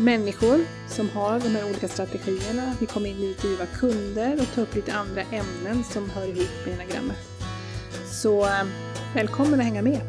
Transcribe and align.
människor 0.00 0.58
som 0.88 1.10
har 1.10 1.40
de 1.40 1.48
här 1.48 1.64
olika 1.64 1.88
strategierna. 1.88 2.74
Vi 2.80 2.86
kommer 2.86 3.08
intervjua 3.08 3.66
kunder 3.66 4.40
och 4.40 4.54
ta 4.54 4.60
upp 4.60 4.74
lite 4.74 4.92
andra 4.92 5.22
ämnen 5.22 5.84
som 5.84 6.10
hör 6.10 6.26
ihop 6.26 6.66
med 6.66 6.74
enagrammet. 6.74 7.16
Så 8.22 8.44
eh, 8.44 8.64
välkommen 9.14 9.60
att 9.60 9.66
hänga 9.66 9.82
med! 9.82 10.00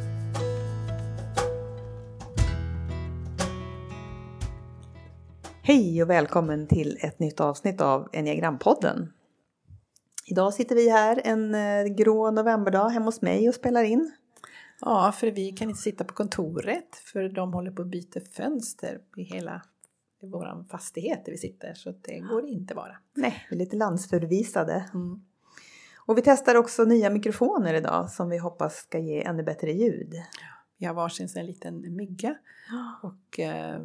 Hej 5.61 6.03
och 6.03 6.09
välkommen 6.09 6.67
till 6.67 6.97
ett 7.01 7.19
nytt 7.19 7.39
avsnitt 7.39 7.81
av 7.81 8.09
Enneagrampodden. 8.13 9.13
Idag 10.25 10.53
sitter 10.53 10.75
vi 10.75 10.89
här 10.89 11.21
en 11.23 11.55
eh, 11.55 11.83
grå 11.83 12.31
novemberdag 12.31 12.89
hemma 12.89 13.05
hos 13.05 13.21
mig 13.21 13.49
och 13.49 13.55
spelar 13.55 13.83
in. 13.83 14.11
Ja, 14.81 15.11
för 15.11 15.31
vi 15.31 15.51
kan 15.51 15.69
inte 15.69 15.81
sitta 15.81 16.03
på 16.03 16.13
kontoret 16.13 16.95
för 16.95 17.29
de 17.29 17.53
håller 17.53 17.71
på 17.71 17.81
att 17.81 17.87
byta 17.87 18.19
fönster 18.19 18.99
i 19.17 19.23
hela 19.23 19.61
vår 20.21 20.65
fastighet 20.69 21.25
där 21.25 21.31
vi 21.31 21.37
sitter 21.37 21.73
så 21.73 21.93
det 22.01 22.19
går 22.19 22.45
inte 22.45 22.75
bara. 22.75 22.97
Nej, 23.13 23.45
vi 23.49 23.55
är 23.55 23.59
lite 23.59 23.75
landsförvisade. 23.75 24.85
Mm. 24.93 25.21
Och 25.95 26.17
vi 26.17 26.21
testar 26.21 26.55
också 26.55 26.83
nya 26.83 27.09
mikrofoner 27.09 27.73
idag 27.73 28.09
som 28.09 28.29
vi 28.29 28.37
hoppas 28.37 28.75
ska 28.75 28.99
ge 28.99 29.23
ännu 29.23 29.43
bättre 29.43 29.71
ljud. 29.71 30.13
Vi 30.77 30.85
har 30.85 30.93
varsin 30.93 31.27
en 31.35 31.45
liten 31.45 31.95
mygga 31.95 32.35
och 33.01 33.39
eh, 33.39 33.81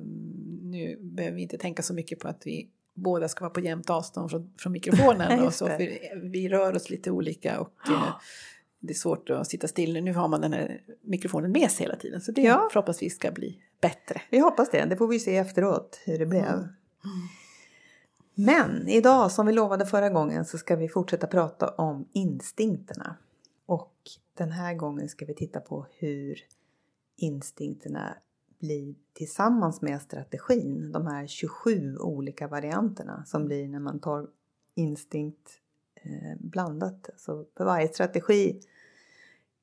nu 0.63 0.99
behöver 1.01 1.37
vi 1.37 1.43
inte 1.43 1.59
tänka 1.59 1.83
så 1.83 1.95
mycket 1.95 2.19
på 2.19 2.29
att 2.29 2.43
vi 2.47 2.71
båda 2.95 3.29
ska 3.29 3.45
vara 3.45 3.53
på 3.53 3.61
jämnt 3.61 3.91
avstånd 3.91 4.31
från, 4.31 4.53
från 4.59 4.73
mikrofonen. 4.73 5.41
och 5.47 5.55
så 5.55 5.77
vi, 5.79 6.11
vi, 6.23 6.49
rör 6.49 6.77
oss 6.77 6.91
lite 6.91 7.11
olika 7.11 7.61
och 7.61 7.89
eh, 7.89 8.15
det 8.87 8.93
är 8.93 8.95
svårt 8.95 9.31
att 9.31 9.47
sitta 9.47 9.69
still. 9.69 10.05
Nu 10.05 10.15
har 10.15 10.29
man 10.29 10.41
den 10.41 10.53
här 10.53 10.81
mikrofonen 11.03 11.53
med 11.53 11.71
sig 11.71 11.87
hela 11.87 11.97
tiden 11.97 12.21
så 12.21 12.33
det 12.33 12.43
ja. 12.43 12.69
förhoppningsvis 12.73 13.17
ska 13.17 13.31
bli 13.31 13.59
bättre. 13.81 14.23
Vi 14.31 14.39
hoppas 14.39 14.71
det, 14.71 14.85
det 14.85 14.97
får 14.97 15.09
vi 15.09 15.19
se 15.19 15.37
efteråt 15.37 16.01
hur 16.05 16.19
det 16.19 16.27
blev. 16.27 16.45
Mm. 16.45 16.69
Men 18.35 18.89
idag 18.89 19.33
som 19.33 19.47
vi 19.47 19.53
lovade 19.53 19.87
förra 19.87 20.11
gången 20.11 20.45
så 20.45 20.59
ska 20.59 20.77
vi 20.77 20.89
fortsätta 20.89 21.27
prata 21.27 21.69
om 21.69 22.09
instinkterna. 22.13 23.17
Och 23.67 23.95
den 24.35 24.53
här 24.53 24.75
gången 24.75 25.09
ska 25.09 25.25
vi 25.25 25.35
titta 25.35 25.61
på 25.61 25.87
hur 25.99 26.39
instinkterna 27.17 28.17
blir 28.59 28.95
tillsammans 29.13 29.83
med 29.83 30.03
strategin. 30.03 30.93
De 30.93 31.07
här 31.07 31.27
27 31.27 31.97
olika 31.97 32.49
varianterna 32.49 33.25
som 33.27 33.47
blir 33.47 33.69
när 33.69 33.81
man 33.81 34.01
tar 34.01 34.27
instinkt 34.75 35.61
blandat. 36.39 37.11
Så 37.17 37.47
för 37.57 37.65
varje 37.65 37.89
strategi 37.89 38.61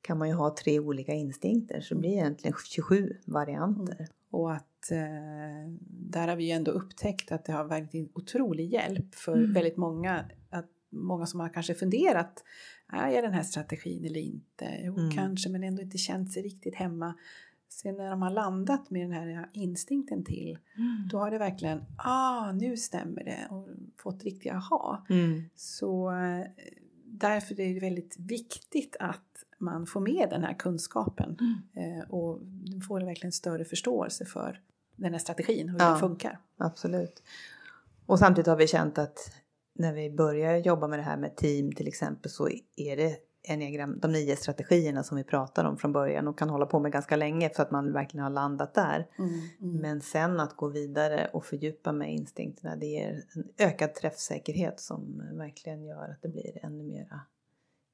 kan 0.02 0.18
man 0.18 0.28
ju 0.28 0.34
ha 0.34 0.54
tre 0.56 0.78
olika 0.80 1.12
instinkter 1.12 1.80
så 1.80 1.94
det 1.94 2.00
blir 2.00 2.10
egentligen 2.10 2.56
27 2.68 3.16
varianter. 3.24 3.94
Mm. 3.94 4.06
Och 4.30 4.52
att 4.52 4.90
eh, 4.90 5.70
där 5.88 6.28
har 6.28 6.36
vi 6.36 6.44
ju 6.44 6.50
ändå 6.50 6.70
upptäckt 6.70 7.32
att 7.32 7.44
det 7.44 7.52
har 7.52 7.64
varit 7.64 7.94
en 7.94 8.08
otrolig 8.14 8.72
hjälp 8.72 9.14
för 9.14 9.36
mm. 9.36 9.52
väldigt 9.52 9.76
många. 9.76 10.24
Att 10.50 10.70
många 10.90 11.26
som 11.26 11.40
har 11.40 11.48
kanske 11.48 11.74
funderat, 11.74 12.44
är 12.88 13.08
jag 13.08 13.24
den 13.24 13.32
här 13.32 13.42
strategin 13.42 14.04
eller 14.04 14.20
inte? 14.20 14.80
Jo, 14.82 14.98
mm. 14.98 15.10
kanske 15.10 15.48
men 15.48 15.64
ändå 15.64 15.82
inte 15.82 15.98
känt 15.98 16.32
sig 16.32 16.42
riktigt 16.42 16.74
hemma. 16.74 17.14
Sen 17.72 17.96
när 17.96 18.10
de 18.10 18.22
har 18.22 18.30
landat 18.30 18.90
med 18.90 19.02
den 19.02 19.12
här 19.12 19.50
instinkten 19.52 20.24
till, 20.24 20.58
mm. 20.76 21.08
då 21.10 21.18
har 21.18 21.30
det 21.30 21.38
verkligen, 21.38 21.84
ah 21.96 22.52
nu 22.52 22.76
stämmer 22.76 23.24
det 23.24 23.46
och 23.50 23.68
fått 24.02 24.24
riktiga 24.24 24.54
aha. 24.54 25.06
Mm. 25.10 25.42
Så 25.54 26.10
eh, 26.10 26.46
därför 27.04 27.60
är 27.60 27.74
det 27.74 27.80
väldigt 27.80 28.16
viktigt 28.18 28.96
att 29.00 29.44
man 29.58 29.86
får 29.86 30.00
med 30.00 30.28
den 30.30 30.44
här 30.44 30.54
kunskapen 30.54 31.38
mm. 31.40 32.00
eh, 32.00 32.10
och 32.10 32.40
får 32.88 33.00
verkligen 33.00 33.32
större 33.32 33.64
förståelse 33.64 34.24
för 34.24 34.60
den 34.96 35.12
här 35.12 35.18
strategin, 35.18 35.68
hur 35.68 35.78
ja, 35.78 35.90
den 35.90 35.98
funkar. 35.98 36.38
Absolut. 36.56 37.22
Och 38.06 38.18
samtidigt 38.18 38.46
har 38.46 38.56
vi 38.56 38.66
känt 38.66 38.98
att 38.98 39.18
när 39.74 39.92
vi 39.92 40.10
börjar 40.10 40.56
jobba 40.56 40.88
med 40.88 40.98
det 40.98 41.02
här 41.02 41.16
med 41.16 41.36
team 41.36 41.72
till 41.72 41.88
exempel 41.88 42.30
så 42.30 42.48
är 42.76 42.96
det 42.96 43.16
enneagram, 43.44 43.98
de 43.98 44.12
nio 44.12 44.36
strategierna 44.36 45.02
som 45.02 45.16
vi 45.16 45.24
pratar 45.24 45.64
om 45.64 45.76
från 45.76 45.92
början 45.92 46.28
och 46.28 46.38
kan 46.38 46.50
hålla 46.50 46.66
på 46.66 46.80
med 46.80 46.92
ganska 46.92 47.16
länge 47.16 47.50
för 47.50 47.62
att 47.62 47.70
man 47.70 47.92
verkligen 47.92 48.24
har 48.24 48.30
landat 48.30 48.74
där. 48.74 49.08
Mm, 49.18 49.30
mm. 49.60 49.76
Men 49.76 50.00
sen 50.00 50.40
att 50.40 50.56
gå 50.56 50.68
vidare 50.68 51.30
och 51.32 51.44
fördjupa 51.44 51.92
med 51.92 52.12
instinkterna 52.12 52.76
det 52.76 52.86
ger 52.86 53.24
en 53.34 53.44
ökad 53.58 53.94
träffsäkerhet 53.94 54.80
som 54.80 55.22
verkligen 55.32 55.84
gör 55.84 56.08
att 56.10 56.22
det 56.22 56.28
blir 56.28 56.64
ännu 56.64 56.84
mera 56.84 57.20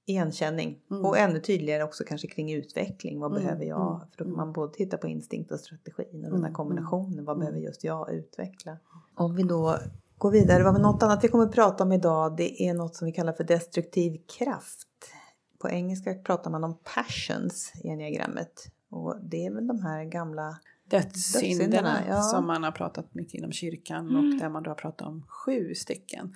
igenkänning. 0.09 0.78
Mm. 0.91 1.04
Och 1.04 1.19
ännu 1.19 1.41
tydligare 1.41 1.84
också 1.84 2.04
kanske 2.04 2.28
kring 2.28 2.53
utveckling. 2.53 3.20
Vad 3.20 3.30
mm. 3.30 3.42
behöver 3.42 3.65
jag? 3.65 3.97
Mm. 3.97 4.09
För 4.10 4.19
då 4.19 4.25
kan 4.25 4.36
man 4.36 4.53
både 4.53 4.75
titta 4.75 4.97
på 4.97 5.09
instinkt 5.09 5.53
och 5.53 5.60
strategin 5.60 6.25
och 6.25 6.30
den 6.30 6.32
här 6.32 6.38
mm. 6.38 6.54
kombinationen. 6.54 7.25
Vad 7.25 7.38
behöver 7.38 7.59
just 7.59 7.84
jag 7.84 8.12
utveckla? 8.12 8.76
Om 9.15 9.36
vi 9.36 9.42
då 9.42 9.78
går 10.19 10.30
vidare, 10.30 10.65
vad 10.65 10.80
något 10.80 11.03
annat 11.03 11.25
vi 11.25 11.28
kommer 11.28 11.44
att 11.44 11.54
prata 11.54 11.84
om 11.84 11.92
idag 11.92 12.36
det 12.36 12.62
är 12.62 12.75
något 12.75 12.94
som 12.94 13.06
vi 13.06 13.12
kallar 13.12 13.32
för 13.32 13.44
destruktiv 13.44 14.20
kraft. 14.38 14.88
På 15.58 15.70
engelska 15.70 16.14
pratar 16.14 16.50
man 16.50 16.64
om 16.64 16.78
passions 16.94 17.72
i 17.84 17.88
enneagrammet. 17.88 18.70
Och 18.88 19.16
det 19.22 19.46
är 19.46 19.50
väl 19.50 19.66
de 19.66 19.82
här 19.82 20.04
gamla 20.04 20.58
dödssynderna 20.91 21.98
ja. 22.08 22.22
som 22.22 22.46
man 22.46 22.62
har 22.64 22.72
pratat 22.72 23.14
mycket 23.14 23.34
inom 23.34 23.52
kyrkan 23.52 24.08
mm. 24.08 24.16
och 24.16 24.41
där 24.41 24.48
man 24.48 24.62
då 24.62 24.70
har 24.70 24.74
pratat 24.74 25.08
om 25.08 25.24
sju 25.28 25.74
stycken. 25.74 26.34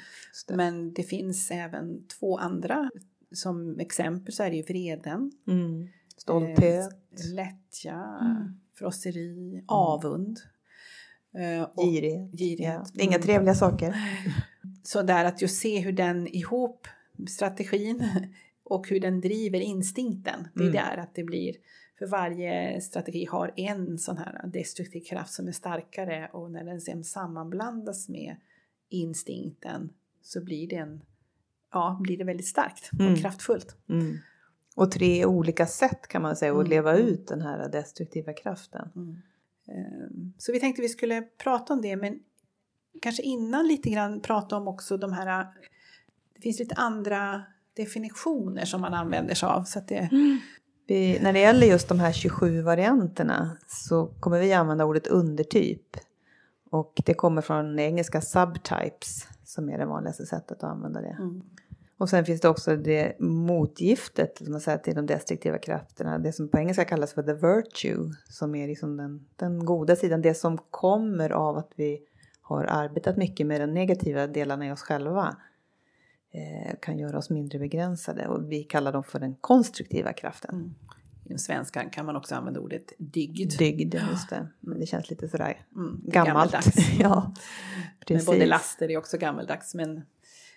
Det. 0.48 0.56
Men 0.56 0.92
det 0.92 1.02
finns 1.02 1.50
även 1.50 2.06
två 2.06 2.38
andra. 2.38 2.90
Som 3.34 3.80
exempel 3.80 4.32
så 4.32 4.42
är 4.42 4.50
det 4.50 4.56
ju 4.56 4.62
vreden, 4.62 5.32
mm. 5.46 5.88
stolthet, 6.16 6.92
eh, 6.92 7.34
lättja, 7.34 8.18
mm. 8.20 8.60
frosseri, 8.74 9.52
mm. 9.52 9.64
avund. 9.68 10.40
Eh, 11.34 11.84
girighet. 11.84 12.32
girighet. 12.32 12.90
Ja. 12.94 13.04
Inga 13.04 13.18
trevliga 13.18 13.54
saker. 13.54 13.96
Så 14.82 15.02
där 15.02 15.24
att 15.24 15.42
just 15.42 15.60
se 15.60 15.78
hur 15.78 15.92
den 15.92 16.26
ihop, 16.26 16.86
strategin 17.28 18.04
och 18.64 18.88
hur 18.88 19.00
den 19.00 19.20
driver 19.20 19.60
instinkten. 19.60 20.48
Det 20.54 20.60
är 20.62 20.68
mm. 20.68 20.72
där 20.72 20.96
att 20.96 21.14
det 21.14 21.24
blir, 21.24 21.54
för 21.98 22.06
varje 22.06 22.80
strategi 22.80 23.24
har 23.24 23.52
en 23.56 23.98
sån 23.98 24.16
här 24.16 24.46
destruktiv 24.46 25.00
kraft 25.00 25.32
som 25.32 25.48
är 25.48 25.52
starkare 25.52 26.30
och 26.32 26.50
när 26.50 26.64
den 26.64 26.80
sen 26.80 27.04
sammanblandas 27.04 28.08
med 28.08 28.36
instinkten 28.88 29.90
så 30.22 30.44
blir 30.44 30.68
den, 30.68 31.02
ja, 31.72 31.98
blir 32.02 32.18
det 32.18 32.24
väldigt 32.24 32.46
starkt 32.46 32.90
och 32.92 33.00
mm. 33.00 33.16
kraftfullt. 33.16 33.76
Mm. 33.88 34.18
Och 34.76 34.90
tre 34.90 35.26
olika 35.26 35.66
sätt 35.66 36.08
kan 36.08 36.22
man 36.22 36.36
säga 36.36 36.52
att 36.52 36.56
mm. 36.56 36.70
leva 36.70 36.96
ut 36.96 37.26
den 37.26 37.40
här 37.40 37.68
destruktiva 37.68 38.32
kraften. 38.32 38.88
Mm. 38.96 39.16
Ehm, 39.68 40.32
så 40.38 40.52
vi 40.52 40.60
tänkte 40.60 40.82
vi 40.82 40.88
skulle 40.88 41.22
prata 41.22 41.72
om 41.72 41.82
det 41.82 41.96
men 41.96 42.20
kanske 43.02 43.22
innan 43.22 43.66
lite 43.66 43.90
grann 43.90 44.20
prata 44.20 44.56
om 44.56 44.68
också 44.68 44.96
de 44.96 45.12
här, 45.12 45.46
det 46.34 46.40
finns 46.40 46.58
lite 46.58 46.74
andra 46.74 47.42
definitioner 47.76 48.64
som 48.64 48.80
man 48.80 48.94
använder 48.94 49.34
sig 49.34 49.48
av. 49.48 49.64
Så 49.64 49.78
att 49.78 49.88
det... 49.88 50.08
Mm. 50.12 50.38
Vi, 50.86 51.18
när 51.22 51.32
det 51.32 51.38
gäller 51.38 51.66
just 51.66 51.88
de 51.88 52.00
här 52.00 52.12
27 52.12 52.62
varianterna 52.62 53.56
så 53.66 54.06
kommer 54.06 54.40
vi 54.40 54.52
använda 54.52 54.84
ordet 54.84 55.06
undertyp. 55.06 55.96
Och 56.70 57.02
det 57.06 57.14
kommer 57.14 57.42
från 57.42 57.78
engelska 57.78 58.20
subtypes 58.20 59.28
som 59.44 59.70
är 59.70 59.78
det 59.78 59.86
vanligaste 59.86 60.26
sättet 60.26 60.56
att 60.62 60.70
använda 60.70 61.00
det. 61.00 61.16
Mm. 61.18 61.42
Och 61.98 62.08
sen 62.08 62.24
finns 62.24 62.40
det 62.40 62.48
också 62.48 62.76
det 62.76 63.20
motgiftet 63.20 64.38
som 64.38 64.52
man 64.52 64.60
säger, 64.60 64.78
till 64.78 64.94
de 64.94 65.06
destruktiva 65.06 65.58
krafterna. 65.58 66.18
Det 66.18 66.32
som 66.32 66.48
på 66.48 66.58
engelska 66.58 66.84
kallas 66.84 67.12
för 67.12 67.22
the 67.22 67.32
virtue. 67.32 68.12
Som 68.28 68.54
är 68.54 68.68
liksom 68.68 68.96
den, 68.96 69.26
den 69.36 69.64
goda 69.64 69.96
sidan. 69.96 70.22
Det 70.22 70.34
som 70.34 70.58
kommer 70.58 71.30
av 71.30 71.56
att 71.56 71.70
vi 71.76 72.00
har 72.40 72.64
arbetat 72.64 73.16
mycket 73.16 73.46
med 73.46 73.60
de 73.60 73.66
negativa 73.66 74.26
delarna 74.26 74.66
i 74.66 74.72
oss 74.72 74.82
själva. 74.82 75.36
Eh, 76.34 76.74
kan 76.80 76.98
göra 76.98 77.18
oss 77.18 77.30
mindre 77.30 77.58
begränsade 77.58 78.28
och 78.28 78.52
vi 78.52 78.64
kallar 78.64 78.92
dem 78.92 79.04
för 79.04 79.20
den 79.20 79.34
konstruktiva 79.34 80.12
kraften. 80.12 80.54
Mm. 80.54 80.74
Inom 81.24 81.38
svenskan 81.38 81.90
kan 81.90 82.06
man 82.06 82.16
också 82.16 82.34
använda 82.34 82.60
ordet 82.60 82.92
dygd. 82.98 83.58
Dygd, 83.58 83.94
just 84.10 84.30
det. 84.30 84.46
Men 84.60 84.80
det 84.80 84.86
känns 84.86 85.10
lite 85.10 85.28
sådär 85.28 85.66
Mm, 85.74 86.00
gammalt. 86.04 86.54
ja, 86.98 87.32
Men 87.34 88.06
precis. 88.06 88.26
både 88.26 88.46
laster 88.46 88.90
är 88.90 88.96
också 88.96 89.18
gammaldags. 89.18 89.74
Men 89.74 90.02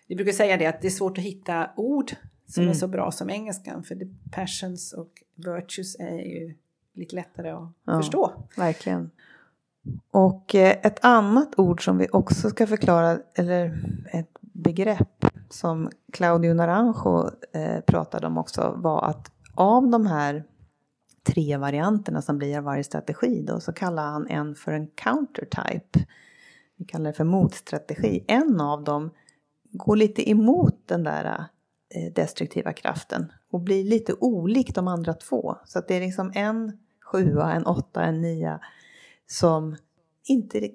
vi 0.08 0.16
brukar 0.16 0.32
säga 0.32 0.58
det 0.58 0.66
att 0.66 0.82
det 0.82 0.88
är 0.88 0.92
svårt 0.92 1.18
att 1.18 1.24
hitta 1.24 1.70
ord 1.76 2.12
som 2.48 2.62
Mm. 2.64 2.72
är 2.72 2.76
så 2.76 2.88
bra 2.88 3.12
som 3.12 3.30
engelskan. 3.30 3.84
För 3.84 3.96
the 3.96 4.06
passions 4.32 4.94
och 4.94 5.12
virtues 5.36 5.96
är 6.00 6.18
ju 6.18 6.56
lite 6.94 7.16
lättare 7.16 7.50
att 7.50 7.70
Ja. 7.86 7.98
förstå. 7.98 8.44
Verkligen. 8.58 9.12
Och 10.12 10.56
eh, 10.56 10.78
ett 10.84 11.06
annat 11.06 11.60
ord 11.60 11.86
som 11.86 11.98
vi 11.98 12.08
också 12.12 12.50
ska 12.50 12.68
förklara, 12.68 13.20
eller 13.36 13.80
ett 14.14 14.30
begrepp 14.42 15.26
som 15.50 15.90
Claudio 16.14 16.54
Naranjo 16.54 17.30
eh, 17.54 17.82
pratade 17.82 18.28
om 18.28 18.38
också 18.38 18.74
var 18.78 19.04
att 19.10 19.32
av 19.56 19.90
de 19.90 20.06
här 20.06 20.44
tre 21.24 21.58
varianterna 21.58 22.22
som 22.22 22.38
blir 22.38 22.58
av 22.58 22.64
varje 22.64 22.84
strategi 22.84 23.44
då 23.48 23.60
så 23.60 23.74
kallar 23.74 24.12
han 24.12 24.28
en 24.28 24.56
för 24.56 24.72
en 24.72 24.88
countertype. 24.88 26.06
Vi 26.78 26.86
kallar 26.86 27.06
det 27.06 27.14
för 27.18 27.24
motstrategi. 27.24 28.26
En 28.28 28.62
av 28.62 28.84
dem 28.84 29.10
går 29.72 29.96
lite 29.96 30.30
emot 30.30 30.76
den 30.86 31.04
där 31.04 31.46
eh, 31.96 32.14
destruktiva 32.14 32.74
kraften 32.74 33.32
och 33.52 33.62
blir 33.62 33.84
lite 33.84 34.14
olik 34.14 34.76
de 34.76 34.88
andra 34.88 35.14
två. 35.14 35.56
Så 35.66 35.80
att 35.80 35.88
det 35.88 35.96
är 35.96 36.02
liksom 36.02 36.32
en 36.36 36.78
sjua, 37.02 37.54
en 37.54 37.66
åtta, 37.66 38.04
en 38.04 38.22
nia 38.22 38.60
som 39.28 39.76
inte 40.24 40.70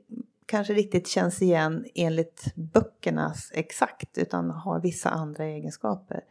kanske 0.50 0.75
riktigt 0.75 1.08
känns 1.08 1.43
igen 1.43 1.85
enligt 1.94 2.55
böckernas 2.55 3.50
exakt 3.55 4.19
utan 4.19 4.50
har 4.50 4.81
vissa 4.81 5.11
andra 5.11 5.44
egenskaper. 5.44 6.25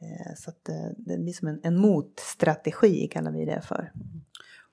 Eh, 0.00 0.34
Så 0.36 0.50
att 0.50 0.68
eh, 0.68 0.74
det 0.96 1.18
blir 1.18 1.32
som 1.32 1.48
en, 1.48 1.60
en 1.62 1.76
motstrategi 1.76 3.08
kallar 3.08 3.30
vi 3.32 3.44
det 3.44 3.60
för. 3.60 3.92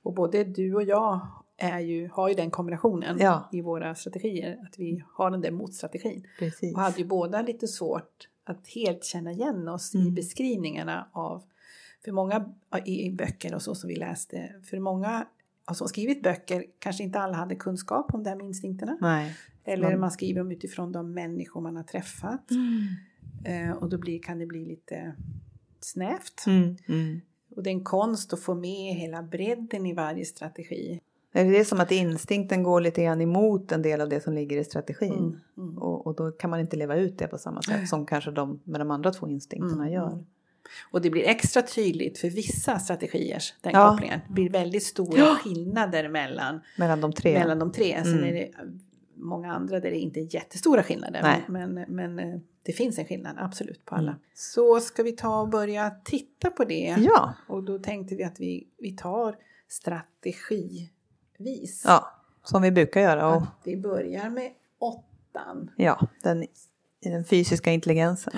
Och 0.04 0.14
både 0.14 0.44
du 0.44 0.76
och 0.76 0.84
jag 0.84 1.28
är 1.58 1.80
ju, 1.80 2.10
har 2.10 2.30
ju 2.30 2.36
den 2.36 2.52
kombinationen 2.52 3.18
Ja. 3.20 3.50
i 3.52 3.62
våra 3.62 3.96
strategier. 3.96 4.58
Att 4.68 4.80
vi 4.80 5.04
har 5.14 5.32
den 5.32 5.42
där 5.42 5.52
motstrategin. 5.52 6.28
Precis. 6.40 6.76
Och 6.76 6.82
hade 6.82 6.98
ju 6.98 7.06
båda 7.06 7.42
lite 7.42 7.68
svårt 7.68 8.28
att 8.44 8.68
helt 8.68 9.04
känna 9.04 9.32
igen 9.32 9.68
oss 9.68 9.96
i 9.96 9.98
Mm. 9.98 10.14
beskrivningarna 10.16 11.10
av, 11.14 11.44
för 12.06 12.12
många 12.12 12.54
i, 12.86 13.06
i 13.06 13.12
böcker 13.12 13.56
och 13.56 13.62
så 13.62 13.76
som 13.76 13.88
vi 13.88 13.96
läste, 13.96 14.56
för 14.70 14.80
många 14.80 15.28
av 15.66 15.74
som 15.74 15.88
skrivit 15.88 16.24
böcker 16.24 16.66
kanske 16.80 17.04
inte 17.04 17.20
alla 17.20 17.38
hade 17.38 17.56
kunskap 17.56 18.14
om 18.14 18.24
det 18.24 18.30
här 18.30 18.38
med 18.38 18.46
instinkterna. 18.46 18.98
Nej. 19.02 19.36
Eller 19.64 19.98
Man- 19.98 20.12
skriver 20.12 20.40
dem 20.40 20.52
utifrån 20.52 20.92
de 20.92 21.14
människor 21.14 21.62
man 21.62 21.76
har 21.76 21.84
träffat. 21.84 22.52
Eh, 23.46 23.72
och 23.72 23.90
då 23.90 23.98
blir, 23.98 24.20
kan 24.22 24.40
det 24.40 24.46
bli 24.46 24.66
lite 24.66 25.16
snävt. 25.80 26.44
Mm. 26.48 26.76
Mm. 26.88 27.22
Och 27.56 27.64
det 27.64 27.70
är 27.70 27.72
en 27.72 27.84
konst 27.84 28.34
att 28.34 28.40
få 28.40 28.56
med 28.56 28.96
hela 28.96 29.24
bredden 29.24 29.86
i 29.86 29.94
varje 29.94 30.26
strategi. 30.26 31.00
Är 31.34 31.52
det 31.52 31.66
som 31.66 31.80
att 31.80 31.92
instinkten 31.92 32.64
går 32.64 32.82
lite 32.82 33.04
grann 33.04 33.22
emot 33.22 33.72
en 33.72 33.82
del 33.82 34.02
av 34.02 34.10
det 34.10 34.22
som 34.22 34.34
ligger 34.34 34.58
i 34.58 34.64
strategin? 34.64 35.14
Mm, 35.14 35.40
mm. 35.58 35.78
Och, 35.78 36.08
och 36.08 36.16
då 36.16 36.32
kan 36.32 36.50
man 36.50 36.60
inte 36.60 36.78
leva 36.78 36.96
ut 36.96 37.18
det 37.18 37.28
på 37.28 37.38
samma 37.38 37.62
sätt 37.62 37.90
som 37.90 38.06
kanske 38.06 38.32
de 38.32 38.60
med 38.64 38.82
de 38.82 38.92
andra 38.92 39.12
två 39.12 39.28
instinkterna 39.28 39.84
Mm, 39.84 39.94
gör. 39.94 40.26
Mm. 40.72 40.90
Och 40.92 41.02
det 41.02 41.10
blir 41.10 41.24
extra 41.28 41.62
tydligt 41.62 42.18
för 42.18 42.30
vissa 42.30 42.80
strategier, 42.80 43.44
den 43.62 43.72
Ja. 43.74 43.90
kopplingen. 43.92 44.20
Det 44.28 44.34
blir 44.34 44.50
väldigt 44.50 44.84
stora 44.84 45.20
Ja. 45.20 45.36
skillnader 45.36 46.10
mellan, 46.10 46.62
Mellan 46.78 47.02
de 47.02 47.14
tre. 47.14 47.40
mellan 47.40 47.60
de 47.60 47.72
tre. 47.72 48.04
Sen 48.04 48.14
Mm. 48.18 48.30
är 48.30 48.34
det 48.34 48.52
många 49.16 49.54
andra 49.54 49.80
där 49.80 49.92
det 49.92 50.00
inte 50.00 50.20
är 50.20 50.36
jättestora 50.36 50.84
skillnader. 50.84 51.22
Nej. 51.22 51.44
Men, 51.48 51.86
men, 51.88 52.20
eh, 52.20 52.40
det 52.64 52.74
finns 52.74 53.00
en 53.00 53.06
skillnad, 53.06 53.36
absolut, 53.40 53.86
på 53.86 53.96
alla. 53.96 54.12
Mm. 54.12 54.22
Så 54.34 54.80
ska 54.80 55.04
vi 55.04 55.12
ta 55.12 55.42
och 55.42 55.50
börja 55.50 55.90
titta 56.04 56.50
på 56.50 56.64
det. 56.64 56.96
Ja. 57.00 57.34
Och 57.48 57.64
då 57.64 57.80
tänkte 57.80 58.16
vi 58.16 58.24
att 58.24 58.40
vi, 58.40 58.68
vi 58.78 58.92
tar 58.92 59.36
strategivis. 59.70 61.84
ja, 61.88 62.12
som 62.44 62.62
vi 62.62 62.72
brukar 62.72 63.02
göra. 63.02 63.28
Och, 63.36 63.42
Att 63.42 63.62
vi 63.64 63.78
börjar 63.78 64.30
med 64.30 64.52
åttan. 64.80 65.72
ja, 65.76 66.08
den, 66.24 66.46
den 67.04 67.26
fysiska 67.26 67.72
intelligensen. 67.72 68.34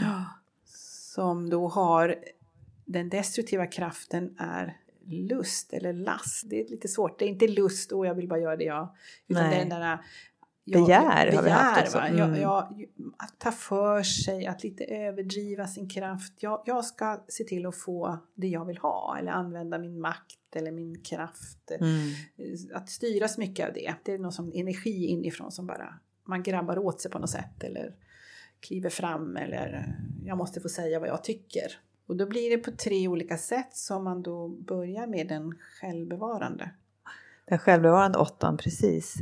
Som 1.15 1.49
då 1.49 1.67
har 1.67 2.15
den 2.85 3.09
destruktiva 3.09 3.67
kraften 3.67 4.35
är 4.37 4.77
lust 5.05 5.73
eller 5.73 5.93
last. 5.93 6.49
Det 6.49 6.61
är 6.61 6.69
lite 6.69 6.87
svårt. 6.87 7.19
Det 7.19 7.25
är 7.25 7.29
inte 7.29 7.47
lust 7.47 7.91
och 7.91 8.05
jag 8.05 8.15
vill 8.15 8.27
bara 8.27 8.39
göra 8.39 8.55
det 8.55 8.63
jag. 8.63 8.95
Utan 9.27 9.43
Nej. 9.43 9.55
det 9.55 9.55
är 9.55 9.69
den 9.69 9.81
där 9.81 9.99
Begär 10.65 11.35
har 11.35 11.43
vi 11.43 11.49
haft 11.49 11.81
också. 11.81 11.97
Mm. 11.97 12.17
Jag, 12.17 12.39
jag, 12.39 12.85
att 13.17 13.39
ta 13.39 13.51
för 13.51 14.03
sig, 14.03 14.47
att 14.47 14.63
lite 14.63 14.83
överdriva 14.83 15.67
sin 15.67 15.89
kraft. 15.89 16.33
Jag, 16.39 16.63
jag 16.65 16.85
ska 16.85 17.23
se 17.27 17.43
till 17.43 17.65
att 17.65 17.77
få 17.77 18.17
det 18.35 18.47
jag 18.47 18.65
vill 18.65 18.77
ha 18.77 19.17
eller 19.19 19.31
använda 19.31 19.77
min 19.77 20.01
makt 20.01 20.55
eller 20.55 20.71
min 20.71 21.01
kraft. 21.01 21.71
Mm. 21.79 22.11
Att 22.73 22.89
styras 22.89 23.37
mycket 23.37 23.67
av 23.67 23.73
det. 23.73 23.93
Det 24.03 24.13
är 24.13 24.17
någon 24.17 24.31
som 24.31 24.51
energi 24.55 25.05
inifrån 25.05 25.51
som 25.51 25.67
bara 25.67 25.99
man 26.25 26.43
grabbar 26.43 26.77
åt 26.77 27.01
sig 27.01 27.11
på 27.11 27.19
något 27.19 27.29
sätt 27.29 27.63
eller 27.63 27.95
kliver 28.63 28.89
fram 28.89 29.37
eller 29.37 29.73
eh, 29.73 30.27
jag 30.27 30.37
måste 30.37 30.61
få 30.61 30.69
säga 30.69 30.99
vad 30.99 31.09
jag 31.09 31.23
tycker. 31.23 31.79
Och 32.07 32.15
då 32.15 32.25
blir 32.25 32.49
det 32.49 32.57
på 32.57 32.71
tre 32.71 33.07
olika 33.07 33.37
sätt 33.37 33.75
som 33.75 34.03
man 34.03 34.23
då 34.23 34.47
börjar 34.47 35.07
med 35.07 35.27
den 35.27 35.57
självbevarande. 35.81 36.69
Den 37.45 37.59
självbevarande 37.59 38.17
åttan, 38.17 38.57
precis. 38.57 39.15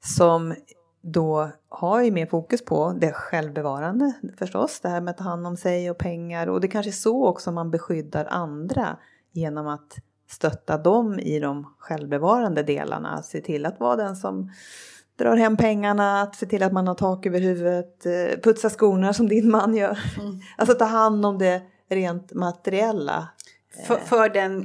Som 0.00 0.54
då 1.00 1.50
har 1.68 2.02
ju 2.02 2.10
mer 2.10 2.26
fokus 2.26 2.64
på 2.64 2.92
det 3.00 3.12
självbevarande 3.12 4.12
förstås. 4.38 4.80
Det 4.80 4.88
här 4.88 5.00
med 5.00 5.10
att 5.10 5.18
ta 5.18 5.24
hand 5.24 5.46
om 5.46 5.56
sig 5.56 5.90
och 5.90 5.98
pengar. 5.98 6.46
Och 6.46 6.60
det 6.60 6.68
kanske 6.68 6.90
är 6.90 6.92
så 6.92 7.26
också 7.26 7.52
man 7.52 7.70
beskyddar 7.70 8.24
andra 8.24 8.96
genom 9.32 9.66
att 9.66 9.96
stötta 10.28 10.78
dem 10.78 11.18
i 11.18 11.40
de 11.40 11.74
självbevarande 11.78 12.62
delarna. 12.62 13.22
Se 13.22 13.40
till 13.40 13.66
att 13.66 13.80
vara 13.80 13.96
den 13.96 14.16
som 14.16 14.50
drar 15.16 15.36
hem 15.36 15.56
pengarna, 15.56 16.22
att 16.22 16.36
se 16.36 16.46
till 16.46 16.62
att 16.62 16.72
man 16.72 16.86
har 16.88 16.94
tak 16.94 17.26
över 17.26 17.40
huvudet, 17.40 18.06
eh, 18.06 18.40
putsa 18.42 18.70
skorna 18.70 19.12
som 19.12 19.28
din 19.28 19.50
man 19.50 19.76
gör. 19.76 19.98
Mm. 20.20 20.38
Alltså 20.56 20.74
ta 20.78 20.84
hand 20.84 21.26
om 21.26 21.38
det 21.38 21.62
rent 21.90 22.32
materiella. 22.34 23.28
För, 23.86 23.96
för 23.96 24.28
den, 24.28 24.58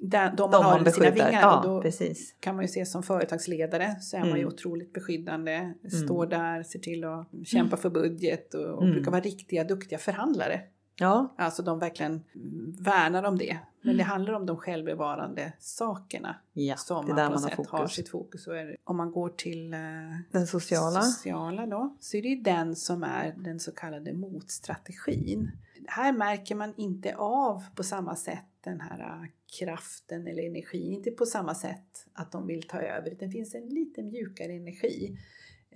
den, 0.00 0.36
de 0.36 0.42
man 0.42 0.50
De 0.50 0.64
har 0.64 0.80
man 0.80 0.92
sina 0.92 1.10
vingar. 1.10 1.32
Ja, 1.32 1.56
och 1.58 1.68
då 1.68 1.82
precis. 1.82 2.34
kan 2.40 2.54
man 2.56 2.64
ju 2.64 2.68
se 2.68 2.86
som 2.86 3.02
företagsledare 3.02 3.96
så 4.00 4.16
är 4.16 4.20
man 4.20 4.28
ju 4.28 4.34
Mm. 4.42 4.48
otroligt 4.48 4.92
beskyddande. 4.92 5.72
Står 6.04 6.26
där, 6.26 6.62
ser 6.62 6.78
till 6.78 7.04
att 7.04 7.28
kämpa 7.46 7.76
för 7.76 7.90
budget 7.90 8.54
och, 8.54 8.64
och 8.64 8.82
Mm. 8.82 8.94
brukar 8.94 9.10
vara 9.10 9.20
riktiga 9.20 9.64
duktiga 9.64 9.98
förhandlare. 9.98 10.60
Ja, 10.98 11.34
Alltså 11.36 11.62
de 11.62 11.78
verkligen 11.78 12.24
värnar 12.80 13.22
om 13.22 13.38
det. 13.38 13.58
Men 13.82 13.96
det 13.96 14.02
handlar 14.02 14.32
om 14.32 14.46
de 14.46 14.56
självbevarande 14.56 15.52
sakerna 15.58 16.36
ja 16.52 16.76
som 16.76 17.06
man 17.06 17.16
på 17.16 17.22
något 17.22 17.42
har 17.42 17.48
sätt 17.48 17.68
har 17.68 17.86
sitt 17.86 18.08
fokus. 18.08 18.46
Är 18.46 18.64
det, 18.64 18.76
om 18.84 18.96
man 18.96 19.12
går 19.12 19.28
till 19.28 19.74
eh, 19.74 19.80
Den 20.30 20.46
sociala. 20.46 21.02
sociala 21.02 21.66
då, 21.66 21.96
så 22.00 22.16
är 22.16 22.22
det 22.22 22.28
ju 22.28 22.40
den 22.40 22.76
som 22.76 23.02
är 23.02 23.34
den 23.36 23.60
så 23.60 23.72
kallade 23.72 24.12
motstrategin. 24.12 25.50
Här 25.86 26.12
märker 26.12 26.54
man 26.54 26.74
inte 26.76 27.16
av 27.16 27.64
på 27.74 27.82
samma 27.82 28.16
sätt 28.16 28.44
den 28.60 28.80
här 28.80 29.00
eh, 29.00 29.28
kraften 29.58 30.26
eller 30.26 30.46
energin, 30.46 30.92
inte 30.92 31.10
på 31.10 31.26
samma 31.26 31.54
sätt 31.54 32.06
att 32.12 32.32
de 32.32 32.46
vill 32.46 32.62
ta 32.62 32.80
över. 32.80 33.16
Det 33.18 33.28
finns 33.30 33.54
en 33.54 33.68
lite 33.68 34.02
mjukare 34.02 34.52
energi. 34.52 35.18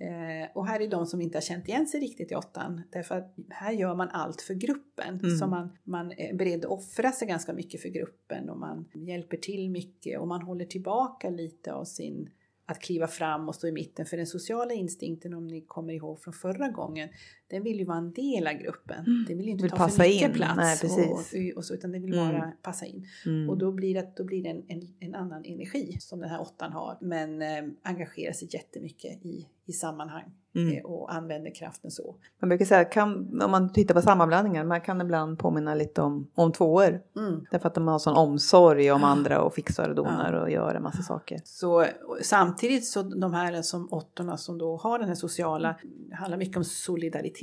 Eh, 0.03 0.49
och 0.53 0.67
här 0.67 0.79
är 0.79 0.87
de 0.87 1.05
som 1.05 1.21
inte 1.21 1.37
har 1.37 1.41
känt 1.41 1.67
igen 1.67 1.87
sig 1.87 1.99
riktigt 1.99 2.31
i 2.31 2.35
åttan. 2.35 2.81
Därför 2.89 3.17
att 3.17 3.35
här 3.49 3.71
gör 3.71 3.95
man 3.95 4.09
allt 4.09 4.41
för 4.41 4.53
gruppen. 4.53 5.19
Mm. 5.23 5.37
Så 5.37 5.47
man, 5.47 5.77
man 5.83 6.11
är 6.11 6.33
beredd 6.33 6.65
att 6.65 6.71
offra 6.71 7.11
sig 7.11 7.27
ganska 7.27 7.53
mycket 7.53 7.81
för 7.81 7.89
gruppen 7.89 8.49
och 8.49 8.59
man 8.59 8.89
hjälper 8.93 9.37
till 9.37 9.69
mycket 9.69 10.19
och 10.19 10.27
man 10.27 10.41
håller 10.41 10.65
tillbaka 10.65 11.29
lite 11.29 11.73
av 11.73 11.85
sin 11.85 12.29
att 12.65 12.79
kliva 12.79 13.07
fram 13.07 13.49
och 13.49 13.55
stå 13.55 13.67
i 13.67 13.71
mitten. 13.71 14.05
För 14.05 14.17
den 14.17 14.27
sociala 14.27 14.73
instinkten, 14.73 15.33
om 15.33 15.47
ni 15.47 15.61
kommer 15.61 15.93
ihåg 15.93 16.19
från 16.19 16.33
förra 16.33 16.69
gången, 16.69 17.09
den 17.53 17.63
vill 17.63 17.79
ju 17.79 17.85
vara 17.85 17.97
en 17.97 18.11
del 18.13 18.47
av 18.47 18.53
gruppen. 18.53 19.05
Mm. 19.05 19.25
Den 19.27 19.37
vill 19.37 19.49
inte 19.49 19.61
Vill 19.63 19.71
ta 19.71 19.87
för 19.89 20.03
mycket 20.03 20.29
in. 20.29 20.33
plats. 20.33 20.83
Nej. 20.97 21.11
Och, 21.53 21.57
och 21.57 21.65
så, 21.65 21.73
utan 21.73 21.91
den 21.91 22.01
vill 22.01 22.13
Mm. 22.13 22.27
bara 22.33 22.51
passa 22.61 22.85
in. 22.85 23.05
Mm. 23.25 23.49
Och 23.49 23.57
då 23.57 23.71
blir 23.71 23.93
det, 23.93 24.13
då 24.17 24.23
blir 24.23 24.43
det 24.43 24.49
en, 24.49 24.63
en, 24.67 24.81
en 24.99 25.15
annan 25.15 25.45
energi 25.45 25.97
som 25.99 26.19
den 26.19 26.29
här 26.29 26.41
åttan 26.41 26.71
har. 26.71 26.97
Men 27.01 27.41
eh, 27.41 27.63
engagerar 27.83 28.33
sig 28.33 28.47
jättemycket 28.51 29.25
i, 29.25 29.47
i 29.65 29.71
sammanhang 29.71 30.31
Mm. 30.55 30.77
eh, 30.77 30.83
och 30.83 31.13
använder 31.13 31.55
kraften 31.55 31.91
så. 31.91 32.15
Man 32.39 32.49
brukar 32.49 32.65
säga, 32.65 32.85
kan, 32.85 33.41
om 33.41 33.51
man 33.51 33.73
tittar 33.73 33.95
på 33.95 34.01
sammanblandningar, 34.01 34.63
man 34.63 34.81
kan 34.81 35.01
ibland 35.01 35.39
påminna 35.39 35.75
lite 35.75 36.01
om, 36.01 36.27
om 36.35 36.51
tvåor. 36.51 37.01
Mm. 37.15 37.45
Därför 37.51 37.67
att 37.67 37.75
de 37.75 37.87
har 37.87 37.99
sån 37.99 38.15
omsorg 38.17 38.91
om 38.91 39.03
andra 39.03 39.41
och 39.41 39.53
fixar 39.53 39.89
och 39.89 39.95
donar 39.95 40.33
och 40.33 40.51
gör 40.51 40.75
en 40.75 40.83
massa 40.83 41.01
saker. 41.01 41.41
Så 41.43 41.85
samtidigt 42.21 42.85
så 42.85 43.01
de 43.01 43.33
här 43.33 43.61
som 43.61 43.87
åttorna 43.93 44.37
som 44.37 44.57
då 44.57 44.77
har 44.77 44.99
den 44.99 45.07
här 45.07 45.15
sociala, 45.15 45.75
handlar 46.11 46.37
mycket 46.37 46.57
om 46.57 46.63
solidaritet. 46.63 47.42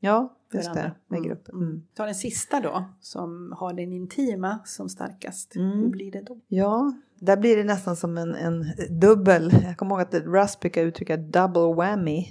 Ja, 0.00 0.36
för 0.50 0.58
just 0.58 0.74
det, 0.74 0.92
med 1.08 1.16
Mm, 1.18 1.28
gruppen. 1.28 1.54
mm. 1.54 1.68
Mm. 1.68 1.82
Ta 1.94 2.04
den 2.06 2.14
sista 2.14 2.60
då, 2.60 2.84
som 3.00 3.54
har 3.58 3.72
den 3.72 3.92
intima 3.92 4.58
som 4.64 4.88
starkast. 4.88 5.56
Mm. 5.56 5.70
Hur 5.78 5.88
blir 5.88 6.12
det 6.12 6.20
då? 6.22 6.40
Ja, 6.48 6.92
där 7.18 7.36
blir 7.36 7.56
det 7.56 7.64
nästan 7.64 7.96
som 7.96 8.18
en, 8.18 8.34
en 8.34 8.64
dubbel, 9.00 9.52
jag 9.64 9.76
kommer 9.76 9.94
ihåg 9.94 10.00
att 10.00 10.14
Russ 10.14 10.60
brukar 10.60 10.82
uttrycka 10.84 11.16
double 11.16 11.74
whammy. 11.74 12.26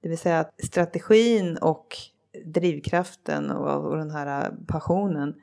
Det 0.00 0.08
vill 0.08 0.18
säga 0.18 0.40
att 0.40 0.64
strategin 0.64 1.56
och 1.56 1.96
drivkraften 2.44 3.50
och, 3.50 3.90
och 3.90 3.96
den 3.96 4.10
här 4.10 4.54
passionen 4.66 5.34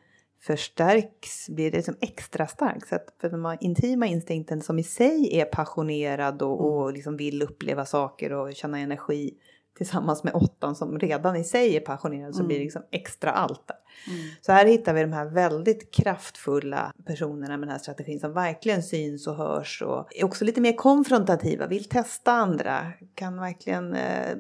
förstärks, 0.42 1.50
blir 1.50 1.72
det 1.72 1.78
liksom 1.78 1.96
extra 2.02 2.48
starkt. 2.48 2.88
Så 2.88 2.96
att 2.96 3.16
för 3.22 3.30
den 3.30 3.46
här 3.46 3.58
intima 3.62 4.08
instinkten 4.08 4.62
som 4.62 4.80
i 4.80 4.84
sig 4.84 5.40
är 5.40 5.46
passionerad 5.46 6.42
och, 6.42 6.60
Mm. 6.60 6.72
och 6.74 6.94
liksom 6.94 7.18
vill 7.18 7.42
uppleva 7.42 7.86
saker 7.86 8.32
och 8.34 8.56
känna 8.56 8.80
energi 8.80 9.34
tillsammans 9.78 10.24
med 10.24 10.34
åttan 10.34 10.76
som 10.76 11.00
redan 11.00 11.36
i 11.36 11.44
sig 11.44 11.76
är 11.76 11.80
passionerad 11.80 12.36
så 12.36 12.40
Mm. 12.40 12.48
blir 12.48 12.58
det 12.58 12.64
liksom 12.64 12.84
extra 12.92 13.32
allt 13.32 13.68
där. 13.68 13.78
Mm. 14.08 14.30
Så 14.42 14.52
här 14.52 14.66
hittar 14.66 14.94
vi 14.94 15.02
de 15.02 15.14
här 15.14 15.26
väldigt 15.26 15.92
kraftfulla 15.92 16.94
personerna 17.06 17.58
med 17.58 17.68
den 17.68 17.72
här 17.72 17.80
strategin 17.80 18.20
som 18.20 18.34
verkligen 18.34 18.84
syns 18.84 19.28
och 19.28 19.36
hörs 19.36 19.82
och 19.82 20.08
är 20.16 20.26
också 20.26 20.46
lite 20.46 20.62
mer 20.62 20.74
konfrontativa, 20.74 21.68
vill 21.68 21.90
testa 21.90 22.32
andra, 22.32 22.92
kan 23.16 23.40
verkligen 23.40 23.94
eh, 23.96 24.38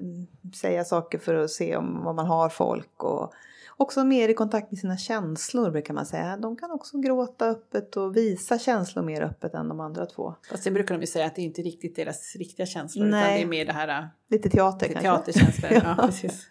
säga 0.55 0.83
saker 0.83 1.19
för 1.19 1.35
att 1.35 1.49
se 1.51 1.75
om 1.75 2.03
vad 2.03 2.15
man 2.15 2.27
har 2.27 2.49
folk 2.49 3.03
och 3.03 3.33
också 3.79 4.03
mer 4.03 4.29
i 4.29 4.33
kontakt 4.33 4.71
med 4.71 4.79
sina 4.79 4.97
känslor 4.97 5.71
brukar 5.71 5.93
man 5.93 6.05
säga. 6.05 6.37
De 6.37 6.57
kan 6.57 6.71
också 6.71 6.97
gråta 6.97 7.45
öppet 7.45 7.97
och 7.97 8.17
visa 8.17 8.59
känslor 8.59 9.03
mer 9.03 9.21
öppet 9.21 9.53
än 9.53 9.67
de 9.69 9.79
andra 9.79 10.05
två. 10.05 10.35
Fast 10.51 10.63
sen 10.63 10.73
brukar 10.73 10.95
de 10.95 11.01
ju 11.01 11.07
säga 11.07 11.25
att 11.25 11.35
det 11.35 11.41
är 11.41 11.45
inte 11.45 11.61
riktigt 11.61 11.95
deras 11.95 12.35
riktiga 12.35 12.65
känslor 12.65 13.07
utan 13.07 13.19
Nej. 13.19 13.37
det 13.37 13.43
är 13.43 13.47
mer 13.47 13.65
det 13.65 13.73
här 13.73 14.09
Lite 14.29 14.49
teater 14.49 14.87
det 14.87 14.93
kanske. 14.93 15.31
teaterkänslor. 15.33 15.71
ja. 15.71 15.81
Ja. 15.97 16.05
precis. 16.07 16.49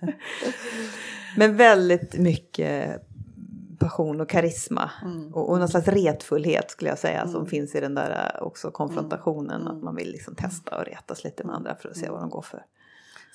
Men 1.37 1.57
väldigt 1.57 2.19
mycket 2.19 3.03
passion 3.79 4.21
och 4.21 4.29
karisma. 4.29 4.91
Mm. 5.05 5.35
Och, 5.35 5.51
och 5.51 5.59
någon 5.59 5.69
slags 5.69 5.89
retfullhet 5.89 6.71
skulle 6.71 6.91
jag 6.91 6.99
säga 6.99 7.27
som 7.27 7.35
Mm. 7.37 7.47
finns 7.47 7.75
i 7.75 7.81
den 7.81 7.95
där 7.95 8.33
äh, 8.37 8.43
också 8.43 8.71
konfrontationen. 8.71 9.61
Mm. 9.61 9.77
Att 9.77 9.83
man 9.83 9.97
vill 9.97 10.11
liksom 10.13 10.35
testa 10.35 10.79
och 10.79 10.85
retas 10.85 11.25
lite 11.25 11.45
med 11.45 11.55
andra 11.55 11.75
för 11.77 11.89
att 11.89 11.97
se 11.97 12.03
Mm. 12.07 12.13
vad 12.13 12.23
de 12.23 12.31
går 12.31 12.43
för. 12.43 12.63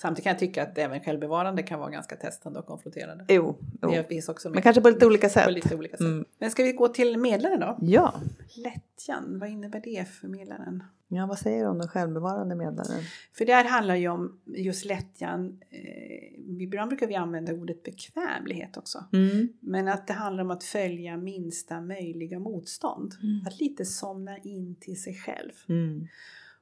Samtidigt 0.00 0.24
kan 0.24 0.30
jag 0.30 0.38
tycka 0.38 0.62
att 0.62 0.78
även 0.78 1.00
självbevarande 1.00 1.62
kan 1.62 1.80
vara 1.80 1.90
ganska 1.90 2.16
testande 2.16 2.58
och 2.58 2.66
konfronterande. 2.66 3.24
Jo, 3.28 3.58
jo. 3.82 3.90
Det 3.90 4.04
finns 4.04 4.28
också 4.28 4.50
men 4.50 4.62
kanske 4.62 4.82
på 4.82 4.90
lite 4.90 5.06
olika 5.06 5.26
på 5.26 5.32
sätt. 5.32 5.52
lite 5.52 5.76
olika 5.76 5.96
sätt. 5.96 6.06
Mm. 6.06 6.24
Men 6.38 6.50
ska 6.50 6.62
vi 6.62 6.72
gå 6.72 6.88
till 6.88 7.18
medlaren 7.18 7.60
då? 7.60 7.78
Ja. 7.80 8.14
Lättjan, 8.56 9.38
vad 9.38 9.48
innebär 9.48 9.80
det 9.80 10.08
för 10.08 10.28
medlaren? 10.28 10.82
ja, 11.16 11.26
vad 11.26 11.38
säger 11.38 11.64
du 11.64 11.70
om 11.70 11.78
den 11.78 11.88
självbevarande 11.88 12.54
medlaren? 12.54 13.02
För 13.32 13.44
där 13.44 13.64
handlar 13.64 13.94
ju 13.94 14.08
om 14.08 14.40
just 14.44 14.84
lättjan, 14.84 15.60
eh, 15.70 16.62
ibland 16.62 16.88
brukar 16.88 17.06
vi 17.06 17.14
använda 17.14 17.52
ordet 17.52 17.82
bekvämlighet 17.82 18.76
också. 18.76 19.04
Mm. 19.12 19.48
Men 19.60 19.88
att 19.88 20.06
det 20.06 20.12
handlar 20.12 20.44
om 20.44 20.50
att 20.50 20.64
följa 20.64 21.16
minsta 21.16 21.80
möjliga 21.80 22.38
motstånd. 22.38 23.14
Mm. 23.22 23.46
Att 23.46 23.60
lite 23.60 23.84
somna 23.84 24.38
in 24.38 24.76
till 24.80 25.02
sig 25.02 25.14
själv. 25.14 25.52
Mm. 25.68 26.06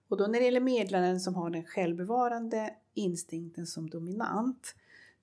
Och 0.08 0.16
då 0.16 0.26
när 0.26 0.38
det 0.38 0.44
gäller 0.44 0.60
medlaren 0.60 1.20
som 1.20 1.34
har 1.34 1.50
den 1.50 1.64
självbevarande 1.64 2.70
instinkten 2.94 3.66
som 3.66 3.90
dominant, 3.90 4.74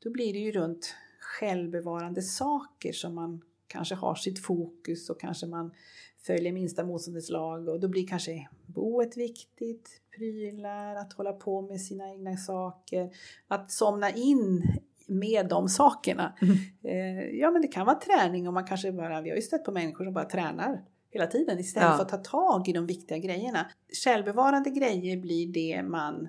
då 0.03 0.11
blir 0.11 0.33
det 0.33 0.39
ju 0.39 0.51
runt 0.51 0.95
självbevarande 1.19 2.21
saker 2.21 2.93
som 2.93 3.15
man 3.15 3.41
kanske 3.67 3.95
har 3.95 4.15
sitt 4.15 4.39
fokus 4.39 5.09
och 5.09 5.19
kanske 5.19 5.47
man 5.47 5.71
följer 6.17 6.53
minsta 6.53 6.83
motståndets 6.83 7.29
lag 7.29 7.69
och 7.69 7.79
då 7.79 7.87
blir 7.87 8.07
kanske 8.07 8.49
boet 8.65 9.17
viktigt, 9.17 10.01
prylar, 10.17 10.95
att 10.95 11.13
hålla 11.13 11.33
på 11.33 11.61
med 11.61 11.81
sina 11.81 12.09
egna 12.11 12.37
saker, 12.37 13.09
att 13.47 13.71
somna 13.71 14.09
in 14.11 14.63
med 15.07 15.47
de 15.47 15.69
sakerna. 15.69 16.33
Mm. 16.41 16.55
Eh, 16.83 17.39
ja 17.39 17.51
men 17.51 17.61
det 17.61 17.67
kan 17.67 17.85
vara 17.85 17.99
träning 17.99 18.47
och 18.47 18.53
man 18.53 18.67
kanske 18.67 18.91
bara, 18.91 19.21
vi 19.21 19.29
har 19.29 19.35
ju 19.35 19.41
stött 19.41 19.63
på 19.63 19.71
människor 19.71 20.05
som 20.05 20.13
bara 20.13 20.25
tränar 20.25 20.85
hela 21.11 21.27
tiden 21.27 21.59
istället 21.59 21.89
Ja. 21.89 21.95
för 21.95 22.03
att 22.03 22.09
ta 22.09 22.17
tag 22.31 22.67
i 22.67 22.73
de 22.73 22.85
viktiga 22.85 23.17
grejerna. 23.17 23.71
Självbevarande 24.03 24.69
grejer 24.69 25.17
blir 25.17 25.47
det 25.47 25.83
man 25.83 26.27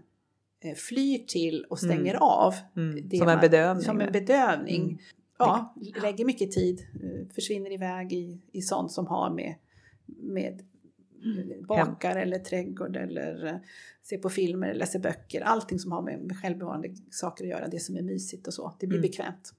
flyr 0.77 1.19
till 1.19 1.65
och 1.71 1.79
stänger 1.79 2.11
Mm. 2.15 2.23
av. 2.23 2.55
Mm. 2.77 3.11
Som 3.11 3.29
en 3.29 3.41
bedövning. 3.41 3.85
Som 3.85 4.01
en 4.01 4.13
bedövning. 4.13 4.83
Mm. 4.83 4.99
Ja, 5.39 5.75
lägger 6.03 6.25
mycket 6.25 6.51
tid, 6.53 6.81
eh, 6.95 7.35
försvinner 7.35 7.73
iväg 7.73 8.13
i, 8.13 8.41
i 8.53 8.63
sånt 8.63 8.93
som 8.93 9.07
har 9.07 9.31
med, 9.31 9.55
med 10.07 10.53
Mm. 10.53 10.59
eh, 10.59 10.65
bakar 11.69 12.17
eller 12.17 12.39
trädgård 12.39 12.97
eller 12.97 13.47
eh, 13.47 13.55
se 14.03 14.19
på 14.19 14.31
filmer 14.31 14.69
eller 14.69 14.79
läsa 14.79 14.99
böcker. 14.99 15.41
Allting 15.41 15.79
som 15.79 15.93
har 15.93 16.03
med, 16.03 16.33
självbevarande 16.43 16.89
saker 17.11 17.45
att 17.45 17.51
göra, 17.51 17.69
det 17.69 17.81
som 17.81 17.97
är 17.97 18.03
mysigt 18.03 18.47
och 18.47 18.55
så. 18.55 18.73
Det 18.81 18.87
blir 18.87 18.99
Mm. 18.99 19.11
bekvämt. 19.11 19.53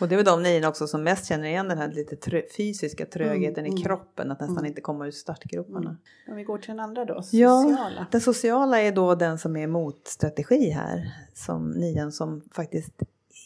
Och 0.00 0.08
det 0.08 0.14
är 0.14 0.16
väl 0.16 0.24
de 0.24 0.42
niorna 0.42 0.68
också 0.68 0.86
som 0.86 1.02
mest 1.02 1.26
känner 1.28 1.48
igen 1.48 1.68
den 1.68 1.78
här 1.78 1.92
lite 1.92 2.16
trö- 2.16 2.56
fysiska 2.56 3.06
trögheten 3.06 3.64
Mm, 3.64 3.66
i 3.66 3.80
mm. 3.80 3.82
kroppen. 3.82 4.30
Att 4.30 4.40
nästan 4.40 4.58
Mm. 4.58 4.66
inte 4.68 4.80
komma 4.80 5.06
ur 5.06 5.10
startgroparna. 5.10 5.90
Mm. 5.90 5.96
Om 6.28 6.36
vi 6.36 6.44
går 6.44 6.58
till 6.58 6.68
den 6.68 6.80
andra 6.80 7.04
då, 7.04 7.14
Ja. 7.32 7.62
sociala. 7.62 8.06
Den 8.10 8.20
sociala 8.20 8.80
är 8.80 8.92
då 8.92 9.14
den 9.14 9.38
som 9.38 9.56
är 9.56 9.66
motstrategi 9.66 10.70
här. 10.70 11.12
Som 11.34 11.70
nian 11.70 12.12
som 12.12 12.40
faktiskt 12.52 13.02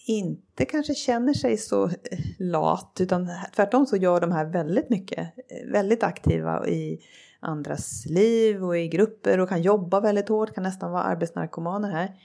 inte 0.07 0.65
kanske 0.65 0.95
känner 0.95 1.35
sig 1.35 1.57
så 1.57 1.85
eh, 1.87 1.93
lat 2.39 2.97
utan 3.01 3.29
tvärtom 3.57 3.87
så 3.87 3.97
gör 3.97 4.21
de 4.21 4.33
här 4.33 4.45
väldigt 4.45 4.91
mycket. 4.91 5.19
eh, 5.19 5.73
Väldigt 5.73 6.03
aktiva 6.03 6.69
i 6.69 7.01
andras 7.43 8.07
liv 8.07 8.65
och 8.65 8.79
i 8.79 8.89
grupper 8.89 9.41
och 9.41 9.49
kan 9.49 9.63
jobba 9.63 10.01
väldigt 10.01 10.29
hårt, 10.29 10.55
kan 10.55 10.63
nästan 10.63 10.93
vara 10.93 11.03
arbetsnarkomaner 11.03 11.91
här. 11.91 12.17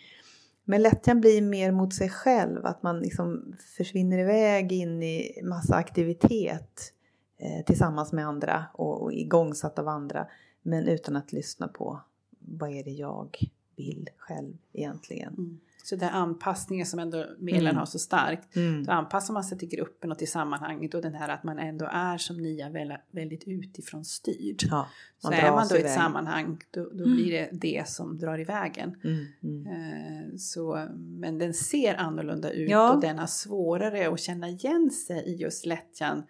Men 0.63 0.81
lättjan 0.81 1.21
blir 1.21 1.41
mer 1.41 1.71
mot 1.71 1.93
sig 1.93 2.09
själv, 2.09 2.65
att 2.65 2.83
man 2.83 2.99
liksom 2.99 3.55
försvinner 3.77 4.17
iväg 4.17 4.71
in 4.71 5.03
i 5.03 5.41
massa 5.43 5.75
aktivitet 5.75 6.93
eh, 7.37 7.65
tillsammans 7.65 8.11
med 8.11 8.27
andra 8.27 8.65
och, 8.73 9.01
och 9.03 9.13
igångsatt 9.13 9.79
av 9.79 9.87
andra. 9.87 10.27
Men 10.61 10.87
utan 10.87 11.15
att 11.15 11.33
lyssna 11.33 11.67
på 11.67 11.99
vad 12.39 12.69
är 12.69 12.83
det 12.83 12.91
jag 12.91 13.37
vill 13.75 14.09
själv 14.17 14.57
egentligen. 14.73 15.33
Mm. 15.33 15.59
Så 15.89 15.95
är 15.95 16.09
anpassningen 16.09 16.85
som 16.85 16.99
ändå 16.99 17.25
medlaren 17.39 17.65
Mm. 17.67 17.77
har 17.77 17.85
så 17.85 17.99
starkt. 17.99 18.55
Mm. 18.55 18.83
Då 18.83 18.91
anpassar 18.91 19.33
man 19.33 19.43
sig 19.43 19.57
till 19.57 19.69
gruppen 19.69 20.11
och 20.11 20.17
till 20.17 20.31
sammanhanget 20.31 20.93
och 20.93 21.01
den 21.01 21.13
här 21.13 21.29
att 21.29 21.43
man 21.43 21.59
ändå 21.59 21.89
är 21.91 22.17
som 22.17 22.37
nia 22.37 22.69
väl- 22.69 22.97
väldigt 23.11 23.43
utifrån 23.47 24.05
styrd. 24.05 24.63
Ja, 24.69 24.87
Så 25.19 25.31
är 25.31 25.51
man 25.51 25.67
då 25.69 25.75
i 25.77 25.81
ett 25.81 25.93
sammanhang 25.93 26.59
då, 26.71 26.83
då 26.83 27.03
Mm. 27.03 27.15
blir 27.15 27.31
det 27.31 27.49
det 27.51 27.87
som 27.87 28.17
drar 28.17 28.39
i 28.39 28.43
vägen. 28.43 28.95
Mm, 29.03 29.25
mm. 29.43 29.67
Eh, 29.67 30.35
Så, 30.37 30.87
men 30.95 31.37
den 31.37 31.53
ser 31.53 31.95
annorlunda 31.95 32.51
ut 32.51 32.69
Ja. 32.69 32.93
och 32.93 33.01
den 33.01 33.19
har 33.19 33.27
svårare 33.27 34.09
att 34.13 34.19
känna 34.19 34.49
igen 34.49 34.89
sig 34.91 35.23
i 35.25 35.35
just 35.35 35.65
lättjan 35.65 36.23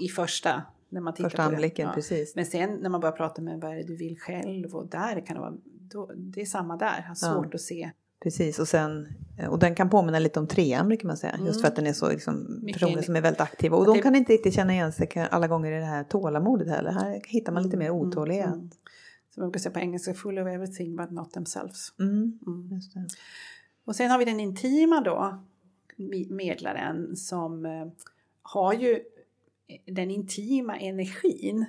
i, 0.00 0.04
i 0.04 0.08
första, 0.08 0.62
när 0.88 1.00
man 1.00 1.14
tittar 1.14 1.28
Första 1.30 1.42
anblicken, 1.42 1.86
Ja. 1.88 1.94
precis. 1.94 2.36
Men 2.36 2.46
sen 2.46 2.74
när 2.74 2.88
man 2.88 3.00
börjar 3.00 3.16
prata 3.16 3.42
med 3.42 3.60
vad 3.60 3.70
är 3.72 3.76
det 3.76 3.82
du 3.82 3.96
vill 3.96 4.18
själv 4.20 4.74
och 4.76 4.86
där 4.86 5.26
kan 5.26 5.34
det 5.36 5.40
vara, 5.40 5.54
då, 5.64 6.10
det 6.16 6.40
är 6.40 6.46
samma 6.46 6.76
där, 6.76 6.86
har 7.02 7.04
Ja. 7.08 7.14
svårt 7.14 7.54
att 7.54 7.60
se. 7.60 7.90
Precis, 8.22 8.58
och, 8.58 8.68
sen, 8.68 9.08
och 9.50 9.58
den 9.58 9.74
kan 9.74 9.90
påminna 9.90 10.18
lite 10.18 10.40
om 10.40 10.46
trean 10.46 10.88
brukar 10.88 11.06
man 11.08 11.16
säga. 11.16 11.32
Just 11.32 11.42
Mm. 11.50 11.60
för 11.60 11.68
att 11.68 11.76
den 11.76 11.86
är 11.86 11.92
så 11.92 12.08
liksom, 12.08 12.60
Mycket 12.62 12.72
personer 12.80 12.96
in- 12.98 13.02
som 13.02 13.16
är 13.16 13.20
väldigt 13.20 13.40
aktiva. 13.40 13.76
Och 13.76 13.82
Att 13.82 13.86
de 13.88 13.96
det- 13.96 14.02
kan 14.02 14.14
inte 14.14 14.32
riktigt 14.32 14.54
känna 14.54 14.72
igen 14.72 14.92
sig 14.92 15.28
alla 15.30 15.48
gånger 15.48 15.72
i 15.72 15.78
det 15.78 15.84
här 15.84 16.04
tålamodet 16.04 16.68
heller. 16.68 16.90
Här 16.92 17.20
hittar 17.26 17.52
man 17.52 17.62
lite 17.62 17.76
mer 17.76 17.86
Mm, 17.90 17.98
otålighet. 18.00 18.46
mm. 18.46 18.70
Som 19.34 19.40
man 19.40 19.50
brukar 19.50 19.60
säga 19.60 19.72
på 19.72 19.78
engelska, 19.78 20.14
full 20.14 20.38
of 20.38 20.46
everything 20.48 20.96
but 20.96 21.10
not 21.10 21.32
themselves. 21.32 21.88
Mm. 22.00 22.38
Mm. 22.46 22.68
Just. 22.74 22.92
Och 23.84 23.96
sen 23.96 24.10
har 24.10 24.18
vi 24.18 24.24
den 24.24 24.40
intima 24.40 25.00
då, 25.00 25.38
me- 25.96 26.32
medlaren 26.32 27.16
som 27.16 27.66
eh, 27.66 27.86
har 28.42 28.72
ju 28.72 29.00
den 29.86 30.10
intima 30.10 30.76
energin 30.78 31.64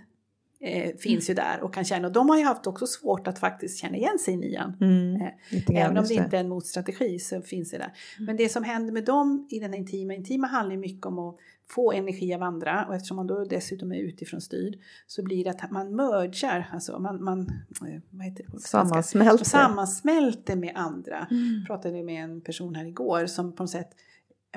eh, 0.64 0.96
finns 0.98 1.30
ju 1.30 1.34
där 1.34 1.62
och 1.62 1.74
kan 1.74 1.84
känna, 1.84 2.08
och 2.08 2.14
de 2.14 2.30
har 2.30 2.38
ju 2.38 2.44
haft 2.44 2.68
också 2.68 2.88
svårt 2.88 3.28
att 3.28 3.40
faktiskt 3.40 3.80
känna 3.80 3.98
igen 3.98 4.20
sig 4.20 4.34
i 4.34 4.38
nian. 4.38 4.78
Mm. 4.82 5.22
Eh, 5.22 5.84
Även 5.84 5.98
om 5.98 6.06
det 6.06 6.14
inte 6.14 6.38
är 6.38 6.42
en 6.42 6.50
motstrategi 6.50 7.20
så 7.20 7.42
finns 7.42 7.72
det 7.72 7.78
där. 7.78 7.94
Men 8.20 8.38
det 8.38 8.50
som 8.50 8.64
händer 8.64 8.94
med 8.94 9.06
dem 9.06 9.48
i 9.50 9.60
den 9.60 9.74
intima, 9.74 10.14
intima 10.14 10.48
handlar 10.48 10.78
mycket 10.78 11.06
om 11.06 11.20
att 11.20 11.38
få 11.70 11.92
energi 11.92 12.34
av 12.34 12.44
andra 12.44 12.86
och 12.86 12.96
eftersom 12.96 13.18
man 13.18 13.28
då 13.28 13.46
dessutom 13.46 13.92
är 13.92 14.00
utifrån 14.00 14.42
styrd 14.42 14.76
så 15.08 15.24
blir 15.24 15.44
det 15.44 15.50
att 15.50 15.72
man 15.72 15.96
mergar, 15.96 16.70
alltså 16.74 17.00
man, 17.00 17.24
man 17.24 17.40
eh, 17.82 18.02
vad 18.10 18.26
heter 18.26 18.46
det? 18.48 18.60
Sammansmälter. 18.60 19.46
sammansmälter 19.46 20.56
med 20.56 20.72
andra. 20.76 21.28
Mm. 21.32 21.56
Jag 21.58 21.68
pratade 21.68 22.04
med 22.04 22.24
en 22.24 22.42
person 22.42 22.76
här 22.76 22.86
igår 22.86 23.26
som 23.26 23.56
på 23.56 23.64
något 23.64 23.70
sätt 23.70 23.90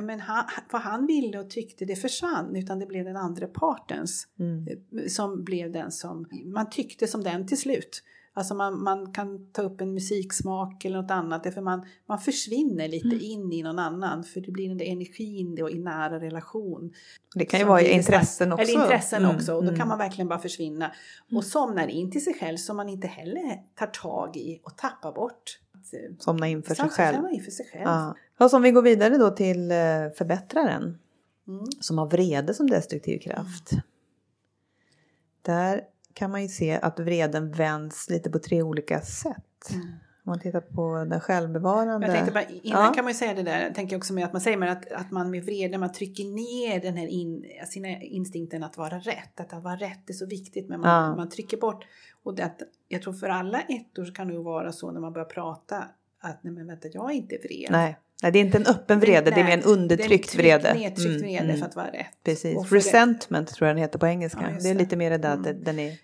men 0.02 0.20
han, 0.20 0.44
vad 0.72 0.82
han 0.82 1.06
ville 1.06 1.38
och 1.38 1.50
tyckte 1.50 1.84
det 1.84 1.96
försvann 1.96 2.56
utan 2.56 2.78
det 2.78 2.86
blev 2.86 3.04
den 3.04 3.16
andra 3.16 3.46
partens 3.46 4.28
Mm. 4.38 4.66
eh, 4.68 5.06
som 5.06 5.44
blev 5.44 5.72
den 5.72 5.90
som 5.92 6.26
man 6.44 6.70
tyckte 6.70 7.06
som 7.06 7.22
den 7.22 7.46
till 7.46 7.58
slut. 7.58 8.02
Alltså 8.38 8.54
man, 8.54 8.82
man 8.82 9.12
kan 9.12 9.52
ta 9.52 9.62
upp 9.62 9.80
en 9.80 9.94
musiksmak 9.94 10.84
eller 10.84 11.02
något 11.02 11.10
annat 11.10 11.44
därför 11.44 11.60
man, 11.60 11.86
man 12.08 12.18
försvinner 12.18 12.88
lite 12.88 13.06
Mm. 13.06 13.20
in 13.20 13.52
i 13.52 13.62
någon 13.62 13.78
annan 13.78 14.24
för 14.24 14.40
det 14.40 14.50
blir 14.52 14.68
den 14.68 14.78
där 14.78 14.86
energin 14.86 15.54
då 15.54 15.70
i 15.70 15.78
nära 15.78 16.20
relation. 16.20 16.92
Det 17.34 17.44
kan 17.44 17.60
ju 17.60 17.66
vara 17.66 17.80
blir 17.80 17.90
intressen 17.90 18.52
också. 18.52 18.62
Eller 18.62 18.82
intressen 18.82 19.24
Mm, 19.24 19.36
också 19.36 19.54
och 19.54 19.62
då 19.62 19.68
mm. 19.68 19.78
kan 19.78 19.88
man 19.88 19.98
verkligen 19.98 20.28
bara 20.28 20.38
försvinna. 20.38 20.92
Och 21.32 21.44
somnar 21.44 21.88
in 21.88 22.10
till 22.10 22.24
sig 22.24 22.34
själv 22.34 22.56
som 22.56 22.76
man 22.76 22.88
inte 22.88 23.06
heller 23.06 23.58
tar 23.74 23.86
tag 23.86 24.36
i 24.36 24.60
och 24.62 24.76
tappar 24.76 25.12
bort. 25.12 25.58
Att, 25.94 26.22
Somna 26.22 26.48
in 26.48 26.62
för 26.62 26.74
sig 26.74 26.88
själv. 26.88 27.16
somna 27.16 27.30
in 27.30 27.42
för 27.42 27.50
sig 27.50 27.66
själv. 27.72 27.84
Ja. 27.84 28.16
Och 28.38 28.50
som 28.50 28.62
vi 28.62 28.70
går 28.70 28.82
vidare 28.82 29.16
då 29.18 29.30
till 29.30 29.70
eh, 29.70 29.76
förbättraren. 30.16 30.98
Mm. 31.48 31.64
som 31.80 31.98
har 31.98 32.06
vrede 32.06 32.54
som 32.54 32.70
destruktiv 32.70 33.18
kraft. 33.18 33.70
Där 35.42 35.80
kan 36.12 36.30
man 36.30 36.42
ju 36.42 36.48
se 36.48 36.78
att 36.82 37.00
vreden 37.00 37.52
vänds 37.52 38.10
lite 38.10 38.30
på 38.30 38.38
tre 38.38 38.62
olika 38.62 39.00
sätt. 39.00 39.70
Mm. 39.70 39.86
Om 40.26 40.30
man 40.30 40.40
tittar 40.40 40.60
på 40.60 41.04
den 41.10 41.20
självbevarande. 41.20 42.06
Jag 42.06 42.14
tänkte 42.16 42.32
bara, 42.32 42.44
innan 42.62 42.84
Ja. 42.84 42.92
kan 42.92 43.04
man 43.04 43.12
ju 43.12 43.18
säga 43.18 43.34
det 43.34 43.42
där, 43.42 43.62
jag 43.62 43.74
tänker 43.74 43.96
också 43.96 44.12
med 44.12 44.24
att 44.24 44.32
man 44.32 44.40
säger 44.40 44.56
men 44.56 44.68
att, 44.68 44.92
att 44.92 45.10
man 45.10 45.30
med 45.30 45.44
vrede, 45.44 45.78
man 45.78 45.92
trycker 45.92 46.24
ner 46.24 46.80
den 46.80 46.96
här 46.96 47.06
in, 47.06 47.44
sina 47.68 47.88
instinkten 48.02 48.62
att 48.62 48.76
vara 48.76 48.98
rätt. 48.98 49.40
Att, 49.40 49.52
att 49.52 49.62
vara 49.62 49.76
rätt 49.76 50.10
är 50.10 50.14
så 50.14 50.26
viktigt 50.26 50.68
men 50.68 50.80
man, 50.80 51.04
Ja. 51.10 51.16
man 51.16 51.28
trycker 51.28 51.56
bort. 51.56 51.84
Och 52.22 52.34
det, 52.34 52.44
att, 52.44 52.62
jag 52.88 53.02
tror 53.02 53.12
för 53.12 53.28
alla 53.28 53.60
ettor 53.60 54.04
så 54.04 54.12
kan 54.12 54.26
det 54.28 54.34
ju 54.34 54.42
vara 54.42 54.72
så 54.72 54.90
när 54.92 55.00
man 55.00 55.12
börjar 55.12 55.26
prata 55.26 55.84
att 56.20 56.38
nej 56.44 56.52
men 56.52 56.66
vänta, 56.66 56.88
jag 56.92 57.10
är 57.10 57.14
inte 57.14 57.36
vred. 57.44 57.68
Nej. 57.70 57.96
Nej, 58.22 58.32
det 58.32 58.38
är 58.38 58.44
inte 58.44 58.58
en 58.58 58.66
öppen 58.66 59.00
vrede, 59.00 59.30
det 59.30 59.40
är 59.40 59.44
mer 59.44 59.52
en 59.58 59.62
undertryckt 59.62 60.36
det 60.36 60.50
är 60.50 60.54
en 60.54 60.60
tryck- 60.60 60.68
vrede. 60.72 60.78
Nedtryckt 60.78 61.06
Mm, 61.10 61.20
vrede 61.22 61.44
mm. 61.44 61.56
för 61.58 61.66
att 61.66 61.76
vara 61.76 61.86
rätt. 61.86 62.06
Precis. 62.24 62.70
Det- 62.70 62.76
Resentment 62.76 63.48
tror 63.48 63.66
jag 63.68 63.76
den 63.76 63.82
heter 63.82 63.98
på 63.98 64.06
engelska. 64.06 64.40
Ja, 64.52 64.58
det 64.62 64.68
är 64.70 64.74
lite 64.74 64.96
mer 64.96 65.10
det 65.10 65.18
där 65.18 65.30
att 65.32 65.46
Mm. 65.46 65.64
den 65.64 65.78
är, 65.78 65.94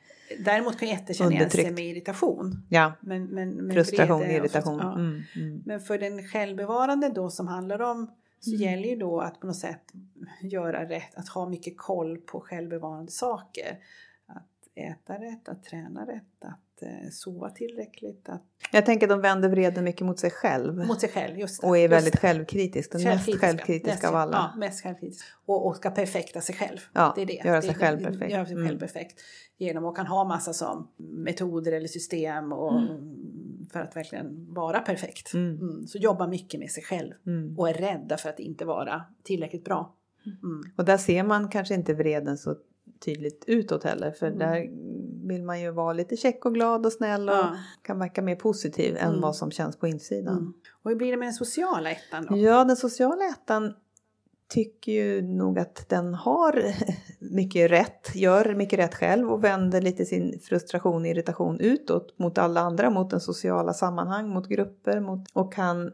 Däremot 0.44 0.78
kan 0.78 0.88
ettor 0.88 1.14
känna 1.14 1.30
igen 1.32 1.50
sig 1.50 1.70
med 1.70 1.84
irritation. 1.84 2.66
ja, 2.68 2.92
Men, 3.00 3.24
men, 3.24 3.50
men 3.54 3.70
frustration, 3.74 4.18
vrede 4.20 4.34
irritation. 4.34 4.80
frust- 4.80 4.84
ja. 4.84 4.94
Mm, 4.98 5.22
mm. 5.36 5.62
Men 5.66 5.80
för 5.80 5.98
den 5.98 6.22
självbevarande 6.28 7.08
då 7.08 7.30
som 7.30 7.48
handlar 7.48 7.82
om 7.82 8.10
så 8.40 8.50
Mm. 8.50 8.60
gäller 8.62 8.88
ju 8.88 8.96
då 8.96 9.20
att 9.20 9.40
på 9.40 9.46
något 9.46 9.56
sätt 9.56 9.82
göra 10.42 10.88
rätt, 10.88 11.14
att 11.14 11.28
ha 11.28 11.48
mycket 11.48 11.78
koll 11.78 12.16
på 12.18 12.40
självbevarande 12.40 13.12
saker. 13.12 13.78
Äta 14.74 15.14
rätt, 15.14 15.48
att 15.48 15.64
träna 15.64 16.06
rätt, 16.06 16.44
att 16.44 16.82
eh, 16.82 17.10
sova 17.10 17.50
tillräckligt, 17.50 18.28
att, 18.28 18.42
Jag 18.72 18.86
tänker 18.86 19.06
att 19.06 19.10
de 19.10 19.20
vänder 19.20 19.48
vreden 19.48 19.84
mycket 19.84 20.06
mot 20.06 20.18
sig 20.18 20.30
själv. 20.30 20.74
mot 20.86 21.00
sig 21.00 21.08
själv. 21.08 21.38
Just 21.38 21.60
det, 21.60 21.66
och 21.66 21.78
är 21.78 21.82
just 21.82 21.92
väldigt 21.92 22.12
det. 22.12 22.18
självkritisk. 22.18 22.92
Den 22.92 23.02
mest 23.04 23.40
Självkritiska. 23.40 23.90
Mest- 23.92 24.04
av 24.08 24.14
alla. 24.16 24.50
Ja, 24.54 24.58
mest 24.58 24.82
självkritisk. 24.82 25.24
Och, 25.46 25.66
och 25.66 25.76
ska 25.76 25.90
perfekta 25.90 26.40
sig 26.40 26.54
själv. 26.54 26.78
Ja, 26.92 27.12
det 27.16 27.22
är 27.22 27.26
det. 27.26 27.32
göra 27.44 27.62
sig 27.62 27.70
det- 27.72 27.78
själv 27.78 28.04
perfekt. 28.04 28.32
Göra 28.32 28.46
sig 28.46 28.54
Mm. 28.54 28.68
själv 28.68 28.78
perfekt. 28.78 29.20
Genom 29.58 29.84
att 29.84 29.96
kan 29.96 30.06
ha 30.06 30.24
massa 30.24 30.52
som 30.52 30.88
metoder 30.96 31.72
eller 31.72 31.88
system 31.88 32.52
och, 32.52 32.80
för 33.72 33.80
att 33.80 33.96
verkligen 33.96 34.54
vara 34.54 34.80
perfekt. 34.80 35.34
Mm. 35.34 35.56
Mm. 35.60 35.86
Så 35.86 35.98
jobba 35.98 36.26
mycket 36.26 36.60
med 36.60 36.70
sig 36.70 36.82
själv 36.82 37.12
Mm. 37.26 37.58
och 37.58 37.68
är 37.68 37.74
rädda 37.74 38.16
för 38.16 38.28
att 38.28 38.38
inte 38.40 38.64
vara 38.64 39.02
tillräckligt 39.22 39.64
bra. 39.64 39.94
Mm. 40.26 40.62
Och 40.76 40.84
där 40.84 40.96
ser 40.96 41.22
man 41.22 41.48
kanske 41.48 41.74
inte 41.74 41.94
vreden 41.94 42.38
så 42.38 42.56
tydligt 43.04 43.44
utåt 43.46 43.84
heller. 43.84 44.10
För 44.10 44.26
Mm. 44.26 44.38
där 44.38 44.68
vill 45.28 45.42
man 45.42 45.60
ju 45.60 45.70
vara 45.70 45.92
lite 45.92 46.16
käck 46.16 46.44
och 46.44 46.54
glad 46.54 46.86
och 46.86 46.92
snäll 46.92 47.28
och 47.28 47.34
Ja. 47.34 47.56
kan 47.82 47.98
verka 47.98 48.22
mer 48.22 48.36
positiv 48.36 48.96
än 48.96 49.08
Mm. 49.08 49.20
vad 49.20 49.36
som 49.36 49.50
känns 49.50 49.76
på 49.76 49.86
insidan. 49.86 50.38
Mm. 50.38 50.52
Och 50.82 50.90
hur 50.90 50.96
blir 50.96 51.10
det 51.10 51.16
med 51.16 51.26
den 51.26 51.32
sociala 51.34 51.90
ettan 51.90 52.26
då? 52.30 52.36
Ja, 52.38 52.64
den 52.64 52.76
sociala 52.76 53.24
ettan 53.28 53.74
tycker 54.48 54.92
ju 54.92 55.22
nog 55.22 55.58
att 55.58 55.88
den 55.88 56.14
har 56.14 56.62
mycket 57.18 57.70
rätt, 57.70 58.14
gör 58.14 58.54
mycket 58.54 58.78
rätt 58.78 58.94
själv 58.94 59.32
och 59.32 59.44
vänder 59.44 59.80
lite 59.80 60.04
sin 60.04 60.40
frustration 60.42 61.02
och 61.02 61.08
irritation 61.08 61.60
utåt 61.60 62.18
mot 62.18 62.38
alla 62.38 62.60
andra, 62.60 62.90
mot 62.90 63.10
den 63.10 63.20
sociala 63.20 63.72
sammanhang, 63.72 64.28
mot 64.28 64.48
grupper 64.48 65.00
mot, 65.00 65.28
och 65.32 65.52
kan 65.52 65.86
eh, 65.86 65.92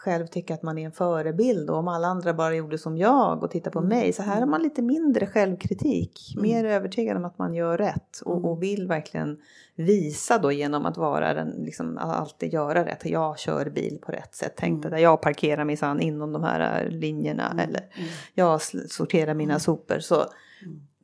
själv 0.00 0.26
tycka 0.26 0.54
att 0.54 0.62
man 0.62 0.78
är 0.78 0.84
en 0.86 0.92
förebild 0.92 1.70
och 1.70 1.76
om 1.76 1.88
alla 1.88 2.06
andra 2.08 2.34
bara 2.34 2.54
gjorde 2.54 2.78
som 2.78 2.96
jag 2.96 3.42
och 3.42 3.50
tittar 3.50 3.70
på 3.70 3.78
Mm. 3.78 3.88
mig. 3.88 4.12
Så 4.12 4.22
här 4.22 4.40
har 4.40 4.46
man 4.46 4.62
lite 4.62 4.82
mindre 4.82 5.26
självkritik, 5.26 6.32
Mm. 6.36 6.42
mer 6.42 6.64
övertygad 6.64 7.16
om 7.16 7.24
att 7.24 7.38
man 7.38 7.54
gör 7.54 7.78
rätt 7.78 8.20
och, 8.24 8.32
Mm. 8.36 8.44
och 8.44 8.62
vill 8.62 8.88
verkligen 8.88 9.38
visa 9.74 10.38
då 10.38 10.52
genom 10.52 10.86
att 10.86 10.96
vara 10.96 11.34
den, 11.34 11.48
liksom 11.48 11.98
alltid 11.98 12.52
göra 12.52 12.84
rätt. 12.84 13.00
Jag 13.04 13.38
kör 13.38 13.70
bil 13.70 13.98
på 14.02 14.12
rätt 14.12 14.34
sätt, 14.34 14.56
tänkte 14.56 14.88
Mm. 14.88 14.96
att 14.96 15.02
jag 15.02 15.20
parkerar 15.22 15.64
minsann 15.64 16.00
inom 16.00 16.32
de 16.32 16.42
här 16.44 16.84
eh, 16.84 16.90
linjerna 16.90 17.50
Mm. 17.50 17.58
eller 17.68 17.80
Mm. 17.80 18.08
jag 18.34 18.60
sorterar 18.90 19.34
mina 19.34 19.58
sopor. 19.58 19.98
Så 19.98 20.24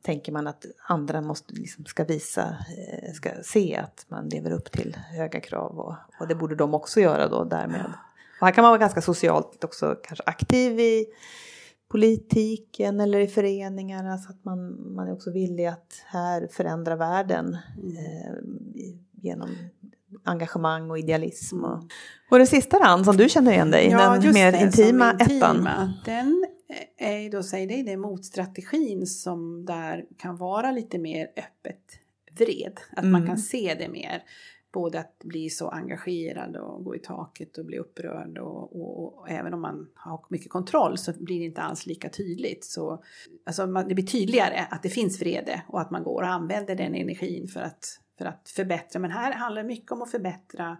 tänker 0.01 0.31
man 0.31 0.47
att 0.47 0.65
andra 0.87 1.21
måste, 1.21 1.53
liksom, 1.53 1.85
ska 1.85 2.03
visa, 2.03 2.41
eh, 2.41 3.13
ska 3.13 3.29
se 3.43 3.75
att 3.75 4.05
man 4.09 4.29
lever 4.29 4.51
upp 4.51 4.71
till 4.71 4.97
höga 5.17 5.39
krav 5.39 5.79
och, 5.79 5.93
och 6.19 6.27
det 6.27 6.35
borde 6.35 6.55
de 6.55 6.73
också 6.73 6.99
göra 6.99 7.27
då 7.27 7.43
därmed. 7.43 7.93
Och 8.41 8.47
här 8.47 8.53
kan 8.53 8.61
man 8.61 8.71
vara 8.71 8.79
ganska 8.79 9.01
socialt 9.01 9.63
också 9.63 9.95
kanske 10.03 10.23
aktiv 10.25 10.79
i 10.79 11.05
politiken 11.91 12.99
eller 12.99 13.19
i 13.19 13.27
föreningar 13.27 14.17
så 14.17 14.29
att 14.29 14.45
man, 14.45 14.93
man 14.95 15.07
är 15.07 15.13
också 15.13 15.31
villig 15.31 15.65
att 15.65 16.01
här 16.05 16.47
förändra 16.51 16.95
världen 16.95 17.53
eh, 17.77 18.33
genom 19.21 19.49
engagemang 20.23 20.91
och 20.91 20.99
idealism. 20.99 21.63
Och, 21.63 21.83
och 22.31 22.39
det 22.39 22.47
sista 22.47 22.77
Ann, 22.77 23.05
som 23.05 23.17
du 23.17 23.29
känner 23.29 23.51
igen 23.51 23.71
dig, 23.71 23.89
den 23.89 24.21
just 24.21 24.33
mer 24.33 24.51
det, 24.51 24.57
intima 24.61 25.09
som 25.11 25.19
ettan. 25.37 25.55
intima. 25.55 25.93
Den 26.05 26.45
är 26.97 27.29
då, 27.31 27.43
säg 27.43 27.67
det, 27.67 27.83
det 27.83 27.97
motstrategin 27.97 29.07
som 29.07 29.65
där 29.65 30.05
kan 30.17 30.37
vara 30.37 30.71
lite 30.71 30.97
mer 30.97 31.27
öppet 31.37 31.81
vred. 32.37 32.79
Att 32.91 33.03
man 33.03 33.15
Mm. 33.15 33.27
kan 33.27 33.37
se 33.37 33.75
det 33.79 33.89
mer. 33.89 34.23
Både 34.71 34.99
att 34.99 35.19
bli 35.19 35.49
så 35.49 35.69
engagerad 35.69 36.55
och 36.55 36.83
gå 36.83 36.95
i 36.95 36.99
taket 36.99 37.57
och 37.57 37.65
bli 37.65 37.77
upprörd 37.77 38.37
och, 38.37 38.75
och, 38.75 39.17
och 39.17 39.29
även 39.29 39.53
om 39.53 39.61
man 39.61 39.89
har 39.95 40.25
mycket 40.29 40.49
kontroll 40.49 40.97
så 40.97 41.13
blir 41.19 41.39
det 41.39 41.45
inte 41.45 41.61
alls 41.61 41.85
lika 41.85 42.09
tydligt. 42.09 42.65
Så, 42.65 43.03
alltså 43.45 43.67
man, 43.67 43.87
det 43.87 43.95
blir 43.95 44.05
tydligare 44.05 44.67
att 44.69 44.83
det 44.83 44.89
finns 44.89 45.21
vrede 45.21 45.63
och 45.67 45.81
att 45.81 45.91
man 45.91 46.03
går 46.03 46.21
och 46.21 46.29
använder 46.29 46.75
den 46.75 46.95
energin 46.95 47.47
för 47.47 47.61
att, 47.61 47.99
för 48.17 48.25
att 48.25 48.49
förbättra. 48.49 48.99
Men 48.99 49.11
här 49.11 49.31
handlar 49.31 49.61
det 49.61 49.67
mycket 49.67 49.91
om 49.91 50.01
att 50.01 50.11
förbättra 50.11 50.77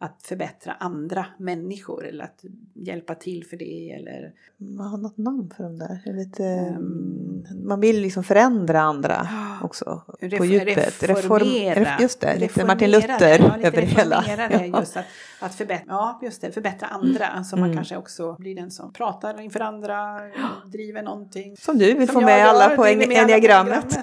att 0.00 0.22
förbättra 0.22 0.72
andra 0.72 1.26
människor 1.38 2.06
eller 2.06 2.24
att 2.24 2.44
hjälpa 2.74 3.14
till 3.14 3.44
för 3.46 3.56
det 3.56 3.90
eller 3.90 4.32
Man 4.56 4.86
har 4.88 4.98
något 4.98 5.16
namn 5.16 5.50
för 5.56 5.64
dem 5.64 5.78
där. 5.78 6.00
Det 6.04 6.10
är 6.10 6.14
Lite, 6.14 6.44
Ehm. 6.44 7.44
man 7.64 7.80
vill 7.80 8.00
liksom 8.00 8.24
förändra 8.24 8.80
andra 8.80 9.28
Ja. 9.30 9.58
också 9.66 10.02
på 10.38 10.44
djupet. 10.44 11.02
reformera. 11.02 11.74
ref- 11.84 12.00
just 12.02 12.20
det, 12.20 12.34
lite 12.34 12.44
Reformera 12.46 12.66
Martin 12.74 12.90
det. 12.90 12.96
Luther 13.08 13.38
ja, 13.38 13.56
lite 13.56 13.68
över 13.68 13.82
hela. 13.82 14.24
det, 14.48 14.66
just 14.78 14.96
att, 14.96 15.04
att 15.40 15.54
förbättra, 15.54 15.84
ja, 15.88 16.18
just 16.22 16.40
det, 16.40 16.52
förbättra 16.52 16.88
andra 16.88 17.44
så 17.44 17.56
man 17.56 17.64
Mm. 17.64 17.76
kanske 17.76 17.96
också 17.96 18.36
blir 18.38 18.54
den 18.54 18.70
som 18.70 18.92
pratar 18.92 19.40
inför 19.40 19.60
andra, 19.60 20.20
driver 20.66 21.02
någonting. 21.02 21.56
Som 21.56 21.78
du 21.78 21.94
vill 21.94 22.08
Som 22.08 22.14
få 22.14 22.20
med 22.20 22.38
gör, 22.40 22.46
alla 22.46 22.76
på 22.76 22.86
en- 22.86 23.12
enneagrammet. 23.12 23.96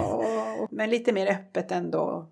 men 0.70 0.90
lite 0.90 1.12
mer 1.12 1.26
öppet 1.30 1.72
ändå 1.72 2.26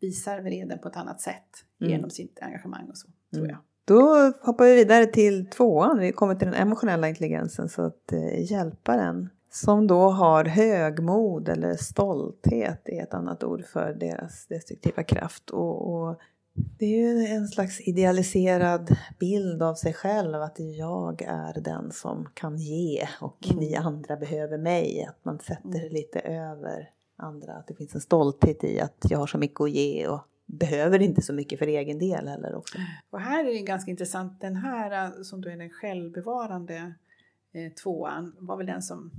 visar 0.00 0.40
vreden 0.40 0.78
på 0.78 0.88
ett 0.88 0.96
annat 0.96 1.20
sätt 1.20 1.64
Mm. 1.80 1.92
genom 1.92 2.10
sitt 2.10 2.38
engagemang 2.42 2.88
och 2.90 2.96
så, 2.96 3.08
tror 3.32 3.44
Mm. 3.44 3.50
jag. 3.50 3.58
Då 3.84 4.32
hoppar 4.46 4.64
vi 4.64 4.74
vidare 4.74 5.06
till 5.06 5.46
tvåan. 5.50 5.98
Vi 5.98 6.12
kommer 6.12 6.34
till 6.34 6.46
den 6.46 6.54
emotionella 6.54 7.08
intelligensen. 7.08 7.68
Så 7.68 7.82
att 7.82 8.12
eh, 8.12 8.50
hjälparen. 8.52 9.28
Som 9.52 9.86
då 9.86 10.00
har 10.10 10.44
högmod 10.44 11.48
eller 11.48 11.76
stolthet 11.76 12.82
är 12.88 13.02
ett 13.02 13.14
annat 13.14 13.44
ord 13.44 13.64
för 13.64 13.92
deras 13.92 14.46
destruktiva 14.46 15.02
kraft. 15.02 15.50
Och, 15.50 15.92
och 15.94 16.18
det 16.78 16.84
är 16.86 16.98
ju 16.98 17.26
en 17.26 17.48
slags 17.48 17.80
idealiserad 17.80 18.96
bild 19.18 19.62
av 19.62 19.74
sig 19.74 19.92
själv. 19.92 20.34
Att 20.42 20.56
jag 20.58 21.22
är 21.22 21.60
den 21.60 21.92
som 21.92 22.28
kan 22.34 22.56
ge 22.58 23.08
och 23.20 23.36
Mm. 23.50 23.56
ni 23.64 23.76
andra 23.76 24.16
behöver 24.16 24.58
mig. 24.58 25.06
Att 25.08 25.24
man 25.24 25.38
sätter 25.38 25.78
Mm. 25.80 25.92
lite 25.92 26.18
över 26.20 26.90
andra. 27.16 27.52
Att 27.52 27.66
det 27.66 27.74
finns 27.74 27.94
en 27.94 28.00
stolthet 28.00 28.64
i 28.64 28.80
att 28.80 28.96
jag 29.10 29.18
har 29.18 29.26
så 29.26 29.38
mycket 29.38 29.60
att 29.60 29.70
ge 29.70 30.08
och 30.08 30.20
behöver 30.58 31.02
inte 31.02 31.22
så 31.22 31.32
mycket 31.32 31.58
för 31.58 31.66
egen 31.66 31.98
del 31.98 32.28
heller 32.28 32.54
också. 32.54 32.78
Och 33.10 33.20
här 33.20 33.44
är 33.44 33.52
det 33.52 33.58
ganska 33.58 33.90
intressant, 33.90 34.40
den 34.40 34.56
här 34.56 35.04
eh, 35.04 35.22
som 35.22 35.40
då 35.40 35.48
är 35.48 35.56
den 35.56 35.70
självbevarande 35.70 36.94
eh, 37.52 37.72
tvåan 37.82 38.36
var 38.38 38.56
väl 38.56 38.66
den 38.66 38.82
som, 38.82 39.10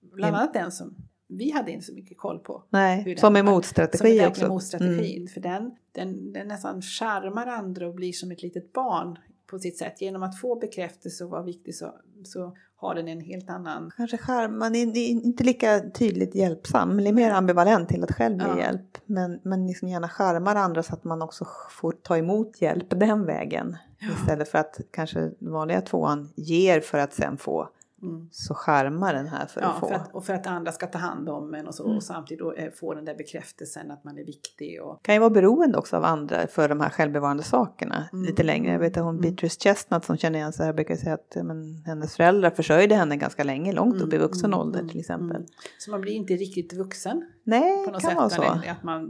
bland 0.00 0.34
Mm. 0.34 0.40
annat 0.40 0.54
den 0.54 0.72
som 0.72 0.94
vi 1.28 1.50
hade 1.50 1.72
inte 1.72 1.86
så 1.86 1.94
mycket 1.94 2.18
koll 2.18 2.38
på. 2.38 2.64
Nej, 2.70 3.16
som 3.18 3.36
är 3.36 3.42
var. 3.42 3.98
Som 3.98 4.06
verkligen 4.06 4.28
också. 4.28 4.44
Mm. 4.44 4.52
motstrategin. 4.52 5.28
För 5.28 5.40
den, 5.40 5.76
den, 5.92 6.32
den 6.32 6.48
nästan 6.48 6.82
charmar 6.82 7.46
andra 7.46 7.88
och 7.88 7.94
blir 7.94 8.12
som 8.12 8.30
ett 8.30 8.42
litet 8.42 8.72
barn 8.72 9.18
på 9.50 9.58
sitt 9.58 9.78
sätt. 9.78 10.00
Genom 10.00 10.22
att 10.22 10.40
få 10.40 10.56
bekräftelse 10.56 11.24
och 11.24 11.30
vara 11.30 11.42
viktig 11.42 11.74
så, 11.74 11.94
så 12.24 12.56
har 12.76 12.94
den 12.94 13.08
en 13.08 13.20
helt 13.20 13.50
annan... 13.50 13.90
Kanske 13.96 14.16
charm, 14.18 14.58
man 14.58 14.74
är 14.74 14.96
är 14.96 15.08
inte 15.08 15.44
lika 15.44 15.80
tydligt 15.80 16.34
hjälpsam, 16.34 16.98
eller 16.98 17.12
mer 17.12 17.30
ambivalent 17.30 17.88
till 17.88 18.04
att 18.04 18.12
själv 18.12 18.38
ge 18.38 18.46
Ja. 18.46 18.58
hjälp. 18.58 18.98
Men, 19.06 19.40
men 19.42 19.66
liksom 19.66 19.88
gärna 19.88 20.08
charmar 20.08 20.54
andra 20.54 20.82
så 20.82 20.94
att 20.94 21.04
man 21.04 21.22
också 21.22 21.46
får 21.70 21.92
ta 21.92 22.16
emot 22.16 22.62
hjälp 22.62 22.86
den 22.90 23.26
vägen. 23.26 23.76
Istället 24.20 24.48
för 24.48 24.58
att 24.58 24.80
kanske 24.90 25.30
vanliga 25.38 25.80
tvåan 25.80 26.32
ger 26.36 26.80
för 26.80 26.98
att 26.98 27.14
sen 27.14 27.36
få. 27.36 27.68
Mm. 28.02 28.28
Så 28.32 28.54
charmar 28.54 29.14
den 29.14 29.26
här 29.26 29.46
för 29.46 29.60
Ja, 29.60 29.66
att 29.68 29.80
få. 29.80 29.86
för 29.88 29.94
att, 29.94 30.14
och 30.14 30.24
för 30.24 30.34
att 30.34 30.46
andra 30.46 30.72
ska 30.72 30.86
ta 30.86 30.98
hand 30.98 31.28
om 31.28 31.54
en 31.54 31.66
och 31.66 31.74
så. 31.74 31.84
Mm. 31.84 31.96
Och 31.96 32.02
samtidigt 32.02 32.38
då, 32.40 32.52
eh, 32.52 32.70
få 32.70 32.94
den 32.94 33.04
där 33.04 33.14
bekräftelsen 33.14 33.90
att 33.90 34.04
man 34.04 34.18
är 34.18 34.24
viktig. 34.24 34.82
Och, 34.82 35.02
kan 35.04 35.14
ju 35.14 35.18
vara 35.18 35.30
beroende 35.30 35.78
också 35.78 35.96
av 35.96 36.04
andra 36.04 36.46
för 36.46 36.68
de 36.68 36.80
här 36.80 36.90
självbevarande 36.90 37.42
sakerna 37.42 38.08
Mm. 38.12 38.24
lite 38.24 38.42
längre. 38.42 38.72
Jag 38.72 38.78
vet 38.78 38.96
att 38.96 39.02
hon 39.04 39.14
Mm. 39.14 39.22
Beatrice 39.22 39.58
Chestnut 39.62 40.04
som 40.04 40.16
känner 40.16 40.38
igen 40.38 40.52
sig 40.52 40.66
här 40.66 40.72
brukar 40.72 40.96
säga 40.96 41.14
att 41.14 41.36
men, 41.44 41.82
hennes 41.86 42.16
föräldrar 42.16 42.50
försörjde 42.50 42.94
henne 42.94 43.16
ganska 43.16 43.44
länge, 43.44 43.72
långt 43.72 44.00
upp 44.00 44.12
i 44.12 44.16
Mm, 44.16 44.28
vuxen 44.28 44.44
mm, 44.50 44.60
ålder 44.60 44.88
till 44.88 45.00
exempel. 45.00 45.46
Så 45.78 45.90
man 45.90 46.00
blir 46.00 46.12
inte 46.12 46.34
riktigt 46.34 46.72
vuxen 46.72 47.22
Nej, 47.44 47.76
något 47.86 47.90
kan 47.92 48.00
sätt. 48.00 48.16
vara 48.16 48.30
så. 48.30 48.42
Att 48.42 48.82
man 48.82 49.02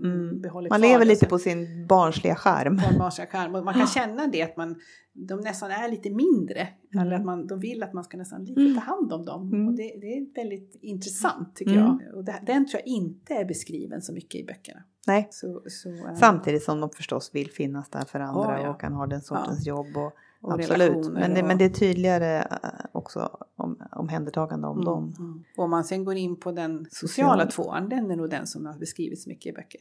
Man 0.70 0.81
lever 0.81 0.98
det 0.98 1.05
lite 1.05 1.26
på 1.26 1.38
sin 1.38 1.87
barnsliga 1.87 2.35
skärm. 2.37 2.81
Och 3.55 3.64
man 3.64 3.74
kan 3.74 3.87
känna 3.87 4.26
det 4.26 4.42
att 4.42 4.57
man, 4.57 4.76
de 5.26 5.40
nästan 5.40 5.70
är 5.70 5.88
lite 5.90 6.11
mindre. 6.11 6.68
Mm. 6.94 7.06
Eller 7.06 7.16
att 7.16 7.24
man, 7.24 7.46
de 7.46 7.61
vill 7.61 7.83
att 7.83 7.92
man 7.92 8.04
ska 8.04 8.16
nästan 8.16 8.44
lite 8.44 8.61
Mm. 8.61 8.74
ta 8.74 8.80
hand 8.80 9.12
om 9.12 9.24
dem. 9.24 9.48
Mm. 9.52 9.68
Och 9.68 9.74
det, 9.74 9.83
det 10.00 10.06
är 10.18 10.35
väldigt 10.35 10.76
intressant 10.80 11.56
tycker 11.56 11.72
Mm. 11.72 11.98
jag. 12.04 12.14
Och 12.14 12.24
det, 12.24 12.40
den 12.46 12.66
tror 12.68 12.80
jag 12.80 12.87
inte 12.87 13.35
är 13.35 13.44
beskriven 13.44 14.02
så 14.02 14.12
mycket 14.12 14.40
i 14.40 14.44
böckerna. 14.44 14.83
Nej. 15.06 15.28
Så, 15.30 15.62
så, 15.66 15.88
eh, 15.88 16.14
Samtidigt 16.14 16.62
som 16.62 16.80
de 16.80 16.90
förstås 16.90 17.30
vill 17.35 17.50
finnas 17.50 17.90
där 17.90 18.04
för 18.04 18.20
andra 18.20 18.59
Ja, 18.59 18.62
ja. 18.62 18.70
och 18.70 18.80
kan 18.80 18.92
ha 18.92 19.06
den 19.06 19.20
sortens 19.20 19.66
jobb. 19.66 19.96
Och, 19.96 20.12
och 20.40 20.52
absolut. 20.54 21.12
Men 21.12 21.35
det, 21.35 21.40
och- 21.42 21.46
men 21.48 21.59
det 21.59 21.64
är 21.64 21.68
tydligare 21.68 22.38
eh, 22.40 22.56
också 22.92 23.37
om, 23.56 23.78
omhändertagande 23.92 24.66
om 24.68 24.85
dem. 24.85 25.14
Mm. 25.18 25.44
Och 25.56 25.64
om 25.64 25.70
man 25.70 25.85
sen 25.85 26.04
går 26.04 26.16
in 26.16 26.37
på 26.37 26.52
den 26.52 26.87
sociala 26.90 27.44
Social. 27.50 27.64
tvåan, 27.66 27.88
den 27.88 28.11
är 28.11 28.16
nog 28.16 28.30
den 28.30 28.46
som 28.46 28.66
har 28.66 28.78
beskrivits 28.78 29.26
mycket 29.26 29.46
i 29.46 29.52
böcker. 29.52 29.80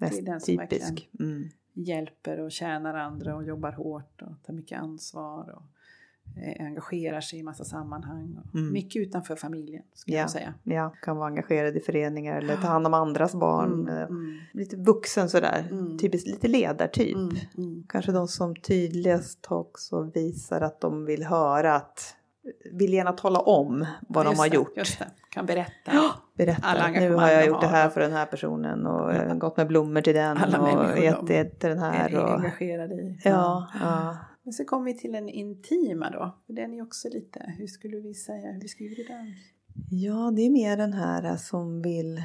Mest 0.00 0.46
typisk. 0.46 1.08
Mm. 1.20 1.48
Hjälper 1.86 2.40
och 2.40 2.52
tjänar 2.52 2.94
andra 2.94 3.36
och 3.36 3.44
jobbar 3.44 3.72
hårt 3.72 4.22
och 4.22 4.42
tar 4.46 4.52
mycket 4.54 4.78
ansvar 4.80 5.54
och 5.56 5.62
eh, 6.42 6.66
engagerar 6.66 7.20
sig 7.20 7.38
i 7.38 7.42
massa 7.42 7.64
sammanhang. 7.64 8.38
Och 8.44 8.54
Mm. 8.58 8.72
Mycket 8.72 9.02
utanför 9.02 9.36
familjen, 9.36 9.82
skulle 9.94 10.16
Ja. 10.16 10.20
jag 10.22 10.30
säga. 10.30 10.54
Ja, 10.62 10.94
kan 11.02 11.16
vara 11.16 11.26
engagerad 11.28 11.76
i 11.76 11.80
föreningar 11.80 12.38
eller 12.38 12.56
ta 12.56 12.66
hand 12.68 12.86
om 12.86 12.94
andras 12.94 13.34
barn. 13.34 13.72
Mm, 13.72 13.88
eh, 13.96 14.02
mm, 14.02 14.38
Lite 14.52 14.76
vuxen 14.76 15.28
sådär. 15.28 15.68
Mm. 15.70 15.98
Typiskt 15.98 16.28
lite 16.28 16.48
ledartyp. 16.48 17.16
mm, 17.16 17.36
mm. 17.58 17.84
Kanske 17.88 18.12
de 18.12 18.28
som 18.28 18.56
tydligast 18.56 19.46
också 19.50 20.02
visar 20.14 20.60
att 20.60 20.80
de 20.80 21.04
vill 21.04 21.22
höra 21.24 21.74
att 21.74 22.14
vill 22.72 22.92
gärna 22.92 23.12
tala 23.12 23.40
om 23.40 23.86
vad 24.08 24.26
de 24.26 24.30
Just 24.30 24.40
har 24.40 24.48
det, 24.48 24.56
gjort. 24.56 24.76
Just 24.76 24.98
det, 24.98 25.06
kan 25.30 25.46
berätta. 25.46 25.90
Alla 25.90 26.14
Berätta 26.36 26.90
nu 26.90 27.14
har 27.14 27.28
jag 27.28 27.42
de 27.42 27.48
gjort 27.48 27.60
det 27.60 27.66
här 27.66 27.88
för 27.88 28.00
den 28.00 28.12
här 28.12 28.26
personen 28.26 28.86
och 28.86 29.14
eh, 29.14 29.34
gått 29.34 29.56
med 29.56 29.66
blommor 29.66 30.00
till 30.00 30.14
den 30.14 30.36
Alla 30.36 30.60
och 30.60 30.98
gett 30.98 31.26
de 31.26 31.34
det 31.34 31.44
till 31.44 31.68
den 31.68 31.78
här. 31.78 32.10
är 32.10 32.24
Och, 32.24 32.30
engagerade 32.30 32.94
i. 32.94 33.20
ja, 33.24 33.68
ja. 33.80 34.16
Men 34.42 34.52
så 34.52 34.64
kommer 34.64 34.84
vi 34.84 34.98
till 34.98 35.12
den 35.12 35.28
intima 35.28 36.10
då. 36.10 36.38
Den 36.46 36.74
är 36.74 36.82
också 36.82 37.08
lite, 37.08 37.54
hur 37.58 37.66
skulle 37.66 37.96
vi 37.96 38.14
säga, 38.14 38.52
hur 38.52 38.60
beskriver 38.60 38.96
du 38.96 39.04
den? 39.04 39.34
ja, 39.90 40.32
det 40.36 40.42
är 40.42 40.50
mer 40.50 40.76
den 40.76 40.92
här 40.92 41.36
som 41.36 41.82
vill... 41.82 42.22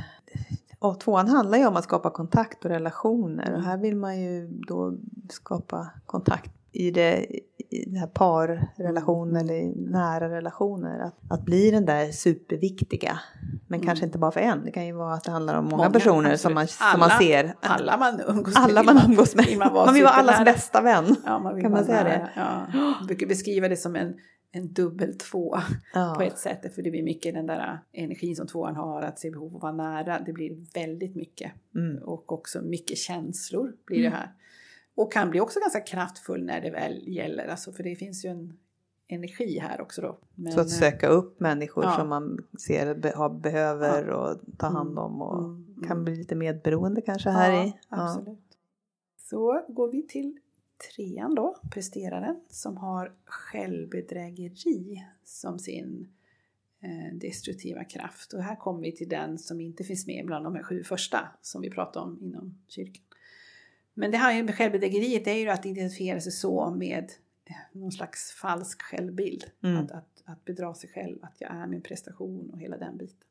Och 0.80 1.00
tvåan 1.00 1.28
handlar 1.28 1.58
ju 1.58 1.68
om 1.68 1.76
att 1.76 1.84
skapa 1.84 2.10
kontakt 2.10 2.66
och 2.66 2.72
relationer 2.72 3.54
och 3.54 3.62
här 3.62 3.78
vill 3.78 3.96
man 3.96 4.22
ju 4.22 4.48
då 4.48 4.98
skapa 5.30 5.90
kontakt 6.06 6.52
i 6.72 6.92
det, 6.92 7.26
i 7.70 7.96
här 7.98 8.08
parrelationen 8.08 9.36
eller 9.36 9.54
i 9.54 9.74
nära 9.76 10.30
relationer. 10.30 11.00
Att, 11.00 11.16
att 11.30 11.46
bli 11.46 11.72
den 11.72 11.86
där 11.86 12.12
superviktiga. 12.12 13.20
Men 13.68 13.80
Mm. 13.80 13.88
kanske 13.88 14.06
inte 14.06 14.18
bara 14.18 14.32
för 14.32 14.40
en. 14.40 14.66
Det 14.66 14.72
kan 14.72 14.86
ju 14.86 14.94
vara 14.94 15.14
att 15.14 15.24
det 15.24 15.32
handlar 15.32 15.56
om 15.58 15.66
många, 15.66 15.78
Många, 15.78 15.90
personer 15.90 16.36
som 16.36 16.54
man, 16.54 16.68
som 16.68 16.86
man 17.00 17.02
Alla- 17.02 17.18
ser. 17.20 17.54
Alla 17.62 17.98
man 17.98 18.22
umgås 18.28 18.54
Alla 18.56 18.84
med. 18.84 18.86
man 18.86 18.96
vill 18.96 19.12
umgås 19.12 19.36
med. 19.36 19.46
vill 19.46 19.58
man 19.60 19.74
Man 19.74 19.94
vill 19.94 20.04
vara 20.04 20.14
allas 20.14 20.46
bästa 20.46 20.82
vän. 20.82 21.16
Ja, 21.26 21.40
man 21.40 21.62
Kan 21.62 21.72
man 21.72 21.86
säga 21.86 22.04
det? 22.04 22.30
Ja. 22.36 22.68
Jag 23.00 23.08
brukar 23.08 23.28
beskriva 23.28 23.68
det 23.68 23.78
som 23.78 23.96
en, 23.96 24.14
en 24.52 24.74
dubbel 24.74 25.18
två 25.18 25.58
Ja. 25.94 26.14
på 26.18 26.22
ett 26.24 26.38
sätt. 26.38 26.76
För 26.76 26.82
det 26.82 26.92
blir 26.92 27.04
mycket 27.04 27.34
den 27.34 27.48
där 27.48 27.80
energin 27.94 28.36
som 28.36 28.48
tvåan 28.48 28.76
har, 28.76 29.02
att 29.02 29.20
se 29.20 29.32
behov 29.32 29.50
av 29.50 29.56
att 29.56 29.62
vara 29.62 29.72
nära. 29.72 30.20
Det 30.26 30.34
blir 30.34 30.56
väldigt 30.74 31.16
mycket. 31.16 31.52
Mm. 31.76 32.04
Och 32.04 32.32
också 32.32 32.62
mycket 32.62 32.98
känslor 32.98 33.74
blir 33.86 34.04
det 34.04 34.10
här. 34.10 34.32
Och 34.96 35.14
kan 35.14 35.30
bli 35.30 35.40
också 35.40 35.60
ganska 35.60 35.80
kraftfull 35.80 36.46
när 36.46 36.62
det 36.62 36.70
väl 36.70 37.08
gäller. 37.08 37.48
Alltså, 37.48 37.72
för 37.72 37.84
det 37.84 37.96
finns 37.96 38.26
ju 38.26 38.30
en 38.30 38.58
energi 39.08 39.60
här 39.60 39.82
också 39.82 40.02
då. 40.02 40.18
Men, 40.36 40.54
Så 40.54 40.60
att 40.60 40.70
söka 40.70 41.08
upp 41.08 41.40
människor 41.40 41.84
Ja. 41.84 41.96
som 41.98 42.10
man 42.10 42.46
ser 42.60 42.96
be, 42.96 43.14
har, 43.16 43.30
behöver 43.30 44.10
och 44.10 44.40
ta 44.58 44.68
hand 44.68 44.92
Mm, 44.92 45.04
om 45.04 45.22
och 45.22 45.44
mm, 45.44 45.76
kan 45.82 45.92
mm. 45.92 46.04
bli 46.04 46.16
lite 46.16 46.36
medberoende 46.36 47.02
kanske 47.02 47.30
här 47.30 47.52
ja, 47.52 47.66
i. 47.66 47.74
Ja. 47.90 48.04
Absolut. 48.04 48.58
Så 49.18 49.66
går 49.68 49.92
vi 49.92 50.08
till 50.08 50.40
trean 50.96 51.36
då, 51.36 51.56
presteraren, 51.72 52.40
som 52.50 52.78
har 52.78 53.14
självbedrägeri 53.26 55.04
som 55.24 55.60
sin 55.60 56.08
eh, 56.80 57.18
destruktiva 57.18 57.84
kraft. 57.84 58.34
Och 58.34 58.44
här 58.44 58.56
kommer 58.56 58.82
vi 58.82 58.92
till 58.92 59.10
den 59.10 59.40
som 59.40 59.62
inte 59.62 59.84
finns 59.84 60.08
med 60.08 60.26
bland 60.26 60.46
de 60.46 60.56
här 60.56 60.64
sju 60.64 60.84
första 60.84 61.20
som 61.42 61.62
vi 61.62 61.70
pratade 61.70 62.06
om 62.06 62.20
inom 62.22 62.58
kyrkan. 62.68 63.04
Men 63.94 64.12
det 64.12 64.18
här 64.18 64.44
med 64.44 64.56
självbedrägeriet 64.56 65.28
är 65.28 65.34
ju 65.34 65.50
att 65.50 65.66
identifiera 65.66 66.20
sig 66.22 66.32
så 66.32 66.70
med 66.70 67.12
eh, 67.46 67.56
någon 67.72 67.92
slags 67.92 68.32
falsk 68.32 68.82
självbild. 68.82 69.46
Mm. 69.64 69.78
Att, 69.78 69.92
att, 69.92 70.24
att 70.26 70.46
bedra 70.46 70.74
sig 70.74 70.90
själv, 70.90 71.18
att 71.22 71.36
jag 71.40 71.52
är 71.52 71.68
min 71.68 71.82
prestation 71.82 72.50
och 72.50 72.60
hela 72.60 72.78
den 72.78 72.98
biten. 72.98 73.28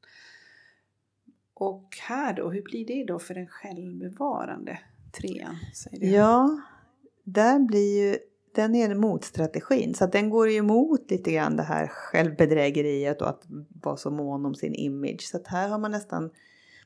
Och 1.54 1.96
här 2.08 2.34
då, 2.34 2.50
hur 2.50 2.62
blir 2.62 2.86
det 2.86 3.04
då 3.04 3.18
för 3.18 3.34
den 3.34 3.46
självbevarande 3.46 4.78
trean? 5.12 5.56
Ja, 5.90 6.60
där 7.24 7.58
blir 7.58 8.02
ju, 8.02 8.18
den 8.54 8.74
är 8.74 8.94
motstrategin. 8.94 9.94
Så 9.94 10.04
att 10.04 10.12
den 10.12 10.30
går 10.30 10.50
ju 10.50 10.56
emot 10.56 11.10
lite 11.10 11.32
grann 11.32 11.56
det 11.56 11.62
här 11.62 11.86
självbedrägeriet 11.86 13.22
och 13.22 13.28
att 13.28 13.42
vara 13.82 13.96
så 13.96 14.10
mån 14.10 14.46
om 14.46 14.54
sin 14.54 14.74
image. 14.74 15.22
Så 15.22 15.36
att 15.36 15.46
här 15.46 15.68
har 15.68 15.78
man 15.78 15.90
nästan, 15.90 16.30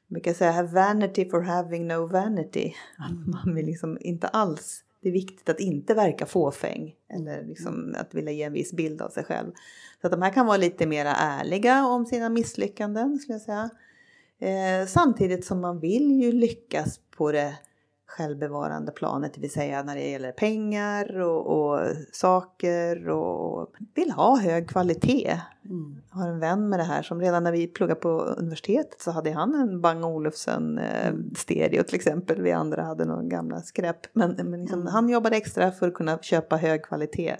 brukar 0.08 0.32
säga 0.32 0.50
have 0.50 0.68
vanity 0.68 1.30
for 1.30 1.40
having 1.40 1.86
no 1.86 2.06
vanity. 2.06 2.74
Att 2.98 3.26
man 3.26 3.54
vill 3.54 3.66
liksom 3.66 3.98
inte 4.00 4.28
alls, 4.28 4.84
det 5.02 5.08
är 5.08 5.12
viktigt 5.12 5.48
att 5.48 5.60
inte 5.60 5.94
verka 5.94 6.26
fåfäng. 6.26 6.94
Eller 7.08 7.44
liksom 7.44 7.94
att 7.98 8.14
vilja 8.14 8.32
ge 8.32 8.42
en 8.42 8.52
viss 8.52 8.72
bild 8.72 9.02
av 9.02 9.08
sig 9.08 9.24
själv. 9.24 9.52
Så 10.00 10.06
att 10.06 10.12
de 10.12 10.22
här 10.22 10.30
kan 10.30 10.46
vara 10.46 10.56
lite 10.56 10.86
mera 10.86 11.14
ärliga 11.14 11.86
om 11.86 12.06
sina 12.06 12.28
misslyckanden 12.28 13.18
skulle 13.18 13.34
jag 13.34 13.42
säga. 13.42 13.70
Eh, 14.40 14.86
samtidigt 14.86 15.44
som 15.44 15.60
man 15.60 15.80
vill 15.80 16.22
ju 16.22 16.32
lyckas 16.32 17.00
på 17.16 17.32
det 17.32 17.58
självbevarande 18.06 18.92
planet, 18.92 19.34
det 19.34 19.40
vill 19.40 19.50
säga 19.50 19.82
när 19.82 19.94
det 19.96 20.10
gäller 20.10 20.32
pengar 20.32 21.20
och, 21.20 21.46
och 21.46 21.80
saker 22.12 23.08
och 23.08 23.72
vill 23.94 24.10
ha 24.10 24.38
hög 24.38 24.68
kvalitet. 24.68 25.40
Mm. 25.64 25.96
Jag 26.10 26.18
har 26.18 26.28
en 26.28 26.38
vän 26.40 26.68
med 26.68 26.78
det 26.78 26.84
här 26.84 27.02
som 27.02 27.20
redan 27.20 27.44
när 27.44 27.52
vi 27.52 27.66
pluggade 27.66 28.00
på 28.00 28.08
universitetet 28.08 29.00
så 29.00 29.10
hade 29.10 29.32
han 29.32 29.54
en 29.54 29.80
Bang 29.80 30.04
Olufsen 30.04 30.78
eh, 30.78 31.14
stereo 31.36 31.82
till 31.82 31.94
exempel. 31.94 32.42
Vi 32.42 32.52
andra 32.52 32.82
hade 32.82 33.04
någon 33.04 33.28
gamla 33.28 33.60
skräp. 33.60 33.96
Men, 34.12 34.30
men 34.30 34.60
liksom, 34.60 34.80
Mm. 34.80 34.92
han 34.92 35.08
jobbade 35.08 35.36
extra 35.36 35.72
för 35.72 35.88
att 35.88 35.94
kunna 35.94 36.18
köpa 36.18 36.56
hög 36.56 36.82
kvalitet. 36.84 37.36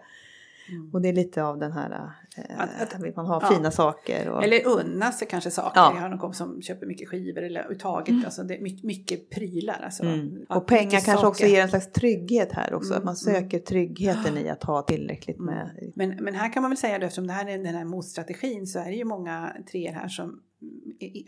Mm. 0.68 0.90
Och 0.92 1.02
det 1.02 1.08
är 1.08 1.12
lite 1.12 1.44
av 1.44 1.58
den 1.58 1.72
här, 1.72 1.90
eh, 2.36 2.60
Att- 2.60 2.94
att- 2.94 3.16
man 3.16 3.26
ha 3.26 3.40
ja. 3.42 3.56
fina 3.56 3.70
saker. 3.70 4.28
Och, 4.28 4.44
Eller 4.44 4.66
unna 4.66 5.12
sig 5.12 5.28
kanske 5.28 5.50
saker. 5.50 5.80
Ja. 5.80 5.92
Jag 5.94 6.00
har 6.02 6.08
någon 6.08 6.18
kompis 6.18 6.38
som 6.38 6.62
köper 6.62 6.86
mycket 6.86 7.08
skivor 7.08 7.42
eller 7.42 7.60
överhuvudtaget. 7.60 8.24
Alltså 8.24 8.42
det 8.42 8.56
är 8.56 8.62
mycket, 8.62 8.84
mycket 8.84 9.30
prylar. 9.30 9.80
Alltså. 9.84 10.02
Mm. 10.02 10.46
Och 10.48 10.66
pengar 10.66 10.90
kanske 10.90 11.26
också 11.26 11.42
saker. 11.42 11.46
ger 11.54 11.62
en 11.62 11.68
slags 11.68 11.92
trygghet 11.92 12.52
här 12.52 12.74
också. 12.74 12.94
Mm, 12.94 12.98
Att 12.98 13.04
man 13.04 13.16
mm. 13.28 13.42
söker 13.42 13.58
tryggheten 13.58 14.38
i 14.38 14.48
att 14.48 14.64
ha 14.64 14.82
tillräckligt 14.82 15.38
med. 15.38 15.92
Men, 15.94 16.16
men 16.24 16.34
här 16.34 16.52
kan 16.52 16.62
man 16.62 16.70
väl 16.70 16.78
säga 16.78 16.98
då, 16.98 17.06
eftersom 17.06 17.26
det 17.26 17.32
här 17.32 17.48
är 17.48 17.58
den 17.58 17.74
här 17.74 17.84
motstrategin 17.84 18.66
så 18.66 18.78
är 18.78 18.84
det 18.84 18.96
ju 18.96 19.04
många 19.04 19.52
treor 19.70 19.92
här 19.92 20.08
som, 20.08 20.40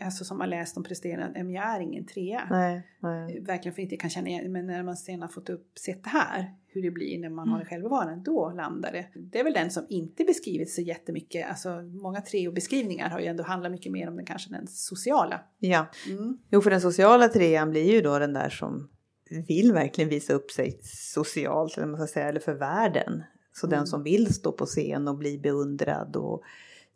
alltså 0.03 0.23
som 0.25 0.39
har 0.39 0.47
läst 0.47 0.77
om 0.77 0.83
presterande, 0.83 1.43
men 1.43 1.53
jag 1.53 1.75
är 1.75 1.79
ingen 1.79 2.05
trea. 2.05 2.47
Nej, 2.49 2.87
nej. 2.99 3.39
Verkligen 3.41 3.75
för 3.75 3.81
inte 3.81 3.97
kan 3.97 4.09
känna 4.09 4.27
igen, 4.29 4.51
men 4.51 4.67
när 4.67 4.83
man 4.83 4.97
sen 4.97 5.21
har 5.21 5.27
fått 5.29 5.49
upp, 5.49 5.77
sett 5.79 6.03
det 6.03 6.09
här, 6.09 6.53
hur 6.67 6.81
det 6.81 6.91
blir 6.91 7.19
när 7.19 7.29
man 7.29 7.49
har 7.49 7.59
det 7.59 7.65
självbevarande, 7.65 8.23
då 8.25 8.49
landar 8.55 8.91
det. 8.91 9.07
Det 9.15 9.39
är 9.39 9.43
väl 9.43 9.53
den 9.53 9.71
som 9.71 9.85
inte 9.89 10.23
beskrivits 10.23 10.75
så 10.75 10.81
jättemycket, 10.81 11.49
alltså 11.49 11.81
många 11.81 12.21
treobeskrivningar 12.21 13.09
har 13.09 13.19
ju 13.19 13.25
ändå 13.25 13.43
handlat 13.43 13.71
mycket 13.71 13.91
mer 13.91 14.07
om 14.09 14.15
den 14.15 14.25
kanske 14.25 14.49
den 14.51 14.67
sociala. 14.67 15.41
Ja, 15.59 15.85
Mm. 16.09 16.37
jo 16.51 16.61
för 16.61 16.69
den 16.69 16.81
sociala 16.81 17.27
trean 17.27 17.69
blir 17.69 17.91
ju 17.91 18.01
då 18.01 18.19
den 18.19 18.33
där 18.33 18.49
som 18.49 18.89
vill 19.47 19.73
verkligen 19.73 20.09
visa 20.09 20.33
upp 20.33 20.51
sig 20.51 20.79
socialt 20.83 21.77
eller, 21.77 21.87
man 21.87 21.97
ska 21.97 22.07
säga, 22.13 22.29
eller 22.29 22.39
för 22.39 22.53
världen. 22.53 23.23
Så 23.53 23.67
Mm. 23.67 23.77
den 23.79 23.87
som 23.87 24.03
vill 24.03 24.33
stå 24.33 24.51
på 24.51 24.65
scen 24.65 25.07
och 25.07 25.17
bli 25.17 25.37
beundrad 25.37 26.15
och 26.15 26.43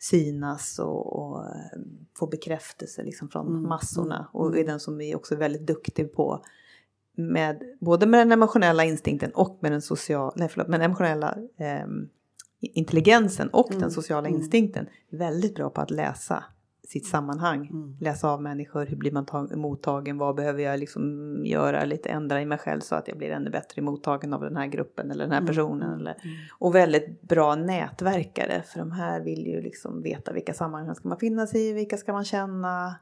synas 0.04 0.80
och, 0.80 1.20
och 1.20 1.46
eh, 1.46 1.80
få 2.18 2.28
bekräftelse 2.28 3.04
liksom 3.04 3.30
från 3.30 3.48
Mm, 3.48 3.64
massorna. 3.70 4.16
mm, 4.16 4.28
Och 4.32 4.48
mm. 4.48 4.60
är 4.60 4.66
den 4.66 4.80
som 4.80 5.02
är 5.02 5.16
också 5.16 5.36
väldigt 5.36 5.68
duktig 5.68 6.14
på 6.14 6.44
med, 7.16 7.64
både 7.80 8.06
med 8.06 8.20
den 8.20 8.32
emotionella 8.32 8.84
instinkten 8.84 9.32
och 9.32 9.58
med 9.62 9.72
den 9.72 9.82
sociala, 9.82 10.34
nej 10.36 10.50
förlåt, 10.50 10.68
med 10.68 10.80
den 10.80 10.86
emotionella 10.86 11.38
ehm, 11.58 12.10
intelligensen 12.60 13.50
och 13.50 13.70
Mm, 13.70 13.82
den 13.82 13.92
sociala 13.92 14.28
mm. 14.28 14.40
instinkten. 14.40 14.88
Väldigt 15.10 15.56
bra 15.56 15.70
på 15.70 15.82
att 15.82 15.92
läsa 15.92 16.44
sitt 16.88 17.06
sammanhang. 17.06 17.68
Mm. 17.68 17.98
Läsa 18.00 18.30
av 18.30 18.42
människor, 18.42 18.86
hur 18.86 18.96
blir 18.98 19.12
man 19.12 19.26
tag- 19.26 19.56
mottagen, 19.58 20.18
vad 20.18 20.36
behöver 20.36 20.64
jag 20.64 20.80
liksom 20.80 21.36
göra, 21.46 21.86
lite 21.86 22.10
ändra 22.10 22.42
i 22.42 22.46
mig 22.46 22.58
själv 22.58 22.80
så 22.80 22.96
att 22.96 23.08
jag 23.08 23.18
blir 23.18 23.30
ännu 23.32 23.50
bättre 23.50 23.82
mottagen 23.82 24.34
av 24.34 24.42
den 24.42 24.58
här 24.58 24.68
gruppen 24.68 25.12
eller 25.12 25.24
den 25.24 25.32
här 25.32 25.38
Mm, 25.40 25.48
personen. 25.48 25.88
mm, 25.88 26.00
Eller, 26.00 26.12
mm. 26.24 26.36
och 26.60 26.76
väldigt 26.76 27.22
bra 27.22 27.56
nätverkare 27.56 28.62
för 28.62 28.80
de 28.80 28.92
här 28.92 29.22
vill 29.22 29.46
ju 29.48 29.62
liksom 29.62 30.02
veta 30.02 30.34
vilka 30.34 30.54
sammanhang 30.54 30.96
ska 30.96 31.10
man 31.10 31.20
finnas 31.20 31.56
i, 31.56 31.74
vilka 31.74 31.98
ska 31.98 32.14
man 32.14 32.24
känna. 32.26 32.96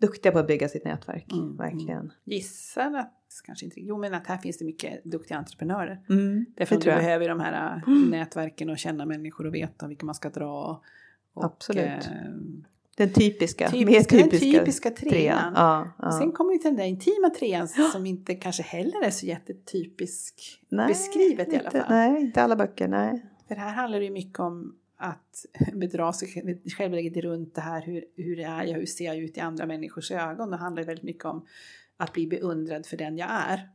Duktiga 0.00 0.32
på 0.32 0.38
att 0.38 0.46
bygga 0.46 0.68
sitt 0.68 0.84
nätverk, 0.84 1.32
Mm, 1.32 1.56
verkligen. 1.56 2.12
Gissar 2.24 2.94
att, 2.94 3.14
kanske 3.44 3.64
inte, 3.64 3.80
jo 3.80 3.98
men 3.98 4.14
att 4.14 4.26
här 4.26 4.36
finns 4.38 4.58
det 4.58 4.64
mycket 4.64 5.04
duktiga 5.04 5.38
entreprenörer. 5.38 6.00
Mm, 6.08 6.46
Därför 6.56 6.76
att 6.76 6.82
du 6.82 6.88
jag. 6.90 6.98
behöver 6.98 7.28
de 7.28 7.40
här 7.40 7.82
äh, 7.86 7.92
nätverken 8.10 8.70
och 8.70 8.78
känna 8.78 9.06
människor 9.06 9.46
och 9.46 9.54
veta 9.54 9.86
vilka 9.88 10.06
man 10.06 10.14
ska 10.14 10.28
dra. 10.30 10.80
Och, 11.34 11.44
Absolut. 11.44 11.84
eh, 11.86 12.30
Den 13.04 13.12
typiska, 13.12 13.70
typiska, 13.70 14.16
mer 14.16 14.22
den 14.22 14.30
typiska, 14.30 14.58
typiska 14.58 14.90
trean. 14.90 15.52
Ja, 15.56 15.88
ja. 15.98 16.10
Sen 16.12 16.32
kommer 16.32 16.52
vi 16.52 16.58
till 16.58 16.68
den 16.70 16.76
där 16.76 16.84
intima 16.84 17.30
trean 17.30 17.68
som 17.68 18.06
inte 18.06 18.34
kanske 18.34 18.62
heller 18.62 19.04
är 19.04 19.10
så 19.10 19.26
jättetypisk 19.26 20.60
Nej, 20.68 20.88
beskrivet 20.88 21.48
i 21.48 21.56
alla 21.56 21.64
inte- 21.64 21.70
fall. 21.80 21.86
Nej, 21.90 22.20
inte 22.22 22.42
alla 22.42 22.56
böcker, 22.56 22.88
nej. 22.88 23.24
För 23.48 23.54
här 23.54 23.72
handlar 23.72 23.98
det 23.98 24.04
ju 24.04 24.10
mycket 24.10 24.40
om 24.40 24.74
att 24.98 25.46
bedra 25.74 26.12
sig 26.12 26.28
själv- 26.28 26.58
självläget 26.78 27.16
runt 27.16 27.54
det 27.54 27.60
här, 27.60 27.82
hur, 27.82 28.04
hur 28.16 28.40
är 28.40 28.64
jag, 28.64 28.74
hur 28.78 28.86
ser 28.86 29.04
jag 29.04 29.16
ut 29.16 29.36
i 29.36 29.40
andra 29.40 29.66
människors 29.66 30.10
ögon? 30.10 30.50
Det 30.50 30.56
handlar 30.56 30.82
väldigt 30.84 31.04
mycket 31.04 31.24
om 31.24 31.46
att 31.96 32.12
bli 32.12 32.26
beundrad 32.26 32.86
för 32.86 32.96
den 32.96 33.16
jag 33.18 33.28
är. 33.30 33.68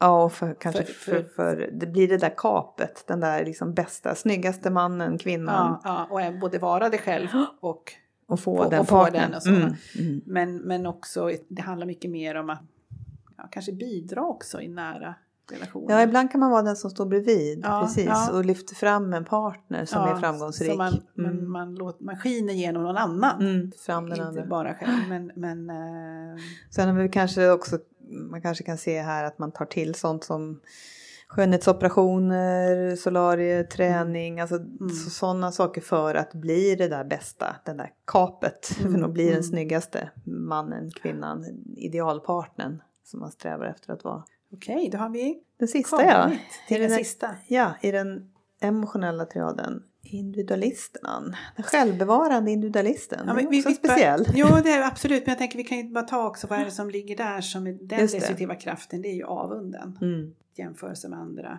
Ja, 0.00 0.24
och 0.24 0.32
för, 0.32 0.54
kanske 0.60 0.84
För- 0.84 0.92
för, 0.92 1.22
för- 1.22 1.70
det 1.72 1.86
blir 1.86 2.08
det 2.08 2.16
där 2.18 2.34
kapet, 2.36 3.04
den 3.06 3.20
där 3.20 3.44
liksom 3.44 3.74
bästa, 3.74 4.14
snyggaste 4.14 4.70
mannen, 4.70 5.18
kvinnan. 5.18 5.80
Ja, 5.84 6.08
ja, 6.10 6.28
och 6.32 6.38
både 6.40 6.58
vara 6.58 6.88
dig 6.88 6.98
själv 6.98 7.28
och 7.60 7.92
Och 8.32 8.40
få 8.40 8.58
Och- 8.58 8.70
den 8.70 8.80
och 8.80 8.88
få 8.88 8.94
partnern. 9.04 9.22
den 9.22 9.34
och 9.34 9.42
så. 9.42 9.50
Mm, 9.50 9.74
mm. 9.98 10.20
men, 10.26 10.56
men 10.56 10.86
också 10.86 11.30
det 11.48 11.62
handlar 11.62 11.86
mycket 11.86 12.10
mer 12.10 12.34
om 12.34 12.50
att 12.50 12.62
ja, 13.36 13.48
kanske 13.50 13.72
bidra 13.72 14.22
också 14.26 14.60
i 14.60 14.68
nära 14.68 15.14
relationer. 15.50 15.94
Ja, 15.94 16.02
ibland 16.02 16.30
kan 16.30 16.40
man 16.40 16.50
vara 16.50 16.62
den 16.62 16.76
som 16.76 16.90
står 16.90 17.06
bredvid 17.06 17.60
Ja, 17.62 17.82
precis, 17.86 18.04
ja. 18.06 18.32
och 18.32 18.44
lyfter 18.44 18.74
fram 18.74 19.12
en 19.12 19.24
partner 19.24 19.84
som 19.84 20.00
Ja, 20.00 20.16
är 20.16 20.20
framgångsrik. 20.20 20.70
Så 20.70 20.76
man, 20.76 20.92
man, 21.14 21.32
Mm. 21.32 21.52
man, 21.52 21.74
låter, 21.74 22.04
man 22.04 22.16
skiner 22.16 22.52
genom 22.52 22.82
någon 22.82 22.96
annan. 22.96 23.40
Mm, 23.40 23.72
fram 23.86 24.04
den 24.04 24.12
Inte 24.18 24.28
andra. 24.28 24.46
bara 24.46 24.74
själv. 24.74 25.08
Men, 25.08 25.32
men, 25.36 25.70
eh, 25.70 26.36
Sen 26.70 26.88
har 26.88 27.02
vi 27.02 27.08
kanske 27.08 27.50
också, 27.50 27.78
man 28.30 28.42
kanske 28.42 28.64
kan 28.64 28.78
se 28.78 29.00
här 29.02 29.24
att 29.24 29.38
man 29.38 29.52
tar 29.52 29.64
till 29.64 29.94
sånt 29.94 30.24
som 30.24 30.60
skönhetsoperationer, 31.32 32.96
solarier, 32.96 33.64
träning, 33.64 34.40
alltså 34.40 34.56
Mm. 34.56 34.88
så, 34.88 35.10
sådana 35.10 35.52
saker 35.52 35.80
för 35.80 36.14
att 36.14 36.32
bli 36.34 36.74
det 36.76 36.88
där 36.88 37.04
bästa, 37.04 37.56
den 37.64 37.76
där 37.76 37.90
kapet, 38.06 38.76
Mm, 38.80 38.92
för 38.94 39.02
att 39.08 39.12
bli 39.12 39.24
den 39.24 39.32
mm. 39.32 39.42
snyggaste 39.42 40.10
mannen, 40.24 40.90
kvinnan, 40.90 41.44
idealpartnern 41.76 42.82
som 43.04 43.20
man 43.20 43.30
strävar 43.30 43.66
efter 43.66 43.92
att 43.92 44.04
vara. 44.04 44.24
Okej, 44.52 44.88
då 44.92 44.98
har 44.98 45.08
vi 45.10 45.38
Den 45.58 45.68
sista 45.68 46.04
ja, 46.04 46.30
till 46.68 46.80
den 46.80 46.90
den- 46.90 46.98
sista. 46.98 47.30
ja, 47.48 47.72
i 47.82 47.90
den 47.90 48.30
emotionella 48.60 49.24
triaden, 49.24 49.82
individualisten, 50.02 51.36
den 51.56 51.64
självbevarande 51.64 52.50
individualisten, 52.50 53.18
Ja, 53.26 53.34
men 53.34 53.44
är 53.44 53.48
också 53.48 53.50
vi- 53.50 53.62
vi- 53.62 53.74
speciell. 53.74 54.26
Jo, 54.34 54.46
det 54.64 54.70
är 54.70 54.82
absolut. 54.86 55.26
Men 55.26 55.30
jag 55.32 55.38
tänker 55.38 55.56
vi 55.58 55.64
kan 55.64 55.78
ju 55.78 55.84
bara 55.92 56.04
ta 56.04 56.26
också 56.26 56.46
vad 56.46 56.58
är 56.60 56.64
det 56.64 56.70
som 56.70 56.90
ligger 56.90 57.16
där 57.16 57.40
som 57.40 57.66
är 57.66 57.72
den 57.72 57.86
det. 57.88 57.96
destruktiva 57.96 58.54
kraften. 58.54 59.02
Det 59.02 59.08
är 59.08 59.14
ju 59.14 59.24
avunden. 59.24 59.98
Mm. 60.02 60.34
Jämförelse 60.58 61.08
med 61.08 61.18
andra. 61.18 61.58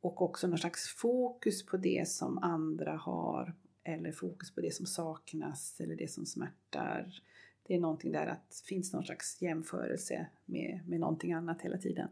Och 0.00 0.22
också 0.22 0.46
någon 0.46 0.58
slags 0.58 0.88
fokus 0.88 1.66
på 1.66 1.76
det 1.76 2.08
som 2.08 2.38
andra 2.38 2.96
har. 2.96 3.54
Eller 3.84 4.12
fokus 4.12 4.54
på 4.54 4.60
det 4.60 4.74
som 4.74 4.86
saknas 4.86 5.80
eller 5.80 5.96
det 5.96 6.10
som 6.10 6.26
smärtar. 6.26 7.22
Det 7.66 7.74
är 7.74 7.80
någonting 7.80 8.12
där 8.12 8.26
att 8.26 8.48
det 8.50 8.66
finns 8.68 8.92
någon 8.92 9.04
slags 9.04 9.42
jämförelse 9.42 10.26
med, 10.44 10.80
med 10.86 11.00
någonting 11.00 11.32
annat 11.32 11.62
hela 11.62 11.78
tiden. 11.78 12.08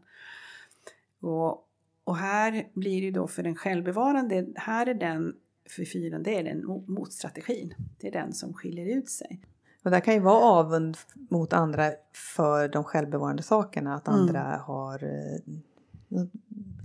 Och, 1.19 1.67
och 2.03 2.17
här 2.17 2.67
blir 2.73 3.01
det 3.01 3.11
då 3.11 3.27
för 3.27 3.43
den 3.43 3.55
självbevarande, 3.55 4.47
här 4.55 4.87
är 4.87 4.93
den 4.93 5.35
för 5.69 5.85
fyran, 5.85 6.23
det 6.23 6.35
är 6.39 6.43
den 6.43 6.65
mo- 6.65 6.87
motstrategin. 6.87 7.73
Det 7.99 8.07
är 8.07 8.11
den 8.11 8.33
som 8.33 8.53
skiljer 8.53 8.97
ut 8.97 9.09
sig. 9.09 9.39
Och 9.83 9.91
där 9.91 9.99
kan 9.99 10.13
ju 10.13 10.19
vara 10.19 10.39
avund 10.43 10.97
mot 11.13 11.53
andra 11.53 11.91
för 12.33 12.67
de 12.67 12.83
självbevarande 12.83 13.43
sakerna. 13.43 13.95
Att 13.95 14.07
Mm. 14.07 14.19
andra 14.19 14.41
har 14.41 15.03
eh, 15.03 15.53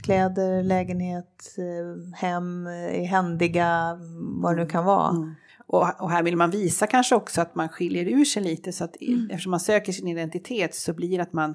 kläder, 0.02 0.62
lägenhet, 0.62 1.54
eh, 1.58 2.14
hem, 2.16 2.66
är 2.66 3.04
händiga, 3.04 3.98
vad 4.18 4.56
det 4.56 4.62
nu 4.62 4.68
kan 4.68 4.84
vara. 4.84 5.08
Mm. 5.10 5.34
Och, 5.66 6.02
och 6.02 6.10
här 6.10 6.22
vill 6.22 6.36
man 6.36 6.50
visa 6.50 6.86
kanske 6.86 7.14
också 7.14 7.40
att 7.40 7.54
man 7.54 7.68
skiljer 7.68 8.04
ur 8.04 8.24
sig 8.24 8.42
lite 8.42 8.72
så 8.72 8.84
att 8.84 8.96
Mm. 9.02 9.30
eftersom 9.30 9.50
man 9.50 9.60
söker 9.60 9.92
sin 9.92 10.08
identitet 10.08 10.74
så 10.74 10.92
blir 10.92 11.20
att 11.20 11.32
man 11.32 11.54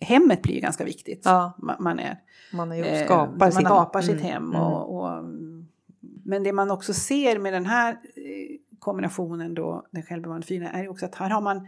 hemmet 0.00 0.42
blir 0.42 0.60
ganska 0.60 0.84
viktigt. 0.84 1.22
Ja. 1.24 1.52
Man, 1.58 1.76
man 1.80 1.98
är 1.98 2.20
Man 2.52 2.68
har 2.68 2.76
ju 2.76 2.84
eh, 2.84 3.04
skapar, 3.04 3.36
man 3.38 3.52
sina- 3.52 3.68
skapar 3.68 4.02
sitt 4.02 4.10
Mm, 4.20 4.24
hem 4.24 4.42
mm. 4.44 4.60
och, 4.60 4.96
och 4.98 5.18
mm. 5.18 5.66
men 6.24 6.42
det 6.42 6.52
man 6.52 6.70
också 6.70 6.94
ser 6.94 7.38
med 7.38 7.52
den 7.52 7.66
här 7.66 7.92
eh, 7.92 8.56
kombinationen 8.78 9.54
då 9.54 9.86
den 9.90 10.02
självbevarande 10.02 10.46
fyran 10.46 10.74
är 10.74 10.82
ju 10.82 10.88
också 10.88 11.06
att 11.06 11.14
här 11.14 11.30
har 11.30 11.40
man 11.40 11.56
eh, 11.56 11.62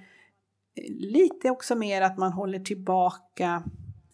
lite 0.89 1.51
också 1.51 1.75
mer 1.75 2.03
att 2.03 2.19
man 2.19 2.33
håller 2.33 2.59
tillbaka 2.59 3.63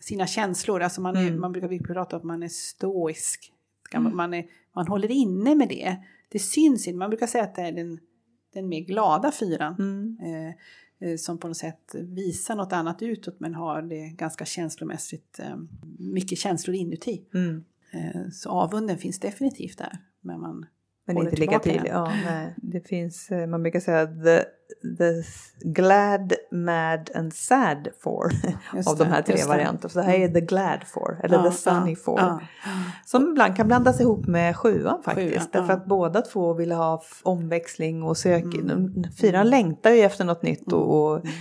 sina 0.02 0.26
känslor. 0.26 0.80
Alltså 0.82 1.00
man, 1.00 1.16
är, 1.16 1.26
Mm. 1.28 1.40
man 1.40 1.52
brukar 1.52 1.94
prata 1.94 2.16
om 2.16 2.20
att 2.20 2.24
man 2.24 2.42
är 2.42 2.48
stoisk. 2.48 3.52
Man, 3.94 4.16
man, 4.16 4.34
är, 4.34 4.46
man 4.74 4.86
håller 4.86 5.10
inne 5.10 5.54
med 5.54 5.68
det. 5.68 5.96
Det 6.28 6.38
syns 6.38 6.88
inte. 6.88 6.98
Man 6.98 7.10
brukar 7.10 7.26
säga 7.26 7.44
att 7.44 7.54
det 7.54 7.62
är 7.62 7.72
den, 7.72 8.00
den 8.54 8.68
mer 8.68 8.80
glada 8.80 9.32
fyran. 9.32 9.74
Mm. 9.78 10.18
Eh, 10.22 10.54
eh, 11.08 11.16
som 11.16 11.38
på 11.38 11.48
något 11.48 11.56
sätt 11.56 11.94
visar 11.94 12.56
något 12.56 12.72
annat 12.72 13.02
utåt 13.02 13.40
men 13.40 13.54
har 13.54 13.82
det 13.82 14.08
ganska 14.08 14.44
känslomässigt 14.44 15.38
eh, 15.38 15.56
mycket 15.98 16.38
känslor 16.38 16.76
inuti. 16.76 17.24
Mm. 17.34 17.64
Eh, 17.90 18.30
så 18.32 18.50
avunden 18.50 18.98
finns 18.98 19.20
definitivt 19.20 19.78
där. 19.78 19.98
Men 20.20 20.40
man 20.40 20.66
Men 21.06 21.18
inte 21.18 21.36
lika 21.36 21.58
tydlig. 21.58 21.90
Ja, 21.90 22.12
nej. 22.26 22.54
Det 22.56 22.80
finns, 22.80 23.30
eh, 23.30 23.46
man 23.46 23.62
brukar 23.62 23.80
säga 23.80 24.06
the, 24.06 24.44
the 24.98 25.22
glad, 25.64 26.32
mad 26.50 27.10
and 27.14 27.34
sad 27.34 27.88
Just 28.74 28.88
av 28.88 28.98
de 28.98 29.04
här 29.04 29.22
tre 29.22 29.44
varianterna. 29.48 29.88
Så 29.88 29.98
det 29.98 30.04
här 30.04 30.14
är 30.14 30.28
the 30.28 30.40
glad 30.40 30.84
four, 30.86 31.20
eller 31.24 31.36
Ja, 31.36 31.50
the 31.50 31.56
sunny 31.56 31.90
ja, 31.90 31.96
four. 32.04 32.20
ja. 32.20 32.40
Som 33.06 33.30
ibland 33.30 33.56
kan 33.56 33.66
blandas 33.66 34.00
ihop 34.00 34.26
med 34.26 34.56
sjuan 34.56 35.02
faktiskt. 35.02 35.32
Sjuan, 35.32 35.46
därför 35.52 35.72
att 35.72 35.86
båda 35.86 36.22
två 36.22 36.54
vill 36.54 36.72
ha 36.72 37.02
omväxling 37.22 38.02
och 38.02 38.16
sök. 38.16 38.54
Mm. 38.54 39.04
Fyran 39.20 39.50
längtar 39.50 39.90
ju 39.90 40.00
efter 40.00 40.24
något 40.24 40.42
nytt 40.42 40.72
och, 40.72 41.12
och 41.12 41.16
Mm. 41.18 41.32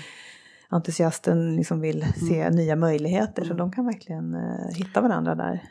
Entusiasten 0.72 1.56
liksom 1.56 1.80
vill 1.80 2.06
se 2.30 2.50
nya 2.50 2.76
möjligheter. 2.76 3.42
Så 3.42 3.48
Mm. 3.48 3.58
de 3.58 3.72
kan 3.72 3.86
verkligen 3.86 4.34
eh, 4.36 4.76
hitta 4.76 5.02
varandra 5.02 5.36
där. 5.36 5.64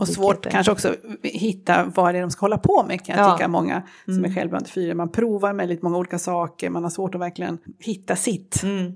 Och 0.00 0.08
svårt 0.08 0.34
likheter. 0.36 0.50
kanske 0.50 0.72
också 0.72 0.94
hitta 1.22 1.92
vad 1.94 2.14
det 2.14 2.18
är 2.18 2.22
de 2.22 2.30
ska 2.30 2.40
hålla 2.44 2.58
på 2.58 2.84
med 2.88 3.04
kan 3.04 3.16
jag 3.18 3.26
Ja. 3.26 3.36
tycka 3.36 3.48
många 3.48 3.82
som 4.04 4.14
Mm. 4.14 4.24
är 4.30 4.34
självbevarande 4.34 4.70
fyra. 4.70 4.94
Man 4.94 5.08
provar 5.08 5.54
väldigt 5.54 5.82
många 5.82 5.98
olika 5.98 6.18
saker, 6.18 6.70
man 6.70 6.82
har 6.82 6.90
svårt 6.90 7.14
att 7.14 7.20
verkligen 7.20 7.58
hitta 7.78 8.16
sitt 8.16 8.62
Mm. 8.62 8.92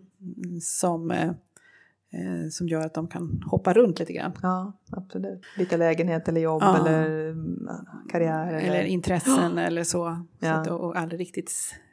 som, 0.61 1.11
eh, 1.11 1.29
eh, 1.29 2.49
som 2.51 2.69
gör 2.69 2.87
att 2.87 2.95
de 2.95 3.07
kan 3.09 3.43
hoppa 3.47 3.73
runt 3.73 3.99
lite 3.99 4.13
grann. 4.13 4.33
Ja, 4.43 4.73
absolut. 4.91 5.41
Byta 5.59 5.77
lägenhet 5.77 6.29
eller 6.29 6.41
jobb 6.41 6.63
Ja. 6.63 6.79
eller 6.79 7.29
mm, 7.31 7.69
karriär. 8.13 8.47
Eller, 8.47 8.59
Eller 8.69 8.85
intressen 8.85 9.59
eller 9.59 9.85
så. 9.85 9.91
så 9.91 10.47
Ja. 10.47 10.53
att, 10.53 10.67
och 10.67 10.97
aldrig 10.97 11.21
riktigt 11.21 11.53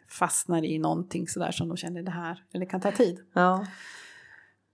fastnar 0.09 0.65
i 0.65 0.79
någonting 0.79 1.27
sådär 1.27 1.51
som 1.51 1.67
de 1.67 1.77
känner 1.77 2.03
det 2.03 2.11
här, 2.11 2.43
eller 2.53 2.65
kan 2.65 2.81
ta 2.81 2.91
tid. 2.91 3.19
ja. 3.33 3.65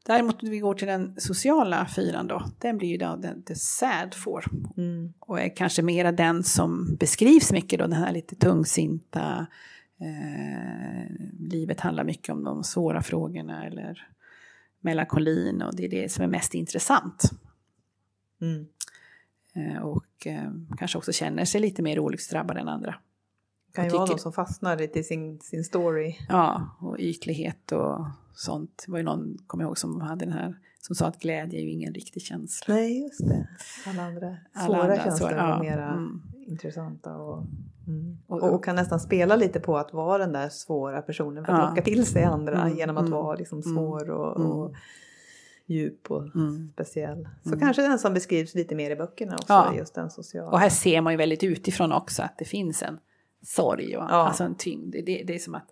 Däremot 0.07 0.43
om 0.43 0.49
vi 0.49 0.59
går 0.59 0.73
till 0.73 0.87
den 0.87 1.15
sociala 1.17 1.85
fyran 1.85 2.27
då, 2.27 2.45
den 2.59 2.77
blir 2.77 2.87
ju 2.87 2.97
då 2.97 3.15
den 3.15 3.43
the 3.43 3.55
sad 3.55 4.13
får. 4.13 4.45
Mm. 4.77 5.13
Och 5.19 5.41
är 5.41 5.55
kanske 5.55 5.81
mera 5.81 6.11
den 6.11 6.43
som 6.43 6.95
beskrivs 6.99 7.51
mycket 7.51 7.79
då, 7.79 7.87
den 7.87 7.93
här 7.93 8.11
lite 8.11 8.35
tungsinta, 8.35 9.47
eh, 9.99 11.15
livet 11.39 11.79
handlar 11.79 12.03
mycket 12.03 12.29
om 12.29 12.43
de 12.43 12.63
svåra 12.63 13.01
frågorna 13.01 13.65
eller 13.65 14.07
melankolin 14.79 15.61
och 15.61 15.75
det 15.75 15.85
är 15.85 15.89
det 15.89 16.11
som 16.11 16.23
är 16.23 16.27
mest 16.27 16.53
intressant. 16.53 17.31
Mm. 18.41 18.65
Eh, 19.53 19.81
och 19.81 20.27
eh, 20.27 20.51
kanske 20.77 20.97
också 20.97 21.11
känner 21.11 21.45
sig 21.45 21.61
lite 21.61 21.81
mer 21.81 21.99
olycksdrabbad 21.99 22.57
än 22.57 22.67
andra. 22.67 22.95
Kan 23.75 23.85
ju 23.85 23.91
vara 23.91 24.05
de 24.05 24.17
som 24.17 24.33
fastnar 24.33 24.77
lite 24.77 24.99
i 24.99 25.03
sin, 25.03 25.39
sin 25.39 25.63
story. 25.63 26.15
Ja, 26.29 26.69
och 26.79 26.95
ytlighet 26.99 27.71
och 27.71 28.05
sånt. 28.35 28.83
Det 28.85 28.91
var 28.91 28.97
ju 28.99 29.03
någon, 29.03 29.37
kommer 29.47 29.63
jag 29.63 29.69
ihåg, 29.69 29.77
som 29.77 30.01
hade 30.01 30.25
den 30.25 30.33
här, 30.33 30.55
som 30.81 30.95
sa 30.95 31.05
att 31.07 31.19
glädje 31.19 31.59
är 31.59 31.63
ju 31.63 31.69
ingen 31.69 31.93
riktig 31.93 32.21
känsla. 32.21 32.73
Nej, 32.75 33.01
just 33.03 33.27
det. 33.27 33.47
Alla 33.87 34.01
andra 34.03 34.37
Alla 34.53 34.65
svåra 34.65 34.81
andra 34.81 34.95
känslor 35.03 35.29
svåra, 35.29 35.41
är 35.41 35.49
ja, 35.49 35.59
mera 35.59 35.89
mm. 35.93 36.21
intressanta. 36.47 37.15
Och, 37.15 37.43
mm. 37.87 38.17
Och- 38.27 38.43
och, 38.43 38.53
och 38.53 38.63
kan 38.63 38.75
nästan 38.75 38.99
spela 38.99 39.35
lite 39.35 39.59
på 39.59 39.77
att 39.77 39.93
vara 39.93 40.17
den 40.17 40.31
där 40.33 40.49
svåra 40.49 41.01
personen 41.01 41.45
för 41.45 41.53
att 41.53 41.59
Ja. 41.59 41.69
locka 41.69 41.81
till 41.81 42.05
sig 42.05 42.23
andra 42.23 42.61
Mm, 42.61 42.77
genom 42.77 42.97
att 42.97 43.07
mm, 43.07 43.11
vara 43.11 43.35
liksom 43.35 43.59
mm, 43.65 43.75
svår 43.75 44.09
och, 44.09 44.39
mm. 44.39 44.51
och 44.51 44.73
djup 45.65 46.11
och 46.11 46.35
Mm. 46.35 46.69
speciell. 46.73 47.27
Så 47.43 47.49
Mm. 47.49 47.59
kanske 47.59 47.81
den 47.81 47.99
som 47.99 48.13
beskrivs 48.13 48.55
lite 48.55 48.75
mer 48.75 48.91
i 48.91 48.95
böckerna 48.95 49.35
också, 49.35 49.53
Ja. 49.53 49.75
just 49.75 49.95
den 49.95 50.09
sociala. 50.11 50.51
Och 50.51 50.59
här 50.59 50.69
ser 50.69 51.01
man 51.01 51.13
ju 51.13 51.17
väldigt 51.17 51.43
utifrån 51.43 51.91
också 51.91 52.23
att 52.23 52.37
det 52.37 52.45
finns 52.45 52.83
en 52.83 52.99
sorg 53.45 53.97
och 53.97 54.03
Ja. 54.03 54.27
alltså 54.27 54.43
en 54.43 54.55
tyngd. 54.55 54.91
Det, 54.91 55.23
det, 55.27 55.35
är 55.35 55.39
som 55.39 55.55
att, 55.55 55.67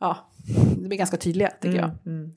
ja, 0.00 0.32
det 0.78 0.88
blir 0.88 0.98
ganska 0.98 1.16
tydliga 1.16 1.50
tycker 1.60 1.78
jag. 1.78 1.90
Mm, 2.06 2.18
mm. 2.20 2.32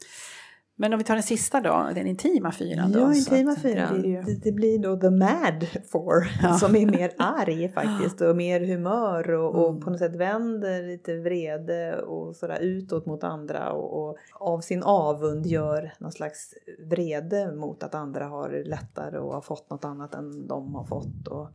Men 0.82 0.94
om 0.94 0.98
vi 0.98 1.04
tar 1.04 1.14
den 1.14 1.24
sista 1.24 1.62
då, 1.62 1.90
den 1.96 2.08
intima 2.08 2.52
fyran 2.52 2.92
då. 2.92 3.00
Ja, 3.00 3.14
intima 3.16 3.52
det 3.56 3.60
fyran. 3.62 4.00
blir 4.02 4.10
ju- 4.10 4.22
Det, 4.22 4.44
det 4.44 4.52
blir 4.52 4.80
då 4.80 4.98
the 5.00 5.10
mad 5.10 5.68
four 5.92 6.28
Ja. 6.44 6.54
som 6.60 6.76
är 6.76 6.86
mer 6.86 7.12
arg 7.18 7.70
faktiskt 7.70 8.22
och 8.22 8.36
mer 8.36 8.60
humör 8.62 9.32
och, 9.32 9.56
och 9.56 9.70
Mm. 9.70 9.82
på 9.82 9.90
något 9.90 10.00
sätt 10.00 10.16
vänder 10.16 10.84
lite 10.84 11.16
vrede 11.18 12.02
och 12.02 12.36
sådär 12.36 12.58
utåt 12.62 13.06
mot 13.06 13.24
andra 13.24 13.72
och, 13.72 14.10
och 14.10 14.18
av 14.34 14.60
sin 14.62 14.84
avund 14.84 15.46
gör 15.46 15.94
någon 16.00 16.12
slags 16.12 16.54
vrede 16.90 17.52
mot 17.56 17.84
att 17.84 17.96
andra 17.96 18.26
har 18.26 18.64
lättare 18.66 19.18
och 19.20 19.34
har 19.34 19.42
fått 19.42 19.70
något 19.70 19.86
annat 19.86 20.14
än 20.16 20.48
de 20.48 20.76
har 20.76 20.84
fått. 20.86 21.28
Och 21.28 21.48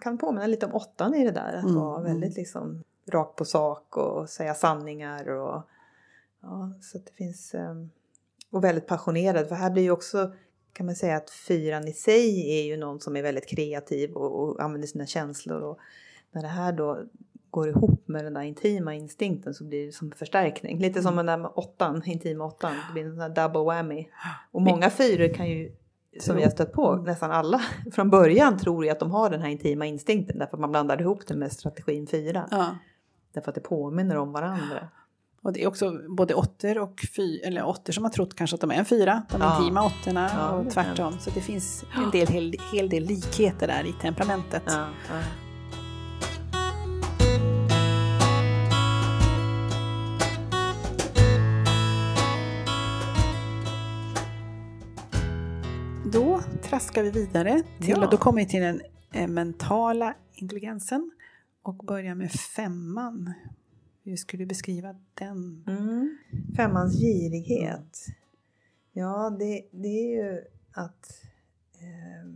kan 0.00 0.18
påminna 0.18 0.46
lite 0.46 0.66
om 0.66 0.74
åttan 0.74 1.14
i 1.14 1.24
det 1.24 1.30
där, 1.30 1.56
att 1.56 1.64
Mm, 1.64 1.74
vara 1.76 2.00
väldigt 2.02 2.36
liksom 2.36 2.82
rakt 3.10 3.36
på 3.36 3.44
sak 3.44 3.96
och 3.96 4.28
säga 4.28 4.54
sanningar 4.54 5.28
och 5.28 5.62
ja, 6.42 6.72
så 6.80 6.98
att 6.98 7.06
det 7.06 7.12
finns 7.12 7.54
ehm, 7.54 7.90
och 8.54 8.64
väldigt 8.64 8.86
passionerad. 8.86 9.48
För 9.48 9.54
här 9.54 9.70
blir 9.70 9.82
ju 9.82 9.90
också 9.90 10.32
kan 10.72 10.86
man 10.86 10.94
säga 10.94 11.16
att 11.16 11.30
fyran 11.30 11.88
i 11.88 11.92
sig 11.92 12.60
är 12.60 12.64
ju 12.64 12.76
någon 12.76 13.00
som 13.00 13.16
är 13.16 13.22
väldigt 13.22 13.48
kreativ 13.48 14.12
och, 14.12 14.42
och 14.42 14.62
använder 14.62 14.88
sina 14.88 15.06
känslor. 15.06 15.60
Och 15.60 15.78
när 16.32 16.42
det 16.42 16.48
här 16.48 16.72
då 16.72 17.02
går 17.50 17.68
ihop 17.68 18.08
med 18.08 18.24
den 18.24 18.34
där 18.34 18.42
intima 18.42 18.94
instinkten 18.94 19.54
så 19.54 19.64
blir 19.64 19.86
det 19.86 19.92
som 19.92 20.12
förstärkning. 20.12 20.78
Lite 20.78 21.02
som 21.02 21.16
den 21.16 21.26
där 21.26 21.36
med 21.36 21.50
åttan, 21.54 22.02
intima 22.04 22.44
åttan, 22.44 22.72
det 22.72 22.92
blir 22.92 23.04
en 23.04 23.10
sån 23.10 23.18
där 23.18 23.42
double 23.42 23.74
whammy. 23.74 24.08
Och 24.50 24.62
många 24.62 24.90
fyror 24.90 25.34
kan 25.34 25.50
ju, 25.50 25.72
som 26.20 26.36
vi 26.36 26.42
har 26.42 26.50
stött 26.50 26.72
på, 26.72 26.96
nästan 26.96 27.30
alla 27.30 27.60
från 27.92 28.10
början 28.10 28.58
tror 28.58 28.84
ju 28.84 28.90
att 28.90 29.00
de 29.00 29.10
har 29.10 29.30
den 29.30 29.40
här 29.40 29.48
intima 29.48 29.86
instinkten 29.86 30.38
därför 30.38 30.56
att 30.56 30.60
man 30.60 30.70
blandar 30.70 31.00
ihop 31.00 31.26
det 31.26 31.36
med 31.36 31.52
strategin 31.52 32.06
fyra. 32.06 32.48
Ja. 32.50 32.78
Därför 33.32 33.48
att 33.48 33.54
det 33.54 33.60
påminner 33.60 34.16
om 34.16 34.32
varandra. 34.32 34.88
Och 35.44 35.52
det 35.52 35.62
är 35.62 35.68
också 35.68 36.00
både 36.16 36.34
åttor 36.34 36.78
och 36.78 37.04
fy, 37.16 37.38
eller 37.38 37.64
åttor 37.64 37.92
som 37.92 38.04
har 38.04 38.10
trott 38.10 38.36
kanske 38.36 38.54
att 38.54 38.60
de 38.60 38.70
är 38.70 38.74
en 38.74 38.84
fyra, 38.84 39.22
de 39.30 39.40
Ja. 39.40 39.58
intima 39.58 39.86
åttorna 39.86 40.30
Ja, 40.34 40.50
och 40.50 40.70
tvärtom. 40.70 41.18
Så 41.20 41.30
det 41.30 41.40
finns 41.40 41.84
en 42.04 42.10
del, 42.10 42.26
hel, 42.26 42.54
hel 42.72 42.88
del 42.88 43.04
likheter 43.04 43.66
där 43.66 43.84
i 43.86 43.92
temperamentet. 43.92 44.62
Ja, 44.66 44.88
ja. 45.08 45.20
Då 56.12 56.40
traskar 56.62 57.02
vi 57.02 57.10
vidare 57.10 57.62
till, 57.80 58.02
och 58.02 58.10
då 58.10 58.16
kommer 58.16 58.38
vi 58.40 58.46
till 58.48 58.60
den 58.60 58.80
eh, 59.12 59.28
mentala 59.28 60.14
intelligensen 60.34 61.10
och 61.62 61.76
börjar 61.76 62.14
med 62.14 62.32
femman. 62.32 63.34
Hur 64.04 64.16
skulle 64.16 64.42
du 64.42 64.46
beskriva 64.46 64.96
den? 65.14 65.64
Mm. 65.66 66.18
Femmans 66.56 67.00
girighet. 67.00 68.06
Ja, 68.92 69.36
det, 69.38 69.66
det 69.70 69.88
är 69.88 70.24
ju 70.24 70.44
att 70.72 71.22
eh, 71.74 72.30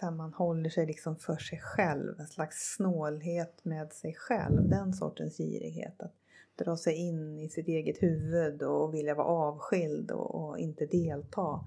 femman 0.00 0.32
håller 0.32 0.70
sig 0.70 0.86
liksom 0.86 1.16
för 1.16 1.36
sig 1.36 1.58
själv. 1.58 2.20
En 2.20 2.26
slags 2.26 2.74
snålhet 2.76 3.64
med 3.64 3.92
sig 3.92 4.14
själv. 4.14 4.68
Den 4.68 4.92
sortens 4.92 5.36
girighet. 5.36 6.02
Att 6.02 6.14
dra 6.56 6.76
sig 6.76 6.94
in 6.94 7.38
i 7.38 7.48
sitt 7.48 7.68
eget 7.68 8.02
huvud 8.02 8.62
och 8.62 8.94
vilja 8.94 9.14
vara 9.14 9.26
avskild 9.26 10.10
och, 10.10 10.34
och 10.34 10.58
inte 10.58 10.86
delta. 10.86 11.64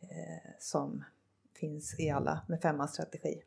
Eh, 0.00 0.50
som 0.58 1.04
finns 1.54 2.00
i 2.00 2.10
alla 2.10 2.44
med 2.48 2.60
femmans 2.60 2.92
strategi. 2.92 3.42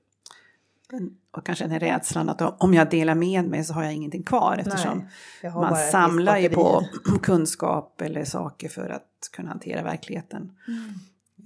Och 1.31 1.45
kanske 1.45 1.63
den 1.63 1.71
här 1.71 1.79
rädslan 1.79 2.29
att 2.29 2.61
om 2.63 2.73
jag 2.73 2.89
delar 2.89 3.15
med 3.15 3.45
mig 3.45 3.63
så 3.63 3.73
har 3.73 3.83
jag 3.83 3.93
ingenting 3.93 4.23
kvar 4.23 4.57
eftersom 4.59 5.07
Nej, 5.43 5.51
man 5.53 5.75
samlar 5.75 6.37
ju 6.37 6.49
på 6.49 6.83
kunskap 7.23 8.01
eller 8.01 8.23
saker 8.23 8.69
för 8.69 8.89
att 8.89 9.29
kunna 9.33 9.49
hantera 9.49 9.83
verkligheten. 9.83 10.51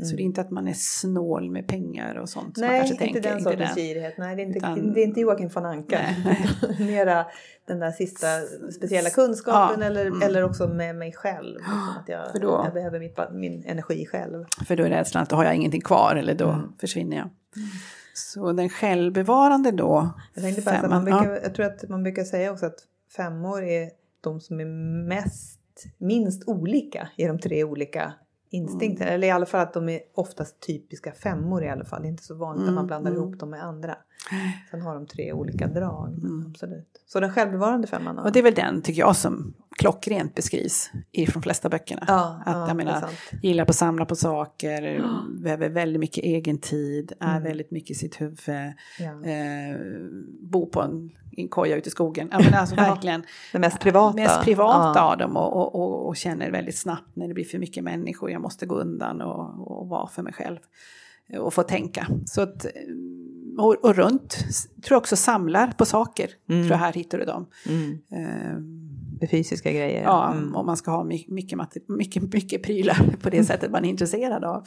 Så 0.03 0.15
det 0.15 0.21
är 0.21 0.23
inte 0.25 0.41
att 0.41 0.51
man 0.51 0.67
är 0.67 0.73
snål 0.73 1.49
med 1.51 1.67
pengar 1.67 2.15
och 2.15 2.29
sånt 2.29 2.57
som 2.57 2.61
man 2.65 2.71
Nej, 2.71 2.79
kanske 2.79 2.93
inte 3.05 3.13
tänker. 3.21 3.29
den 3.29 3.41
sortens 3.43 3.75
girighet. 3.75 4.17
Nej, 4.17 4.35
det 4.35 4.41
är 4.41 4.45
inte, 4.45 4.57
Utan- 4.57 4.93
det 4.93 4.99
är 5.01 5.03
inte 5.03 5.19
Joakim 5.21 5.49
von 5.49 5.65
Anka. 5.65 5.99
Nej. 6.25 6.49
Mera 6.79 7.25
den 7.67 7.79
där 7.79 7.91
sista 7.91 8.27
speciella 8.75 9.09
kunskapen 9.09 9.79
Ja, 9.81 9.85
eller, 9.87 10.05
mm. 10.05 10.21
eller 10.21 10.43
också 10.43 10.67
med 10.67 10.95
mig 10.95 11.13
själv. 11.13 11.55
Liksom 11.59 11.95
att 12.01 12.09
jag, 12.09 12.31
För 12.31 12.39
då- 12.39 12.61
jag 12.65 12.73
behöver 12.73 12.99
mitt, 12.99 13.17
min 13.31 13.63
energi 13.65 14.05
själv. 14.05 14.45
För 14.67 14.75
då 14.75 14.83
är 14.83 14.89
rädslan 14.89 15.23
att 15.23 15.29
då 15.29 15.35
har 15.35 15.43
jag 15.45 15.55
ingenting 15.55 15.81
kvar 15.81 16.15
eller 16.15 16.33
då 16.35 16.49
Mm. 16.49 16.73
försvinner 16.79 17.17
jag. 17.17 17.29
Så 18.13 18.51
den 18.51 18.69
självbevarande 18.69 19.71
då, 19.71 20.09
Jag, 20.33 20.63
bara, 20.63 20.87
man 20.89 21.05
brukar, 21.05 21.39
jag 21.43 21.55
tror 21.55 21.65
att 21.65 21.89
man 21.89 22.03
brukar 22.03 22.23
säga 22.23 22.51
också 22.51 22.65
att 22.65 22.79
femmor 23.15 23.63
är 23.63 23.89
de 24.21 24.39
som 24.39 24.59
är 24.59 24.65
mest, 25.07 25.59
minst 25.97 26.47
olika 26.47 27.09
i 27.17 27.25
de 27.25 27.39
tre 27.39 27.63
olika 27.63 28.13
instinkterna. 28.49 29.05
Mm. 29.05 29.15
Eller 29.15 29.27
i 29.27 29.31
alla 29.31 29.45
fall 29.45 29.61
att 29.61 29.73
de 29.73 29.89
är 29.89 29.99
oftast 30.13 30.59
typiska 30.59 31.11
femmor 31.11 31.63
i 31.63 31.69
alla 31.69 31.85
fall. 31.85 32.01
Det 32.01 32.07
är 32.07 32.09
inte 32.09 32.23
så 32.23 32.35
vanligt 32.35 32.61
att 32.67 32.73
man 32.73 32.77
Mm, 32.77 32.87
blandar 32.87 33.11
mm. 33.11 33.23
ihop 33.23 33.39
dem 33.39 33.49
med 33.49 33.63
andra. 33.63 33.97
Sen 34.71 34.81
har 34.81 34.93
de 34.95 35.05
tre 35.05 35.33
olika 35.33 35.67
drag. 35.67 36.13
Mm. 36.23 36.45
Absolut. 36.49 36.87
Så 37.07 37.19
den 37.19 37.33
självbevarande 37.33 37.87
femman 37.87 38.19
Och 38.19 38.31
det 38.31 38.39
är 38.39 38.43
väl 38.43 38.53
den, 38.53 38.81
tycker 38.81 38.99
jag, 38.99 39.15
som 39.15 39.53
klockrent 39.77 40.35
beskrivs 40.35 40.91
i 41.11 41.25
de 41.25 41.41
flesta 41.41 41.69
böckerna. 41.69 42.03
Ja, 42.07 42.41
att 42.45 42.55
ja, 42.55 42.67
jag 42.67 42.77
menar, 42.77 43.09
gillar 43.41 43.65
på 43.65 43.69
att 43.69 43.75
samla 43.75 44.05
på 44.05 44.15
saker, 44.15 45.03
behöver 45.41 45.69
väldigt 45.69 45.99
mycket 45.99 46.23
egen 46.23 46.57
tid, 46.57 47.13
är 47.19 47.31
Mm. 47.31 47.43
väldigt 47.43 47.71
mycket 47.71 47.91
i 47.91 47.95
sitt 47.95 48.21
huvud, 48.21 48.37
Ja. 48.99 49.05
eh, 49.29 49.77
bo 50.41 50.65
på 50.69 50.81
en, 50.81 51.09
en 51.37 51.47
koja 51.47 51.75
ute 51.75 51.87
i 51.87 51.91
skogen. 51.91 52.27
Jag 52.31 52.43
menar, 52.43 52.57
alltså 52.57 52.75
Ja, 52.77 52.81
verkligen 52.83 53.23
Det 53.51 53.59
mest 53.59 53.79
privata. 53.79 54.15
mest 54.15 54.41
privata 54.43 54.93
Ja. 54.99 55.11
av 55.11 55.17
dem 55.17 55.37
och, 55.37 55.53
och, 55.57 55.75
och, 55.75 56.07
och 56.07 56.15
känner 56.15 56.51
väldigt 56.51 56.77
snabbt 56.77 57.15
när 57.15 57.27
det 57.27 57.33
blir 57.33 57.45
för 57.45 57.59
mycket 57.59 57.83
människor, 57.83 58.31
jag 58.31 58.41
måste 58.41 58.65
gå 58.65 58.75
undan 58.75 59.21
och, 59.21 59.71
och 59.79 59.87
vara 59.87 60.07
för 60.07 60.23
mig 60.23 60.33
själv 60.33 60.57
och 61.39 61.53
få 61.53 61.63
tänka. 61.63 62.07
Så 62.25 62.41
att, 62.41 62.65
och, 63.59 63.75
och 63.85 63.95
runt, 63.95 64.29
tror 64.83 64.95
jag 64.95 64.97
också 64.97 65.15
samlar 65.15 65.67
på 65.77 65.85
saker, 65.85 66.29
Mm. 66.49 66.61
tror 66.61 66.71
jag 66.71 66.77
här 66.77 66.93
hittar 66.93 67.17
du 67.17 67.25
dem. 67.25 67.45
Mm. 67.69 67.97
Eh, 69.21 69.29
fysiska 69.29 69.71
grejer. 69.71 70.03
Ja, 70.03 70.31
Mm. 70.31 70.55
om 70.55 70.65
man 70.65 70.77
ska 70.77 70.91
ha 70.91 71.03
my- 71.03 71.25
mycket, 71.27 71.59
mycket, 71.87 72.33
mycket 72.33 72.63
prylar 72.63 72.97
på 73.21 73.29
det 73.29 73.43
sättet 73.43 73.71
man 73.71 73.85
är 73.85 73.89
intresserad 73.89 74.43
av. 74.43 74.63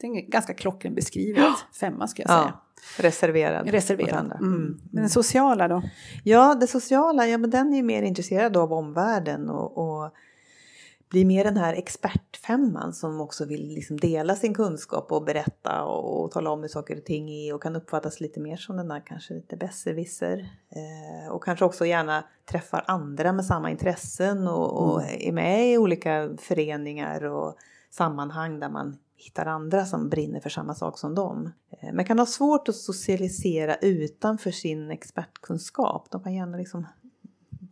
Det 0.00 0.06
är 0.06 0.30
ganska 0.30 0.54
klockren 0.54 0.94
beskrivet, 0.94 1.44
femma 1.80 2.06
ska 2.06 2.22
jag 2.22 2.28
säga. 2.30 2.52
Ja, 2.98 3.02
reserverad. 3.02 3.68
Reserverad. 3.70 4.14
andra. 4.18 4.36
Mm. 4.36 4.80
Men 4.92 5.02
den 5.02 5.10
sociala 5.10 5.68
då? 5.68 5.82
Ja, 6.24 6.54
det 6.54 6.66
sociala, 6.66 7.26
ja 7.26 7.38
men 7.38 7.50
den 7.50 7.74
är 7.74 7.82
mer 7.82 8.02
intresserad 8.02 8.56
av 8.56 8.72
omvärlden 8.72 9.50
och, 9.50 9.78
och 9.78 10.12
blir 11.10 11.24
mer 11.24 11.44
den 11.44 11.56
här 11.56 11.74
expertfemman 11.74 12.92
som 12.92 13.20
också 13.20 13.44
vill 13.44 13.68
liksom 13.68 14.00
dela 14.00 14.36
sin 14.36 14.54
kunskap 14.54 15.12
och 15.12 15.24
berätta 15.24 15.84
och, 15.84 16.24
och 16.24 16.30
tala 16.30 16.50
om 16.50 16.60
hur 16.60 16.68
saker 16.68 16.96
och 16.96 17.04
ting 17.04 17.30
är 17.30 17.54
och 17.54 17.62
kan 17.62 17.76
uppfattas 17.76 18.20
lite 18.20 18.40
mer 18.40 18.56
som 18.56 18.76
den 18.76 18.88
där 18.88 19.02
kanske 19.06 19.34
lite 19.34 19.56
besserwisser. 19.56 20.38
Eh, 20.68 21.32
och 21.32 21.44
kanske 21.44 21.64
också 21.64 21.86
gärna 21.86 22.24
träffar 22.50 22.84
andra 22.86 23.32
med 23.32 23.44
samma 23.44 23.70
intressen 23.70 24.48
och, 24.48 24.82
och 24.82 25.02
är 25.02 25.32
med 25.32 25.72
i 25.72 25.78
olika 25.78 26.30
föreningar 26.38 27.24
och 27.24 27.56
sammanhang 27.90 28.60
där 28.60 28.68
man 28.68 28.98
hittar 29.16 29.46
andra 29.46 29.84
som 29.84 30.08
brinner 30.08 30.40
för 30.40 30.50
samma 30.50 30.74
sak 30.74 30.98
som 30.98 31.14
dem. 31.14 31.52
Eh, 31.70 31.92
Men 31.92 32.04
kan 32.04 32.18
ha 32.18 32.26
svårt 32.26 32.68
att 32.68 32.76
socialisera 32.76 33.76
utanför 33.76 34.50
sin 34.50 34.90
expertkunskap. 34.90 36.10
De 36.10 36.22
kan 36.22 36.34
gärna 36.34 36.56
liksom 36.56 36.86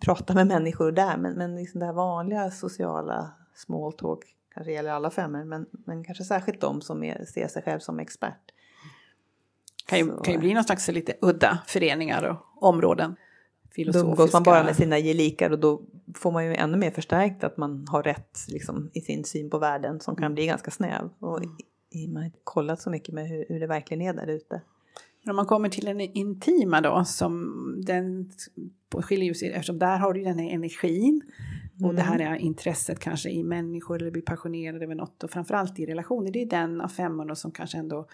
prata 0.00 0.34
med 0.34 0.46
människor 0.46 0.92
där 0.92 1.16
men, 1.16 1.32
men 1.32 1.56
liksom 1.56 1.80
det 1.80 1.86
här 1.86 1.92
vanliga 1.92 2.50
sociala 2.50 3.30
small 3.54 3.92
talk 3.92 4.24
kanske 4.54 4.72
gäller 4.72 4.90
alla 4.90 5.10
femmor 5.10 5.44
men, 5.44 5.66
men 5.70 6.04
kanske 6.04 6.24
särskilt 6.24 6.60
de 6.60 6.80
som 6.80 7.04
är, 7.04 7.24
ser 7.24 7.48
sig 7.48 7.62
själv 7.62 7.80
som 7.80 7.98
expert. 7.98 8.40
Kan 9.86 9.98
ju, 9.98 10.06
Så- 10.06 10.16
kan 10.16 10.34
ju 10.34 10.40
bli 10.40 10.54
någon 10.54 10.64
slags 10.64 10.88
lite 10.88 11.14
udda 11.20 11.58
föreningar 11.66 12.24
och 12.24 12.68
områden. 12.68 13.16
Då 13.92 13.98
umgås 13.98 14.32
man 14.32 14.42
bara 14.42 14.64
med 14.64 14.76
sina 14.76 14.98
gelikar 14.98 15.50
och 15.50 15.58
då 15.58 15.82
får 16.14 16.32
man 16.32 16.46
ju 16.46 16.54
ännu 16.54 16.76
mer 16.76 16.90
förstärkt 16.90 17.44
att 17.44 17.56
man 17.56 17.86
har 17.88 18.02
rätt 18.02 18.38
liksom, 18.48 18.90
i 18.94 19.00
sin 19.00 19.24
syn 19.24 19.50
på 19.50 19.58
världen 19.58 20.00
som 20.00 20.16
kan 20.16 20.34
bli 20.34 20.46
ganska 20.46 20.70
snäv. 20.70 21.10
Och 21.18 21.42
i, 21.44 21.48
i, 21.90 22.08
man 22.08 22.16
har 22.16 22.24
inte 22.26 22.38
kollat 22.44 22.80
så 22.80 22.90
mycket 22.90 23.14
med 23.14 23.28
hur, 23.28 23.44
hur 23.48 23.60
det 23.60 23.66
verkligen 23.66 24.02
är 24.02 24.12
där 24.12 24.26
ute. 24.26 24.62
Men 25.22 25.30
om 25.30 25.36
man 25.36 25.46
kommer 25.46 25.68
till 25.68 25.84
den 25.84 26.00
intima 26.00 26.80
då, 26.80 27.04
som 27.04 27.74
den 27.86 28.30
på- 28.88 29.02
skiljer 29.02 29.34
sig, 29.34 29.52
eftersom 29.52 29.78
där 29.78 29.98
har 29.98 30.12
du 30.12 30.22
den 30.22 30.38
här 30.38 30.50
energin. 30.50 31.22
Och 31.82 31.94
det 31.94 32.02
här 32.02 32.18
är 32.18 32.36
intresset 32.36 32.98
kanske 32.98 33.30
i 33.30 33.44
människor 33.44 34.02
eller 34.02 34.10
blir 34.10 34.22
passionerad 34.22 34.82
över 34.82 34.94
något 34.94 35.24
och 35.24 35.30
framförallt 35.30 35.78
i 35.78 35.86
relationer. 35.86 36.30
Det 36.30 36.42
är 36.42 36.46
den 36.46 36.80
av 36.80 36.88
femmorna 36.88 37.34
som 37.34 37.50
kanske 37.50 37.78
ändå 37.78 37.98
eh, 37.98 38.04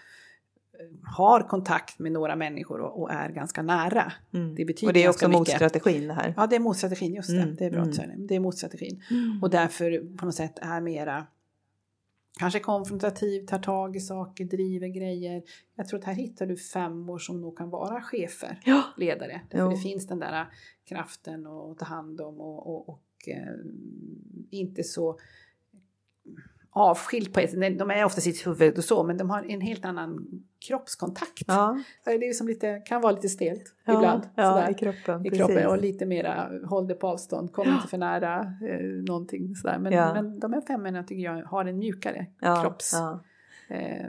har 1.17 1.41
kontakt 1.41 1.99
med 1.99 2.11
några 2.11 2.35
människor 2.35 2.79
och, 2.81 3.01
och 3.01 3.11
är 3.11 3.29
ganska 3.29 3.61
nära. 3.61 4.11
Mm. 4.33 4.55
Det 4.55 4.65
betyder 4.65 4.89
Och 4.89 4.93
det 4.93 5.03
är 5.03 5.09
också 5.09 5.29
motstrategin 5.29 6.07
det 6.07 6.13
här. 6.13 6.33
Ja, 6.37 6.47
det 6.47 6.55
är 6.55 6.59
motstrategin, 6.59 7.13
just 7.13 7.29
det. 7.29 7.41
Mm, 7.41 7.55
Det 7.55 7.65
är 7.65 7.69
bra 7.69 7.79
mm. 7.79 7.89
att 7.89 7.95
säga 7.95 8.07
det. 8.07 8.27
Det 8.27 8.35
är 8.35 8.39
motstrategin. 8.39 9.01
Och 9.41 9.49
därför 9.49 10.17
på 10.17 10.25
något 10.25 10.35
sätt 10.35 10.59
är 10.61 10.81
mera 10.81 11.25
kanske 12.39 12.59
konfrontativ, 12.59 13.45
tar 13.45 13.59
tag 13.59 13.95
i 13.95 13.99
saker, 13.99 14.45
driver 14.45 14.87
grejer. 14.87 15.43
Jag 15.75 15.87
tror 15.87 15.99
att 15.99 16.05
här 16.05 16.13
hittar 16.13 16.45
du 16.45 16.57
femmor 16.57 17.17
som 17.17 17.41
nog 17.41 17.57
kan 17.57 17.69
vara 17.69 18.01
chefer, 18.01 18.59
Ja. 18.65 18.83
ledare. 18.97 19.41
Därför 19.49 19.65
Jo. 19.65 19.71
det 19.71 19.77
finns 19.77 20.07
den 20.07 20.19
där 20.19 20.45
kraften 20.85 21.47
att 21.47 21.77
ta 21.77 21.85
hand 21.85 22.21
om 22.21 22.41
och, 22.41 22.67
och, 22.67 22.89
och 22.89 23.03
eh, 23.27 23.53
inte 24.49 24.83
så 24.83 25.19
avskilt 26.69 27.33
på 27.33 27.39
ett. 27.39 27.51
De 27.79 27.91
är 27.91 28.05
ofta 28.05 28.21
sitt 28.21 28.47
huvud 28.47 28.77
och 28.77 28.83
så, 28.83 29.03
men 29.03 29.17
de 29.17 29.29
har 29.29 29.43
en 29.43 29.61
helt 29.61 29.85
annan 29.85 30.27
kroppskontakt. 30.67 31.43
Ja, 31.47 31.79
Det 32.03 32.11
är 32.11 32.33
som 32.33 32.47
lite, 32.47 32.81
kan 32.85 33.01
vara 33.01 33.13
lite 33.13 33.29
stelt 33.29 33.75
ja, 33.85 33.93
ibland. 33.93 34.23
ja 34.35 34.69
i 34.69 34.73
kroppen. 34.73 35.25
i 35.25 35.29
precis. 35.29 35.45
kroppen 35.45 35.67
och 35.67 35.77
lite 35.77 36.05
mera 36.05 36.49
håll 36.65 36.87
det 36.87 36.95
på 36.95 37.07
avstånd, 37.07 37.53
kom 37.53 37.67
inte 37.67 37.87
för 37.87 37.97
nära 37.97 38.39
eh, 38.39 38.85
någonting 39.07 39.55
sådär. 39.55 39.79
Men, 39.79 39.93
men 39.93 40.39
de 40.39 40.53
här 40.53 40.61
femmorna 40.61 41.03
tycker 41.03 41.23
jag 41.23 41.43
har 41.43 41.65
en 41.65 41.77
mjukare 41.77 42.25
kropps... 42.63 42.93
eh, 43.69 44.05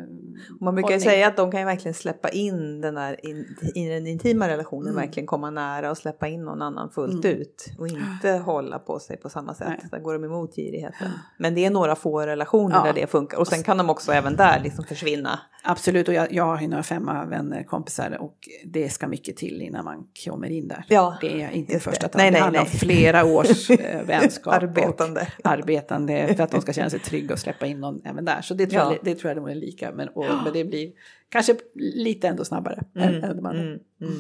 Man 0.61 0.75
brukar 0.75 0.91
ju 0.95 1.01
säga 1.01 1.27
att 1.29 1.37
de 1.37 1.51
kan 1.51 1.61
ju 1.61 1.67
verkligen 1.67 1.95
släppa 1.95 2.29
in 2.29 2.81
den 2.81 2.95
där 2.95 3.27
in, 3.27 3.57
i 3.75 3.89
den 3.89 4.07
intima 4.07 4.49
relationen, 4.49 4.87
Mm. 4.93 5.03
verkligen 5.07 5.27
komma 5.27 5.51
nära 5.51 5.91
och 5.91 5.99
släppa 5.99 6.29
in 6.29 6.45
någon 6.45 6.63
annan 6.63 6.91
fullt 6.91 7.25
Mm. 7.25 7.39
ut 7.41 7.67
och 7.79 7.89
inte 7.89 8.31
hålla 8.31 8.79
på 8.79 8.99
sig 8.99 9.17
på 9.17 9.29
samma 9.29 9.55
sätt. 9.55 9.69
Nej. 9.69 9.89
Där 9.91 9.99
går 9.99 10.13
de 10.13 10.25
emot 10.25 10.57
girigheten. 10.57 11.11
Men 11.39 11.55
det 11.55 11.65
är 11.65 11.71
några 11.71 11.95
få 11.97 12.21
relationer 12.21 12.77
Ja. 12.77 12.85
där 12.85 12.93
det 12.93 13.07
funkar 13.07 13.39
och 13.39 13.49
sen 13.49 13.63
kan 13.63 13.77
de 13.77 13.91
också 13.91 14.13
även 14.13 14.37
där 14.37 14.61
liksom 14.61 14.85
försvinna. 14.85 15.41
Absolut, 15.69 16.09
och 16.09 16.15
jag, 16.15 16.33
jag 16.33 16.45
har 16.45 16.61
ju 16.61 16.69
några 16.69 16.83
femma 16.83 17.25
vänner, 17.25 17.63
kompisar 17.63 18.17
och 18.21 18.37
det 18.65 18.89
ska 18.89 19.09
mycket 19.09 19.37
till 19.37 19.63
innan 19.63 19.85
man 19.85 20.07
kommer 20.25 20.49
in 20.51 20.69
där. 20.69 20.85
Ja, 20.89 21.17
det 21.21 21.43
är 21.43 21.51
inte 21.51 21.81
första 21.81 22.09
taget. 22.09 22.33
Det 22.33 22.39
handlar 22.39 22.61
om 22.61 22.67
flera 22.67 23.25
års 23.25 23.71
eh, 23.71 24.03
vänskap 24.07 24.55
Arbetande. 24.55 25.29
och 25.45 25.51
arbetande 25.51 26.35
för 26.37 26.45
att 26.45 26.51
de 26.51 26.61
ska 26.61 26.73
känna 26.73 26.91
sig 26.91 27.01
trygga 27.01 27.33
och 27.33 27.39
släppa 27.39 27.67
in 27.67 27.81
någon 27.81 28.01
även 28.05 28.25
där. 28.25 28.41
Så 28.43 28.55
det 28.55 28.67
tror, 28.67 28.83
Ja. 28.83 28.93
jag, 28.93 28.99
det 29.03 29.15
tror 29.15 29.31
jag 29.31 29.37
är 29.49 29.55
lika, 29.55 29.93
men, 29.93 30.09
och, 30.09 30.25
men 30.45 30.53
det 30.53 30.65
blir 30.65 30.93
kanske 31.29 31.57
lite 31.75 32.29
ändå 32.29 32.45
snabbare. 32.45 32.85
än- 32.95 33.25
än 33.25 33.37
de 33.37 33.47
andra. 33.47 33.63
Mm, 33.63 33.79
mm. 34.01 34.13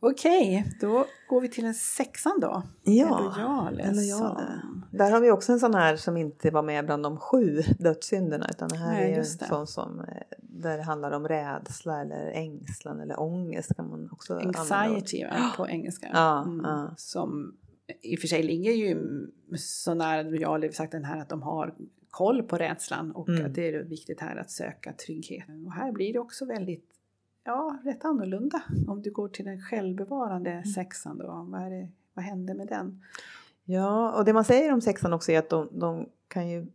Okej, 0.00 0.72
då 0.80 1.04
går 1.28 1.40
vi 1.40 1.48
till 1.48 1.64
en 1.64 1.74
sexan 1.74 2.40
då. 2.40 2.62
Ja, 2.84 3.32
Lojale. 3.36 3.82
en 3.82 3.96
lojale. 3.96 4.34
som- 4.62 4.84
Där 4.90 5.10
har 5.10 5.20
vi 5.20 5.30
också 5.30 5.52
en 5.52 5.60
sån 5.60 5.74
här 5.74 5.96
som 5.96 6.16
inte 6.16 6.50
var 6.50 6.62
med 6.62 6.86
bland 6.86 7.02
de 7.02 7.16
sju 7.16 7.62
dödssynderna 7.78 8.46
utan 8.50 8.68
det 8.68 8.76
här 8.76 8.92
Nej, 8.92 9.12
är 9.12 9.18
en 9.18 9.24
sån 9.24 9.66
som 9.66 10.00
eh, 10.00 10.06
där 10.40 10.76
det 10.76 10.82
handlar 10.82 11.10
om 11.12 11.28
rädsla 11.28 12.00
eller 12.00 12.30
ängslan 12.30 13.00
eller 13.00 13.20
ångest 13.20 13.76
kan 13.76 13.90
man 13.90 14.08
också 14.12 14.34
använda. 14.34 14.58
Anxiety 14.58 15.24
va, 15.24 15.52
på 15.56 15.68
engelska. 15.68 16.08
Ja, 16.12 16.42
Mm. 16.42 16.64
ja. 16.64 16.90
Som 16.96 17.56
i 18.02 18.16
och 18.16 18.20
för 18.20 18.28
sig 18.28 18.42
ligger 18.42 18.72
ju 18.72 18.98
så 19.56 19.94
nära 19.94 20.22
lojal, 20.22 20.72
sagt 20.72 20.92
den 20.92 21.04
här 21.04 21.20
att 21.20 21.28
de 21.28 21.42
har 21.42 21.74
koll 22.10 22.42
på 22.42 22.56
rädslan 22.56 23.10
och 23.12 23.28
Mm. 23.28 23.46
att 23.46 23.54
det 23.54 23.68
är 23.74 23.82
viktigt 23.82 24.20
här 24.20 24.36
att 24.36 24.50
söka 24.50 24.92
trygghet. 24.92 25.44
Och 25.66 25.72
här 25.72 25.92
blir 25.92 26.12
det 26.12 26.18
också 26.18 26.44
väldigt, 26.44 26.90
ja, 27.44 27.78
rätt 27.84 28.04
annorlunda. 28.04 28.62
Om 28.88 29.02
du 29.02 29.10
går 29.10 29.28
till 29.28 29.44
den 29.44 29.60
självbevarande 29.62 30.50
Mm. 30.50 30.64
sexan 30.64 31.18
då, 31.18 31.46
vad, 31.50 31.62
är 31.62 31.70
det, 31.70 31.88
vad 32.14 32.24
händer 32.24 32.54
med 32.54 32.66
den? 32.68 33.02
Ja, 33.64 34.18
och 34.18 34.24
det 34.24 34.32
man 34.32 34.44
säger 34.44 34.72
om 34.72 34.80
sexan 34.80 35.12
också 35.12 35.32
är 35.32 35.38
att 35.38 35.50
de, 35.50 35.68
de 35.72 36.08
kan 36.28 36.48
ju 36.48 36.66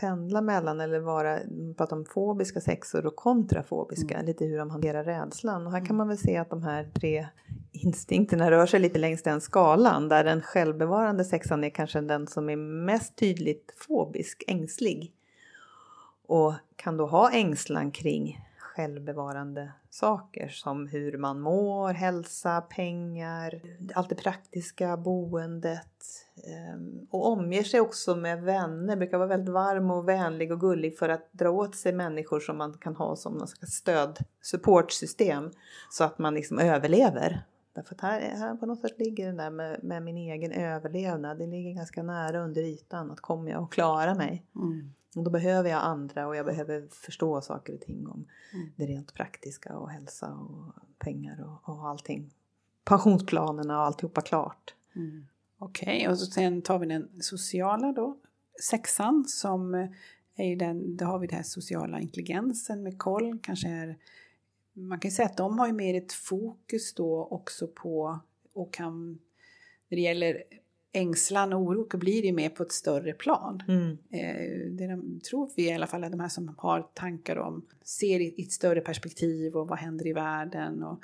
pendla 0.00 0.40
mellan 0.40 0.80
eller 0.80 1.00
vara, 1.00 1.38
man 1.50 1.74
pratar 1.74 1.96
om 1.96 2.04
fobiska 2.04 2.60
sexor 2.60 3.06
och 3.06 3.16
kontrafobiska, 3.16 4.14
Mm. 4.14 4.26
lite 4.26 4.44
hur 4.44 4.58
de 4.58 4.70
hanterar 4.70 5.04
rädslan. 5.04 5.66
Och 5.66 5.72
här 5.72 5.78
Mm. 5.78 5.86
kan 5.86 5.96
man 5.96 6.08
väl 6.08 6.18
se 6.18 6.36
att 6.36 6.50
de 6.50 6.62
här 6.62 6.84
tre 6.94 7.26
instinkterna 7.72 8.50
rör 8.50 8.66
sig 8.66 8.80
lite 8.80 8.98
längs 8.98 9.22
den 9.22 9.40
skalan 9.40 10.08
där 10.08 10.24
den 10.24 10.42
självbevarande 10.42 11.24
sexan 11.24 11.64
är 11.64 11.70
kanske 11.70 12.00
den 12.00 12.26
som 12.26 12.50
är 12.50 12.56
mest 12.56 13.16
tydligt 13.16 13.74
fobisk, 13.76 14.44
ängslig. 14.46 15.12
Och 16.26 16.54
kan 16.76 16.96
då 16.96 17.06
ha 17.06 17.30
ängslan 17.32 17.90
kring 17.90 18.46
självbevarande 18.58 19.72
saker 19.90 20.48
som 20.48 20.86
hur 20.86 21.18
man 21.18 21.40
mår, 21.40 21.92
hälsa, 21.92 22.60
pengar, 22.60 23.60
allt 23.94 24.08
det 24.08 24.14
praktiska, 24.14 24.96
boendet. 24.96 25.86
Ehm, 26.44 27.06
Och 27.10 27.26
omger 27.32 27.62
sig 27.62 27.80
också 27.80 28.16
med 28.16 28.42
vänner, 28.42 28.96
brukar 28.96 29.18
vara 29.18 29.28
väldigt 29.28 29.54
varm 29.54 29.90
och 29.90 30.08
vänlig 30.08 30.52
och 30.52 30.60
gullig 30.60 30.98
för 30.98 31.08
att 31.08 31.32
dra 31.32 31.50
åt 31.50 31.74
sig 31.74 31.92
människor 31.92 32.40
som 32.40 32.56
man 32.58 32.72
kan 32.72 32.96
ha 32.96 33.16
som 33.16 33.32
någon 33.32 33.48
slags 33.48 33.72
stöd, 33.72 34.18
supportsystem 34.42 35.50
så 35.90 36.04
att 36.04 36.18
man 36.18 36.34
liksom 36.34 36.58
överlever. 36.58 37.44
Därför 37.72 37.94
att 37.94 38.00
här, 38.00 38.20
här 38.20 38.54
på 38.54 38.66
något 38.66 38.80
sätt 38.80 38.98
ligger 38.98 39.26
det 39.26 39.36
där 39.36 39.50
med, 39.50 39.84
med 39.84 40.02
min 40.02 40.16
egen 40.16 40.52
överlevnad, 40.52 41.38
det 41.38 41.46
ligger 41.46 41.74
ganska 41.74 42.02
nära 42.02 42.40
under 42.40 42.62
ytan, 42.62 43.10
att 43.10 43.20
kommer 43.20 43.50
jag 43.50 43.62
att 43.62 43.70
klara 43.70 44.14
mig? 44.14 44.44
Mm. 44.54 44.92
Och 45.16 45.24
då 45.24 45.30
behöver 45.30 45.70
jag 45.70 45.82
andra 45.82 46.26
och 46.26 46.36
jag 46.36 46.46
behöver 46.46 46.88
förstå 46.90 47.40
saker 47.40 47.74
och 47.74 47.80
ting 47.80 48.06
om 48.08 48.26
Mm. 48.52 48.72
det 48.76 48.86
rent 48.86 49.14
praktiska 49.14 49.76
och 49.78 49.90
hälsa 49.90 50.32
och 50.32 50.74
pengar 50.98 51.44
och, 51.44 51.74
och 51.74 51.88
allting. 51.88 52.34
Pensionsplanerna 52.84 53.78
och 53.78 53.86
alltihopa 53.86 54.20
klart. 54.20 54.74
Mm. 54.96 55.26
Okej, 55.62 56.08
och 56.08 56.18
så 56.18 56.26
sen 56.26 56.62
tar 56.62 56.78
vi 56.78 56.86
den 56.86 57.08
sociala 57.20 57.92
då, 57.92 58.18
sexan 58.62 59.24
som 59.28 59.74
är 60.36 60.46
ju 60.46 60.56
den, 60.56 60.96
då 60.96 61.04
har 61.04 61.18
vi 61.18 61.26
den 61.26 61.36
här 61.36 61.42
sociala 61.42 62.00
intelligensen 62.00 62.82
med 62.82 62.98
koll, 62.98 63.38
kanske 63.42 63.68
är, 63.68 63.96
man 64.72 65.00
kan 65.00 65.10
säga 65.10 65.26
att 65.26 65.36
de 65.36 65.58
har 65.58 65.66
ju 65.66 65.72
mer 65.72 65.94
ett 65.94 66.12
fokus 66.12 66.94
då 66.94 67.24
också 67.30 67.66
på 67.66 68.20
och 68.52 68.72
kan, 68.72 69.18
när 69.88 69.96
det 69.96 70.00
gäller 70.00 70.42
ängslan 70.92 71.52
och 71.52 71.60
oro, 71.60 71.98
blir 71.98 72.22
det 72.22 72.26
ju 72.26 72.34
mer 72.34 72.48
på 72.48 72.62
ett 72.62 72.72
större 72.72 73.12
plan. 73.12 73.62
Mm. 73.68 73.98
Eh, 74.10 74.70
det 74.70 74.86
de, 74.86 75.20
tror 75.20 75.50
vi 75.56 75.68
i 75.68 75.72
alla 75.72 75.86
fall 75.86 76.04
är 76.04 76.10
de 76.10 76.20
här 76.20 76.28
som 76.28 76.54
har 76.58 76.82
tankar 76.94 77.36
om, 77.36 77.66
ser 77.82 78.20
i, 78.20 78.34
i 78.36 78.42
ett 78.42 78.52
större 78.52 78.80
perspektiv 78.80 79.56
och 79.56 79.68
vad 79.68 79.78
händer 79.78 80.06
i 80.06 80.12
världen 80.12 80.82
och 80.82 81.00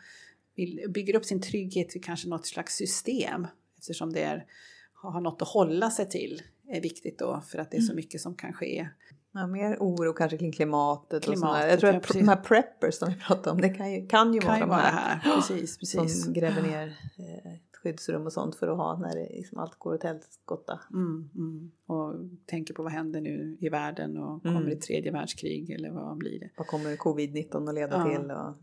vill, 0.54 0.86
bygger 0.88 1.16
upp 1.16 1.24
sin 1.24 1.40
trygghet 1.40 1.96
vid 1.96 2.04
kanske 2.04 2.28
något 2.28 2.46
slags 2.46 2.74
system 2.74 3.46
eftersom 3.86 4.12
det 4.12 4.22
är, 4.22 4.46
har 4.94 5.20
något 5.20 5.42
att 5.42 5.48
hålla 5.48 5.90
sig 5.90 6.08
till 6.08 6.42
är 6.68 6.80
viktigt 6.80 7.18
då 7.18 7.40
för 7.48 7.58
att 7.58 7.70
det 7.70 7.76
är 7.76 7.80
så 7.80 7.94
mycket 7.94 8.20
som 8.20 8.34
kan 8.34 8.52
ske. 8.52 8.88
Ja, 9.32 9.46
mer 9.46 9.76
oro 9.80 10.12
kanske 10.12 10.38
kring 10.38 10.52
klimatet, 10.52 11.16
och 11.18 11.22
Klimatet, 11.32 11.60
sådär. 11.60 11.70
Jag 11.70 11.80
tror 11.80 11.92
ja, 11.92 11.98
att 11.98 12.02
precis. 12.06 12.22
de 12.22 12.28
här 12.28 12.36
preppers 12.36 12.94
som 12.94 13.08
vi 13.08 13.14
pratade 13.20 13.50
om, 13.50 13.60
det 13.60 13.68
kan 13.68 13.92
ju, 13.92 14.06
kan 14.06 14.34
ju 14.34 14.40
kan 14.40 14.48
vara 14.48 14.60
de 14.60 14.70
här, 14.70 14.92
här, 14.92 15.34
precis, 15.34 15.78
precis. 15.78 16.24
som 16.24 16.32
gräver 16.32 16.62
ner 16.62 16.86
eh, 17.18 17.52
skyddsrum 17.82 18.26
och 18.26 18.32
sånt 18.32 18.56
för 18.56 18.68
att 18.68 18.76
ha 18.76 18.98
när 18.98 19.14
det 19.14 19.28
liksom 19.36 19.58
allt 19.58 19.78
går 19.78 19.94
åt 19.94 20.02
helskotta. 20.02 20.80
Mm, 20.90 21.30
mm. 21.34 21.70
Och 21.86 22.14
tänker 22.46 22.74
på 22.74 22.82
vad 22.82 22.92
händer 22.92 23.20
nu 23.20 23.56
i 23.60 23.68
världen 23.68 24.16
och 24.16 24.44
Mm. 24.44 24.56
kommer 24.56 24.70
det 24.74 24.80
tredje 24.80 25.12
världskrig 25.12 25.70
eller 25.70 25.90
vad 25.90 26.16
blir 26.16 26.40
det? 26.40 26.50
Vad 26.56 26.66
kommer 26.66 26.96
covid-19 26.96 27.68
att 27.68 27.74
leda 27.74 27.96
Ja. 27.96 28.18
till? 28.18 28.30
Och, 28.30 28.54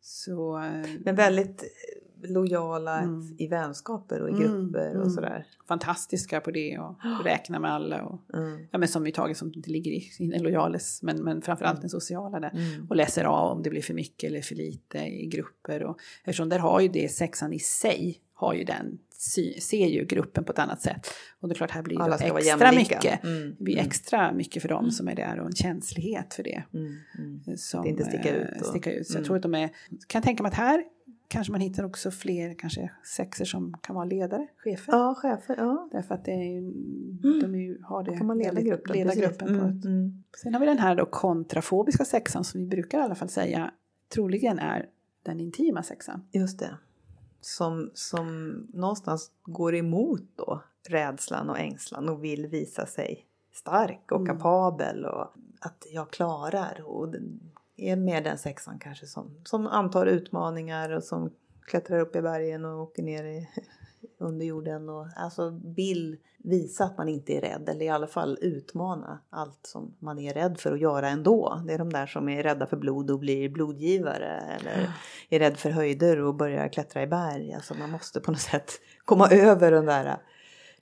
Så, 0.00 0.58
eh, 0.58 0.86
men 1.04 1.14
väldigt 1.14 1.64
lojala 2.28 2.98
Mm. 3.00 3.34
i 3.38 3.46
vänskaper 3.46 4.20
och 4.22 4.28
i 4.28 4.32
Mm, 4.32 4.42
grupper 4.42 4.90
mm. 4.90 5.02
och 5.02 5.12
sådär. 5.12 5.46
fantastiska 5.68 6.40
på 6.40 6.50
det 6.50 6.78
och 6.78 6.96
räkna 7.24 7.58
med 7.58 7.72
alla. 7.72 8.02
Och, 8.04 8.20
Mm. 8.34 8.66
ja, 8.70 8.78
men 8.78 8.88
som 8.88 9.02
vi 9.02 9.12
tagit 9.12 9.36
som 9.36 9.52
inte 9.54 9.70
ligger 9.70 9.90
i, 9.90 10.10
i 10.18 10.26
den 10.26 10.42
lojales, 10.42 11.02
men, 11.02 11.24
men 11.24 11.42
framförallt 11.42 11.80
den 11.80 11.90
sociala 11.90 12.40
där. 12.40 12.50
Mm. 12.54 12.86
Och 12.90 12.96
läser 12.96 13.24
av 13.24 13.56
om 13.56 13.62
det 13.62 13.70
blir 13.70 13.82
för 13.82 13.94
mycket 13.94 14.28
eller 14.30 14.40
för 14.40 14.54
lite 14.54 14.98
i 14.98 15.26
grupper. 15.26 15.82
Och, 15.82 15.98
eftersom 16.24 16.48
där 16.48 16.58
har 16.58 16.80
ju 16.80 16.88
det 16.88 17.08
sexan 17.12 17.52
i 17.52 17.58
sig, 17.58 18.20
har 18.34 18.54
ju 18.54 18.64
den, 18.64 18.98
ser 19.60 19.86
ju 19.86 20.04
gruppen 20.04 20.44
på 20.44 20.52
ett 20.52 20.58
annat 20.58 20.82
sätt. 20.82 21.06
Och 21.40 21.48
det 21.48 21.52
är 21.52 21.56
klart 21.56 21.70
här 21.70 21.82
blir 21.82 21.98
det 22.18 22.24
extra 22.40 22.72
mycket. 22.72 23.24
Mm. 23.24 23.54
Det 23.58 23.64
blir 23.64 23.74
Mm. 23.74 23.86
extra 23.86 24.32
mycket 24.32 24.62
för 24.62 24.68
dem 24.68 24.90
som 24.90 25.08
är 25.08 25.14
där 25.14 25.40
och 25.40 25.46
en 25.46 25.54
känslighet 25.54 26.34
för 26.34 26.42
det. 26.42 26.62
Mm. 26.74 26.96
Mm. 27.18 27.56
Som, 27.56 27.82
Det 27.82 27.88
inte 27.88 28.04
sticker 28.04 28.34
eh, 28.34 28.58
ut 28.58 28.66
Sticka 28.66 28.92
ut. 28.92 29.06
Så 29.06 29.12
jag 29.12 29.16
Mm. 29.18 29.26
tror 29.26 29.36
att 29.36 29.42
de 29.42 29.54
är, 29.54 29.70
kan 30.06 30.22
tänka 30.22 30.42
mig 30.42 30.50
att 30.50 30.54
här 30.56 30.84
kanske 31.34 31.52
man 31.52 31.60
hittar 31.60 31.84
också 31.84 32.10
fler 32.10 32.54
kanske 32.54 32.90
sexer 33.16 33.44
som 33.44 33.74
kan 33.82 33.94
vara 33.96 34.04
ledare, 34.04 34.46
chefer. 34.56 34.92
Ja, 34.92 35.14
chefer. 35.14 35.56
Ja. 35.58 35.88
Därför 35.92 36.14
att 36.14 36.24
det 36.24 36.30
är 36.32 36.52
ju, 36.52 36.60
de 37.40 37.54
är 37.54 37.58
ju, 37.58 37.82
har 37.82 38.02
det 38.02 38.10
Då 38.10 38.16
kan 38.16 38.26
man 38.26 38.38
leda 38.38 38.60
gruppen. 38.60 38.96
leda 38.96 39.14
gruppen 39.14 39.46
på 39.48 39.64
Mm, 39.64 39.78
ett. 39.78 39.84
mm. 39.84 40.24
Sen 40.42 40.52
har 40.54 40.60
vi 40.60 40.66
den 40.66 40.78
här 40.78 40.94
då 40.94 41.06
kontrafobiska 41.06 42.04
sexan 42.04 42.44
som 42.44 42.60
vi 42.60 42.66
brukar 42.66 42.98
i 42.98 43.02
alla 43.02 43.14
fall 43.14 43.28
säga 43.28 43.70
troligen 44.14 44.58
är 44.58 44.88
den 45.22 45.40
intima 45.40 45.82
sexan. 45.82 46.22
Just 46.32 46.58
det. 46.58 46.78
Som, 47.40 47.90
som 47.94 48.52
någonstans 48.72 49.30
går 49.42 49.74
emot 49.74 50.22
då 50.36 50.62
rädslan 50.88 51.50
och 51.50 51.58
ängslan 51.58 52.08
och 52.08 52.24
vill 52.24 52.46
visa 52.46 52.86
sig 52.86 53.26
stark 53.52 54.12
och 54.12 54.20
Mm. 54.20 54.36
kapabel 54.36 55.04
och 55.04 55.32
att 55.60 55.86
jag 55.92 56.10
klarar. 56.10 56.82
Och 56.86 57.14
är 57.76 57.96
med 57.96 58.24
den 58.24 58.38
sexan 58.38 58.78
kanske 58.78 59.06
som, 59.06 59.30
som 59.44 59.66
antar 59.66 60.06
utmaningar 60.06 60.90
och 60.90 61.04
som 61.04 61.30
klättrar 61.66 61.98
upp 61.98 62.16
i 62.16 62.22
bergen 62.22 62.64
och 62.64 62.82
åker 62.82 63.02
ner 63.02 63.24
i, 63.24 63.48
under 64.18 64.46
jorden 64.46 64.88
och 64.88 65.06
alltså 65.16 65.60
vill 65.64 66.16
visa 66.38 66.84
att 66.84 66.98
man 66.98 67.08
inte 67.08 67.32
är 67.32 67.40
rädd 67.40 67.68
eller 67.68 67.84
i 67.84 67.88
alla 67.88 68.06
fall 68.06 68.38
utmana 68.40 69.18
allt 69.30 69.58
som 69.62 69.94
man 69.98 70.18
är 70.18 70.34
rädd 70.34 70.58
för 70.58 70.72
att 70.72 70.80
göra 70.80 71.08
ändå. 71.08 71.62
Det 71.66 71.74
är 71.74 71.78
de 71.78 71.92
där 71.92 72.06
som 72.06 72.28
är 72.28 72.42
rädda 72.42 72.66
för 72.66 72.76
blod 72.76 73.10
och 73.10 73.18
blir 73.18 73.48
blodgivare 73.48 74.56
eller 74.60 74.92
är 75.28 75.38
rädd 75.38 75.56
för 75.56 75.70
höjder 75.70 76.20
och 76.20 76.34
börjar 76.34 76.68
klättra 76.68 77.02
i 77.02 77.06
berg. 77.06 77.52
Alltså 77.52 77.74
man 77.74 77.90
måste 77.90 78.20
på 78.20 78.30
något 78.30 78.40
sätt 78.40 78.72
komma 79.04 79.28
över 79.28 79.70
den 79.70 79.86
där, 79.86 80.16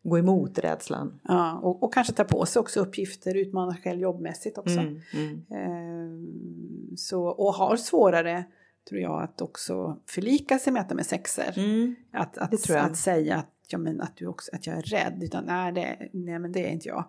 gå 0.02 0.18
emot 0.18 0.58
rädslan. 0.58 1.20
Ja, 1.22 1.58
och, 1.58 1.82
och 1.82 1.94
kanske 1.94 2.12
ta 2.12 2.24
på 2.24 2.46
sig 2.46 2.60
också 2.60 2.80
uppgifter, 2.80 3.34
utmana 3.36 3.72
sig 3.72 3.82
själv 3.82 4.00
jobbmässigt 4.00 4.58
också. 4.58 4.78
Mm, 4.78 5.00
mm, 5.12 5.42
Ehm, 5.50 6.96
så, 6.96 7.24
och 7.24 7.54
har 7.54 7.76
svårare, 7.76 8.44
tror 8.88 9.00
jag, 9.00 9.22
att 9.22 9.40
också 9.40 9.98
förlika 10.06 10.58
sig 10.58 10.72
med 10.72 10.82
att 10.82 10.88
de 10.88 10.98
är 10.98 11.02
sexer. 11.02 11.52
mm. 11.56 11.94
Att, 12.12 12.38
att, 12.38 12.70
att 12.70 12.96
säga 12.96 13.36
att, 13.36 13.50
ja, 13.68 13.78
men 13.78 14.00
att, 14.00 14.16
du 14.16 14.26
också, 14.26 14.50
att 14.54 14.66
jag 14.66 14.76
är 14.76 14.82
rädd, 14.82 15.22
utan 15.22 15.44
nej, 15.44 15.72
det, 15.72 16.08
nej 16.12 16.38
men 16.38 16.52
det 16.52 16.66
är 16.66 16.70
inte 16.70 16.88
jag. 16.88 17.04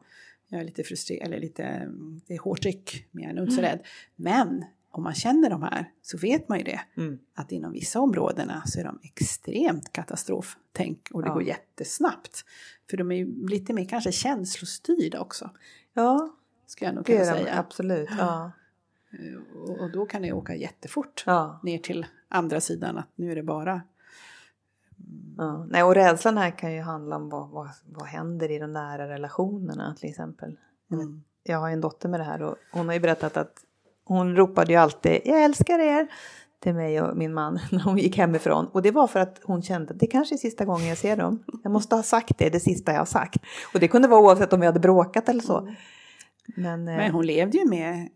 Jag 0.48 0.62
är 0.62 0.66
lite 0.66 0.84
frustrerad, 0.84 1.28
eller 1.28 1.39
lite, 1.39 1.91
det 2.28 2.34
är 2.34 2.39
hårt 2.39 2.62
tryck, 2.62 3.08
men 3.12 3.24
jag 3.24 3.30
är 3.32 3.36
nog 3.36 3.44
inte 3.44 3.56
så 3.56 3.60
Mm. 3.62 3.72
rädd. 3.72 3.80
Men 4.16 4.66
om 4.91 5.04
man 5.04 5.14
känner 5.14 5.50
de 5.50 5.62
här 5.64 5.91
så 6.02 6.18
vet 6.18 6.50
man 6.50 6.58
ju 6.58 6.64
det, 6.64 6.80
Mm. 6.98 7.20
att 7.36 7.52
inom 7.52 7.72
vissa 7.72 8.00
områdena 8.00 8.64
så 8.66 8.80
är 8.80 8.84
de 8.84 9.00
extremt 9.04 9.94
katastroftänk 9.94 11.08
och 11.14 11.22
det 11.22 11.28
Ja. 11.28 11.34
går 11.34 11.44
jättesnabbt. 11.44 12.46
För 12.90 12.98
de 12.98 13.12
är 13.12 13.16
ju 13.16 13.48
lite 13.48 13.74
mer 13.74 13.86
kanske 13.86 14.12
känslostyrda 14.12 15.20
också, 15.20 15.50
Ja, 15.94 16.36
ska 16.66 16.86
jag 16.86 16.96
nog 16.96 17.06
kunna 17.06 17.20
är 17.20 17.34
de 17.34 17.40
säga. 17.44 17.60
absolut. 17.60 18.10
Ja. 18.20 18.52
Eh, 19.12 19.58
Och, 19.62 19.80
och 19.80 19.92
då 19.92 20.06
kan 20.06 20.22
det 20.22 20.32
åka 20.34 20.56
jättefort 20.56 21.24
Ja. 21.26 21.60
ner 21.64 21.78
till 21.78 22.06
andra 22.30 22.62
sidan 22.62 22.98
att 22.98 23.08
nu 23.16 23.32
är 23.32 23.36
det 23.36 23.44
bara 23.44 23.82
Ja. 25.38 25.66
Nej, 25.70 25.84
och 25.84 25.96
rädslan 25.96 26.38
här 26.38 26.52
kan 26.52 26.74
ju 26.74 26.82
handla 26.82 27.16
om 27.16 27.30
vad, 27.30 27.50
vad, 27.50 27.70
vad 27.86 28.08
händer 28.08 28.52
i 28.52 28.60
de 28.60 28.72
nära 28.74 29.08
relationerna 29.10 29.96
till 30.00 30.10
exempel. 30.10 30.58
Mm. 30.92 31.24
jag 31.44 31.58
har 31.58 31.70
en 31.70 31.82
dotter 31.82 32.10
med 32.10 32.20
det 32.20 32.24
här 32.24 32.42
och 32.42 32.56
hon 32.72 32.86
har 32.88 32.94
ju 32.94 33.00
berättat 33.00 33.38
att 33.38 33.54
hon 34.04 34.36
ropade 34.36 34.72
ju 34.72 34.78
alltid 34.78 35.22
jag 35.26 35.44
älskar 35.44 35.80
er 35.80 36.08
till 36.64 36.74
mig 36.74 37.01
och 37.01 37.18
min 37.18 37.34
man 37.34 37.59
när 37.72 37.80
hon 37.80 37.97
gick 37.97 38.18
hemifrån. 38.18 38.68
Och 38.72 38.82
det 38.82 38.91
var 38.91 39.07
för 39.07 39.20
att 39.20 39.41
hon 39.43 39.61
kände 39.61 39.93
att 39.93 39.99
det 39.99 40.07
kanske 40.07 40.36
är 40.36 40.38
sista 40.38 40.66
gången 40.66 40.88
jag 40.88 40.97
ser 40.97 41.18
dem. 41.18 41.43
Jag 41.64 41.72
måste 41.72 41.95
ha 41.95 42.03
sagt 42.03 42.38
det, 42.38 42.49
det 42.49 42.59
sista 42.59 42.91
jag 42.91 42.99
har 42.99 43.05
sagt. 43.05 43.43
Och 43.74 43.80
det 43.80 43.88
kunde 43.88 44.07
vara 44.07 44.22
oavsett 44.22 44.53
om 44.53 44.59
vi 44.59 44.66
hade 44.66 44.80
bråkat 44.80 45.30
eller 45.30 45.41
så. 45.41 45.68
Men, 46.55 46.88
eh, 46.88 46.97
Men 46.97 47.11
hon 47.11 47.26
levde 47.26 47.57
ju 47.57 47.70
med 47.70 48.09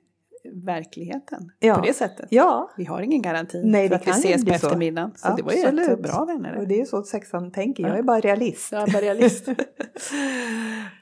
verkligheten 0.54 1.52
Ja. 1.60 1.76
på 1.76 1.82
det 1.86 1.94
sättet. 1.94 2.28
ja, 2.32 2.72
Vi 2.78 2.86
har 2.86 3.02
ingen 3.02 3.22
garanti 3.22 3.62
Nej, 3.66 3.88
för 3.88 3.96
att 3.96 4.08
vi 4.08 4.12
ses 4.12 4.46
på 4.46 4.50
så. 4.50 4.56
eftermiddagen. 4.56 5.12
Så 5.16 5.36
det 5.38 5.44
var 5.44 5.52
ju 5.54 5.60
Absolut. 5.60 5.90
jättebra 5.90 6.26
vänner. 6.26 6.56
och 6.58 6.68
det 6.68 6.82
är 6.82 6.86
så 6.86 7.04
sexan 7.04 7.52
tänker. 7.52 7.88
Jag 7.88 7.98
är 7.98 8.04
bara 8.04 8.20
realist. 8.20 8.72
Bara 8.72 8.86
realist. 9.02 9.48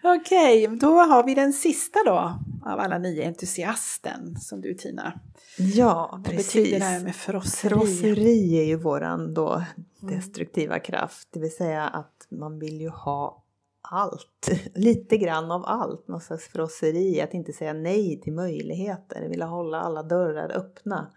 Okej, 0.03 0.67
då 0.67 0.93
har 0.99 1.23
vi 1.23 1.35
den 1.35 1.53
sista 1.53 1.99
då 2.05 2.39
av 2.65 2.79
alla 2.79 2.97
nio, 2.97 3.27
entusiasten 3.27 4.35
som 4.39 4.61
du 4.61 4.73
Tina. 4.73 5.13
Ja, 5.57 6.09
Vad 6.11 6.25
precis. 6.25 6.53
betyder 6.53 6.79
det 6.79 6.85
här 6.85 6.99
med 7.03 7.15
frosseri? 7.15 7.69
Frosseri 7.69 8.59
är 8.59 8.63
ju 8.63 8.75
våran 8.75 9.33
då 9.33 9.63
destruktiva 9.99 10.79
kraft. 10.79 11.27
Det 11.33 11.39
vill 11.39 11.55
säga 11.55 11.83
att 11.83 12.27
man 12.31 12.59
vill 12.59 12.81
ju 12.81 12.89
ha 12.89 13.43
allt. 13.91 14.49
Lite 14.73 15.17
grann 15.17 15.51
av 15.51 15.65
allt. 15.65 16.07
Någon 16.07 16.21
slags 16.21 16.47
frosseri. 16.47 17.21
Att 17.21 17.33
inte 17.33 17.53
säga 17.53 17.73
nej 17.73 18.21
till 18.21 18.33
möjligheter. 18.33 19.29
Vilja 19.29 19.45
hålla 19.45 19.79
alla 19.79 20.03
dörrar 20.03 20.51
öppna. 20.57 21.11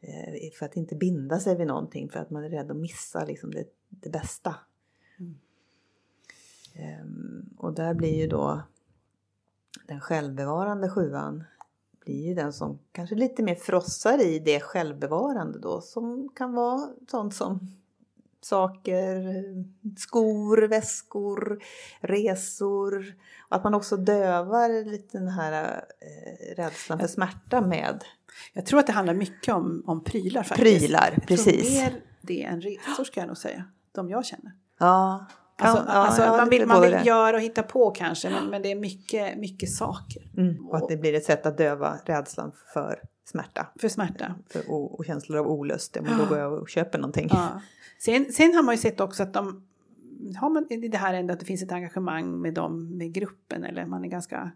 Eh, 0.00 0.50
För 0.58 0.66
att 0.66 0.76
inte 0.76 0.94
binda 0.94 1.40
sig 1.40 1.56
vid 1.56 1.66
någonting. 1.66 2.08
För 2.08 2.20
att 2.20 2.30
man 2.30 2.44
är 2.44 2.50
rädd 2.50 2.70
att 2.70 2.76
missa 2.76 3.24
liksom 3.24 3.50
det, 3.50 3.64
det 3.88 4.10
bästa. 4.10 4.54
Mm. 5.18 5.34
Ehm, 6.74 7.50
Och 7.58 7.72
där 7.72 7.94
blir 7.94 8.14
ju 8.14 8.26
då 8.26 8.62
den 9.86 10.00
självbevarande 10.00 10.90
sjuan 10.90 11.44
blir 12.04 12.28
ju 12.28 12.34
den 12.34 12.52
som 12.52 12.78
kanske 12.92 13.14
lite 13.14 13.42
mer 13.42 13.54
frossar 13.54 14.22
i 14.22 14.38
det 14.38 14.60
självbevarande 14.60 15.58
då 15.58 15.80
som 15.80 16.28
kan 16.28 16.52
vara 16.52 16.88
sånt 17.10 17.34
som 17.34 17.60
saker, 18.44 19.24
skor, 19.98 20.62
väskor, 20.62 21.62
resor 22.00 23.14
och 23.48 23.56
att 23.56 23.64
man 23.64 23.74
också 23.74 23.96
dövar 23.96 24.84
lite 24.84 25.18
den 25.18 25.28
här 25.28 25.84
eh, 26.00 26.56
rädslan 26.56 26.98
för 26.98 27.06
smärta 27.06 27.60
med 27.60 28.04
Jag 28.52 28.66
tror 28.66 28.80
att 28.80 28.86
det 28.86 28.92
handlar 28.92 29.14
mycket 29.14 29.54
om, 29.54 29.82
om 29.86 30.04
prylar 30.04 30.42
faktiskt. 30.42 30.78
prylar. 30.80 31.10
Jag 31.12 31.26
Precis. 31.28 31.62
tror 31.62 31.82
mer 31.82 32.00
det 32.20 32.42
än 32.42 32.60
resor 32.60 33.04
ska 33.04 33.20
jag 33.20 33.26
nog 33.26 33.36
säga. 33.38 33.64
De 33.92 34.08
jag 34.10 34.24
känner. 34.24 34.52
Ja, 34.78 35.26
Alltså, 35.62 35.84
ja, 35.88 35.92
alltså, 35.92 36.22
man 36.22 36.48
vill, 36.48 36.66
man 36.66 36.82
vill 36.82 37.06
göra 37.06 37.36
och 37.36 37.42
hitta 37.42 37.62
på 37.62 37.90
kanske 37.90 38.30
men, 38.30 38.46
men 38.46 38.62
det 38.62 38.70
är 38.70 38.76
mycket, 38.76 39.38
mycket 39.38 39.70
saker 39.70 40.22
Mm, 40.36 40.66
och 40.66 40.76
att 40.76 40.88
det 40.88 40.96
blir 40.96 41.14
ett 41.14 41.24
sätt 41.24 41.46
att 41.46 41.58
döva 41.58 41.98
rädslan 42.04 42.52
för 42.72 42.98
smärta. 43.30 43.66
för 43.80 43.88
smärta. 43.88 44.34
För, 44.50 44.70
och, 44.70 44.98
och 44.98 45.04
känslor 45.04 45.38
av 45.38 45.46
olust. 45.46 45.96
Men 46.02 46.18
då 46.18 46.24
går 46.26 46.38
jag 46.38 46.52
och 46.52 46.68
köper 46.68 46.98
någonting. 46.98 47.28
Ja. 47.30 47.60
Sen, 47.98 48.32
sen 48.32 48.54
har 48.54 48.62
man 48.62 48.74
ju 48.74 48.78
sett 48.78 49.00
också 49.00 49.22
att 49.22 49.32
de 49.32 49.66
har 50.40 50.50
man 50.50 50.66
det 50.90 50.98
här 50.98 51.14
ändå 51.14 51.32
att 51.32 51.40
det 51.40 51.46
finns 51.46 51.62
ett 51.62 51.72
engagemang 51.72 52.40
med 52.40 52.54
dem 52.54 52.96
med 52.98 53.12
gruppen 53.12 53.64
eller 53.64 53.86
man 53.86 54.04
är 54.04 54.08
ganska 54.08 54.50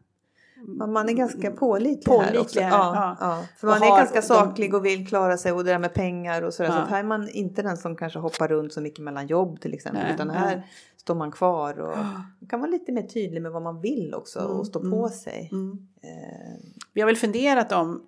man 0.65 1.09
är 1.09 1.13
ganska 1.13 1.51
pålitlig, 1.51 2.13
här 2.15 2.39
också. 2.41 2.61
här, 2.61 2.71
ja, 2.71 3.17
ja. 3.21 3.45
För 3.57 3.67
man 3.67 3.83
är 3.83 3.97
ganska 3.99 4.23
saklig 4.23 4.75
och 4.75 4.85
vill 4.85 5.07
klara 5.09 5.37
sig 5.37 5.53
och 5.53 5.65
det 5.65 5.71
där 5.71 5.79
med 5.79 5.95
pengar 5.95 6.43
och 6.43 6.55
sådär. 6.55 6.71
Så 6.71 6.77
Ja. 6.77 6.83
att 6.83 6.89
här 6.91 6.99
är 6.99 7.05
man 7.05 7.29
inte 7.29 7.63
den 7.63 7.77
som 7.77 7.97
kanske 7.97 8.19
hoppar 8.19 8.49
runt 8.49 8.73
så 8.73 8.81
mycket 8.81 9.05
mellan 9.05 9.27
jobb 9.27 9.61
till 9.61 9.75
exempel. 9.75 10.03
Nej, 10.03 10.15
utan 10.15 10.27
nej. 10.29 10.37
här 10.37 10.67
står 10.97 11.15
man 11.15 11.33
kvar 11.33 11.79
och 11.81 11.93
Ja. 11.99 12.23
kan 12.49 12.61
vara 12.61 12.71
lite 12.71 12.93
mer 12.93 13.03
tydlig 13.03 13.43
med 13.43 13.53
vad 13.53 13.63
man 13.63 13.81
vill 13.81 14.15
också 14.15 14.39
Mm, 14.41 14.53
och 14.53 14.67
stå 14.67 14.79
mm. 14.81 14.91
på 14.91 15.09
sig. 15.09 15.49
mm. 15.53 15.89
Eh, 16.03 16.57
Vi 16.93 17.01
har 17.01 17.07
väl 17.07 17.17
funderat 17.17 17.73
om, 17.73 18.03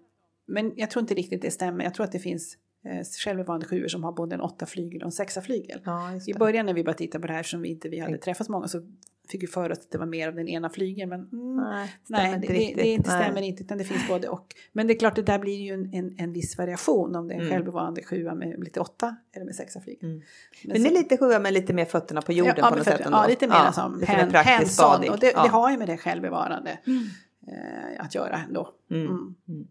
men 0.46 0.72
jag 0.76 0.90
tror 0.90 1.00
inte 1.00 1.14
riktigt 1.14 1.42
det 1.42 1.50
stämmer. 1.50 1.84
Jag 1.84 1.94
tror 1.94 2.04
att 2.04 2.12
det 2.12 2.18
finns 2.18 2.56
eh, 2.84 3.04
självbevarande 3.24 3.66
sjuor 3.66 3.88
som 3.88 4.04
har 4.04 4.12
både 4.12 4.34
en 4.34 4.40
åtta 4.40 4.66
flygel 4.66 5.00
och 5.02 5.06
en 5.06 5.12
sexa 5.12 5.40
flygel. 5.40 5.80
ja, 5.84 6.10
I 6.26 6.34
början 6.34 6.66
när 6.66 6.74
vi 6.74 6.84
började 6.84 6.98
titta 6.98 7.20
på 7.20 7.26
det 7.26 7.32
här 7.32 7.42
som 7.42 7.62
vi 7.62 7.68
inte 7.68 7.88
vi 7.88 7.98
hade 7.98 8.08
Mm. 8.10 8.20
träffat 8.20 8.46
så 8.46 8.52
många 8.52 8.68
så 8.68 8.82
fick 9.30 9.42
vi 9.42 9.46
för 9.46 9.70
att 9.70 9.90
det 9.90 9.98
var 9.98 10.06
mer 10.06 10.28
av 10.28 10.34
den 10.34 10.48
ena 10.48 10.70
flygeln. 10.70 11.08
Men 11.08 11.28
mm, 11.32 11.56
Nej, 11.56 11.94
nej, 12.06 12.34
inte 12.34 12.46
det, 12.46 12.52
det, 12.52 12.74
det 12.74 12.88
inte 12.88 13.10
Nej. 13.10 13.22
stämmer 13.22 13.42
inte 13.42 13.62
utan 13.62 13.78
det 13.78 13.84
finns 13.84 14.08
både 14.08 14.28
och. 14.28 14.54
Men 14.72 14.86
det 14.86 14.92
är 14.94 14.98
klart 14.98 15.16
det 15.16 15.22
där 15.22 15.38
blir 15.38 15.56
ju 15.56 15.74
en, 15.74 15.94
en, 15.94 16.14
en 16.18 16.32
viss 16.32 16.58
variation 16.58 17.16
om 17.16 17.28
det 17.28 17.34
är 17.34 17.38
en 17.38 17.48
Mm. 17.48 17.52
självbevarande 17.56 18.02
sjua 18.02 18.34
med 18.34 18.64
lite 18.64 18.80
åtta 18.80 19.16
eller 19.32 19.44
med 19.44 19.54
sexa 19.54 19.80
flygel. 19.80 20.10
Mm. 20.10 20.22
Men 20.64 20.72
Men 20.72 20.82
det 20.82 20.88
är 20.88 21.02
lite 21.02 21.16
sjua 21.18 21.38
med 21.38 21.52
lite 21.52 21.72
mer 21.72 21.84
fötterna 21.84 22.22
på 22.22 22.32
jorden 22.32 22.54
ja, 22.56 22.70
på 22.70 22.76
något 22.76 22.84
sätt 22.84 23.00
ändå. 23.00 23.18
Ja, 23.18 23.26
lite 23.26 23.46
mer 23.46 23.72
som 23.72 24.00
lite 24.00 24.12
mer 24.12 24.44
hand, 24.44 24.68
stadig. 24.68 25.10
Och 25.10 25.18
det, 25.18 25.32
ja. 25.34 25.42
det 25.42 25.48
har 25.48 25.70
ju 25.70 25.76
med 25.78 25.88
det 25.88 25.96
självbevarande 25.96 26.78
eh, 27.48 28.04
att 28.04 28.14
göra 28.14 28.40
ändå. 28.48 28.68
Mm. 28.90 29.06
Mm. 29.06 29.34
Mm. 29.48 29.66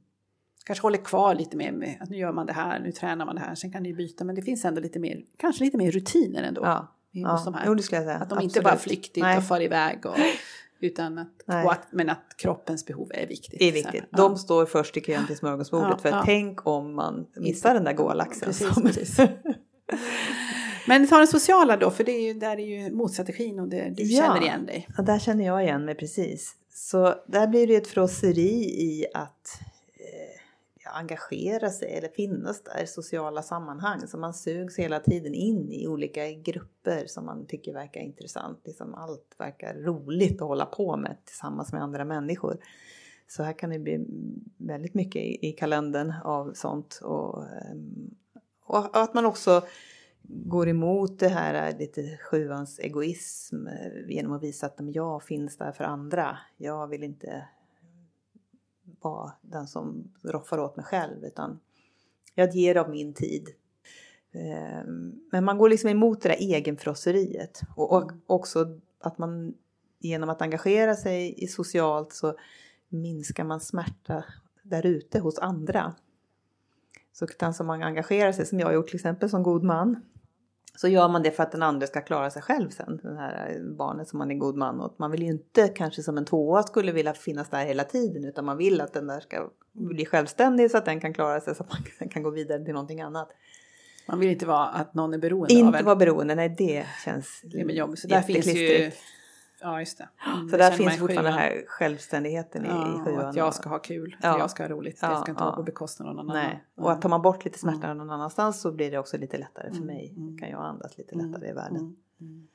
Kanske 0.66 0.82
håller 0.82 0.98
kvar 0.98 1.36
lite 1.36 1.58
mer 1.58 1.72
med 1.72 1.98
att 2.00 2.10
nu 2.10 2.18
gör 2.18 2.32
man 2.32 2.46
det 2.46 2.54
här, 2.54 2.80
nu 2.80 2.92
tränar 2.92 3.26
man 3.26 3.36
det 3.36 3.42
här, 3.42 3.56
sen 3.56 3.72
kan 3.72 3.86
ju 3.86 3.96
byta. 3.96 4.24
Men 4.24 4.36
det 4.36 4.42
finns 4.42 4.66
ändå 4.66 4.82
lite 4.82 5.00
mer, 5.00 5.22
kanske 5.38 5.64
lite 5.64 5.78
mer 5.78 5.92
rutiner 5.92 6.44
ändå. 6.44 6.62
Ja. 6.66 6.94
Hos 7.14 7.46
de 7.46 7.54
Ja. 7.54 7.60
här. 7.60 7.64
Jo, 7.68 7.74
det 7.76 7.84
skulle 7.84 7.98
jag 8.02 8.06
säga. 8.06 8.18
Att 8.18 8.30
de 8.30 8.42
inte 8.42 8.62
bara 8.62 8.74
Absolut. 8.74 8.84
flyktigt 8.98 9.24
Nej. 9.24 9.38
och 9.38 9.44
far 9.44 9.62
iväg. 9.62 10.06
Och, 10.06 10.16
utan 10.82 11.18
att, 11.18 11.42
och 11.66 11.72
att, 11.72 11.88
men 11.92 12.10
att 12.10 12.34
kroppens 12.38 12.86
behov 12.86 13.12
är 13.14 13.28
viktigt. 13.28 13.60
Det 13.60 13.66
är 13.66 13.72
viktigt. 13.72 13.94
här, 14.12 14.18
De 14.18 14.32
ja. 14.32 14.38
står 14.38 14.66
först 14.66 14.98
i 14.98 15.02
kön 15.02 15.28
till 15.28 15.38
smörgåsbordet. 15.38 15.90
Ja, 15.92 15.98
för 15.98 16.10
ja. 16.10 16.22
tänk 16.26 16.68
om 16.68 16.96
man 16.96 17.26
missar 17.36 17.74
den 17.74 17.84
där 17.84 17.94
goa 17.94 18.14
laxen. 18.14 18.46
Precis, 18.46 18.74
som- 18.74 18.84
precis. 18.84 19.18
Men 20.88 21.08
ta 21.08 21.18
den 21.18 21.28
sociala 21.28 21.78
då, 21.78 21.92
för 21.92 22.04
det 22.04 22.12
är 22.12 22.22
ju, 22.28 22.34
där 22.34 22.58
är 22.60 22.66
ju 22.66 22.92
motstrategin 22.96 23.60
och 23.60 23.68
det, 23.68 23.94
du 23.98 24.04
Ja. 24.04 24.24
känner 24.24 24.42
igen 24.42 24.66
dig. 24.66 24.88
Ja, 24.98 25.04
där 25.04 25.20
känner 25.20 25.46
jag 25.46 25.64
igen 25.64 25.86
mig 25.86 25.96
precis. 25.96 26.56
Så 26.74 27.16
där 27.28 27.48
blir 27.48 27.68
det 27.68 27.76
ett 27.76 27.88
frosseri 27.88 28.64
i 28.64 29.06
att 29.14 29.60
ja, 29.60 29.67
engagera 30.98 31.70
sig 31.70 31.98
eller 31.98 32.08
finnas 32.08 32.64
där 32.64 32.84
i 32.84 32.88
sociala 32.88 33.42
sammanhang. 33.42 34.08
Så 34.08 34.18
man 34.18 34.34
sugs 34.34 34.80
hela 34.80 35.00
tiden 35.00 35.34
in 35.34 35.72
i 35.72 35.88
olika 35.88 36.32
grupper 36.32 37.06
som 37.08 37.26
man 37.26 37.46
tycker 37.46 37.74
verkar 37.74 38.02
intressant. 38.02 38.62
Liksom 38.66 38.94
allt 38.94 39.36
verkar 39.38 39.74
roligt 39.74 40.42
att 40.42 40.48
hålla 40.48 40.66
på 40.66 40.98
med 40.98 41.18
tillsammans 41.26 41.74
med 41.74 41.84
andra 41.84 42.06
människor. 42.06 42.58
Så 43.28 43.44
här 43.44 43.54
kan 43.54 43.70
det 43.70 43.80
bli 43.80 44.06
väldigt 44.58 44.94
mycket 44.94 45.22
i, 45.22 45.50
i 45.50 45.52
kalendern 45.52 46.14
av 46.24 46.54
sånt. 46.54 47.00
Och, 47.04 47.44
ehm, 47.44 48.16
och 48.66 48.98
att 48.98 49.14
man 49.14 49.26
också 49.26 49.62
går 50.28 50.68
emot 50.68 51.20
det 51.20 51.28
här 51.28 51.70
eh, 51.70 51.78
lite 51.78 52.18
sjuans 52.18 52.80
egoism 52.80 53.68
eh, 53.68 54.10
genom 54.10 54.34
att 54.34 54.44
visa 54.44 54.66
att 54.66 54.80
jag 54.80 55.24
finns 55.24 55.58
där 55.58 55.72
för 55.72 55.84
andra. 55.84 56.38
Jag 56.58 56.88
vill 56.88 57.04
inte 57.04 57.48
vara 59.02 59.32
den 59.42 59.68
som 59.68 60.12
roffar 60.24 60.60
åt 60.60 60.76
mig 60.76 60.86
själv 60.86 61.26
utan 61.26 61.60
jag 62.36 62.56
ger 62.56 62.76
av 62.78 62.90
min 62.90 63.14
tid. 63.14 63.48
Eh, 64.32 64.84
Men 65.32 65.44
man 65.44 65.58
går 65.58 65.70
liksom 65.70 65.90
emot 65.90 66.22
det 66.22 66.30
där 66.30 66.36
egenfrosseriet 66.36 67.62
och, 67.76 67.94
och 67.94 68.12
också 68.26 68.80
att 69.00 69.18
man 69.18 69.54
genom 70.00 70.30
att 70.30 70.42
engagera 70.42 70.96
sig 70.96 71.44
i 71.44 71.48
socialt 71.48 72.14
så 72.14 72.36
minskar 72.90 73.44
man 73.44 73.60
smärta 73.60 74.24
där 74.64 74.86
ute 74.86 75.20
hos 75.20 75.40
andra. 75.40 75.96
Så 77.14 77.28
den 77.40 77.54
som 77.54 77.68
man 77.68 77.84
engagerar 77.84 78.32
sig, 78.32 78.46
som 78.46 78.60
jag 78.60 78.68
har 78.68 78.74
gjort 78.74 78.88
till 78.88 78.96
exempel 78.96 79.30
som 79.30 79.44
god 79.44 79.64
man, 79.64 80.02
så 80.78 80.88
gör 80.88 81.08
man 81.08 81.24
det 81.24 81.32
för 81.32 81.44
att 81.44 81.52
den 81.52 81.64
andra 81.64 81.88
ska 81.88 82.02
klara 82.02 82.30
sig 82.30 82.42
själv 82.42 82.70
sen, 82.70 83.00
det 83.04 83.16
här 83.16 83.60
barnet 83.78 84.08
som 84.08 84.20
man 84.20 84.32
är 84.32 84.36
god 84.36 84.56
man 84.56 84.82
åt. 84.82 85.00
Man 85.00 85.12
vill 85.12 85.22
ju 85.22 85.28
inte 85.28 85.68
kanske 85.68 86.04
som 86.04 86.18
en 86.18 86.26
tvåa 86.26 86.64
skulle 86.64 86.92
vilja 86.92 87.14
finnas 87.14 87.50
där 87.50 87.66
hela 87.66 87.84
tiden 87.84 88.26
utan 88.26 88.46
man 88.46 88.58
vill 88.58 88.82
att 88.82 88.94
den 88.94 89.08
där 89.08 89.20
ska 89.20 89.50
bli 89.74 90.06
självständig 90.06 90.72
så 90.72 90.78
att 90.78 90.86
den 90.86 91.00
kan 91.00 91.14
klara 91.14 91.42
sig 91.42 91.56
så 91.56 91.64
att 91.64 91.70
man 92.00 92.10
kan 92.10 92.24
gå 92.24 92.30
vidare 92.30 92.66
till 92.66 92.74
någonting 92.74 93.02
annat. 93.02 93.30
Man 94.08 94.20
vill 94.20 94.30
inte 94.30 94.46
vara 94.46 94.66
att 94.66 94.94
någon 94.94 95.14
är 95.14 95.18
beroende 95.18 95.54
av 95.54 95.60
Inte 95.60 95.80
en. 95.80 95.86
vara 95.86 95.96
beroende, 95.96 96.36
nej 96.36 96.56
det 96.58 96.86
känns 97.06 97.42
Det 97.44 97.74
jobbigt. 97.74 98.00
Så 98.00 98.08
där 98.08 98.22
finns 98.22 98.48
ju... 98.48 98.92
Ja, 99.62 99.80
just 99.80 99.98
det. 99.98 100.10
Mm, 100.34 100.50
Så 100.50 100.58
det 100.58 100.64
där 100.64 100.72
finns 100.72 100.96
i 100.96 100.98
fortfarande 100.98 101.30
den 101.32 101.40
här 101.40 101.64
självständigheten 101.68 102.66
i, 102.66 102.68
i 102.68 102.72
Ja, 102.72 102.94
och 102.96 103.06
sjuan. 103.06 103.26
att 103.26 103.36
jag 103.36 103.54
ska 103.54 103.70
ha 103.70 103.80
kul, 103.80 104.16
Ja. 104.22 104.40
jag 104.40 104.52
ska 104.52 104.64
ha 104.64 104.70
roligt, 104.70 105.00
Ja, 105.02 105.10
det 105.10 105.18
ska 105.22 105.32
inte 105.32 105.42
vara 105.44 105.52
ja. 105.52 105.56
på 105.56 105.64
bekostnad 105.64 106.10
av 106.10 106.16
någon 106.16 106.28
Nej, 106.28 106.46
annan. 106.46 106.86
och 106.86 106.92
att 106.92 107.02
tar 107.02 107.10
man 107.10 107.22
bort 107.22 107.46
lite 107.46 107.60
smärta 107.60 107.94
någon 107.94 108.10
annanstans 108.10 108.62
så 108.62 108.72
blir 108.72 108.92
det 108.92 108.98
också 108.98 109.18
lite 109.18 109.38
lättare 109.38 109.68
för 109.70 109.76
Mm, 109.76 109.88
mig. 109.88 110.14
mm. 110.18 110.38
Kan 110.38 110.50
jag 110.50 110.62
andas 110.62 110.98
lite 110.98 111.16
Mm, 111.16 111.32
lättare 111.32 111.50
i 111.50 111.54
världen. 111.54 111.78
mm, 111.78 111.96
mm. 112.22 112.48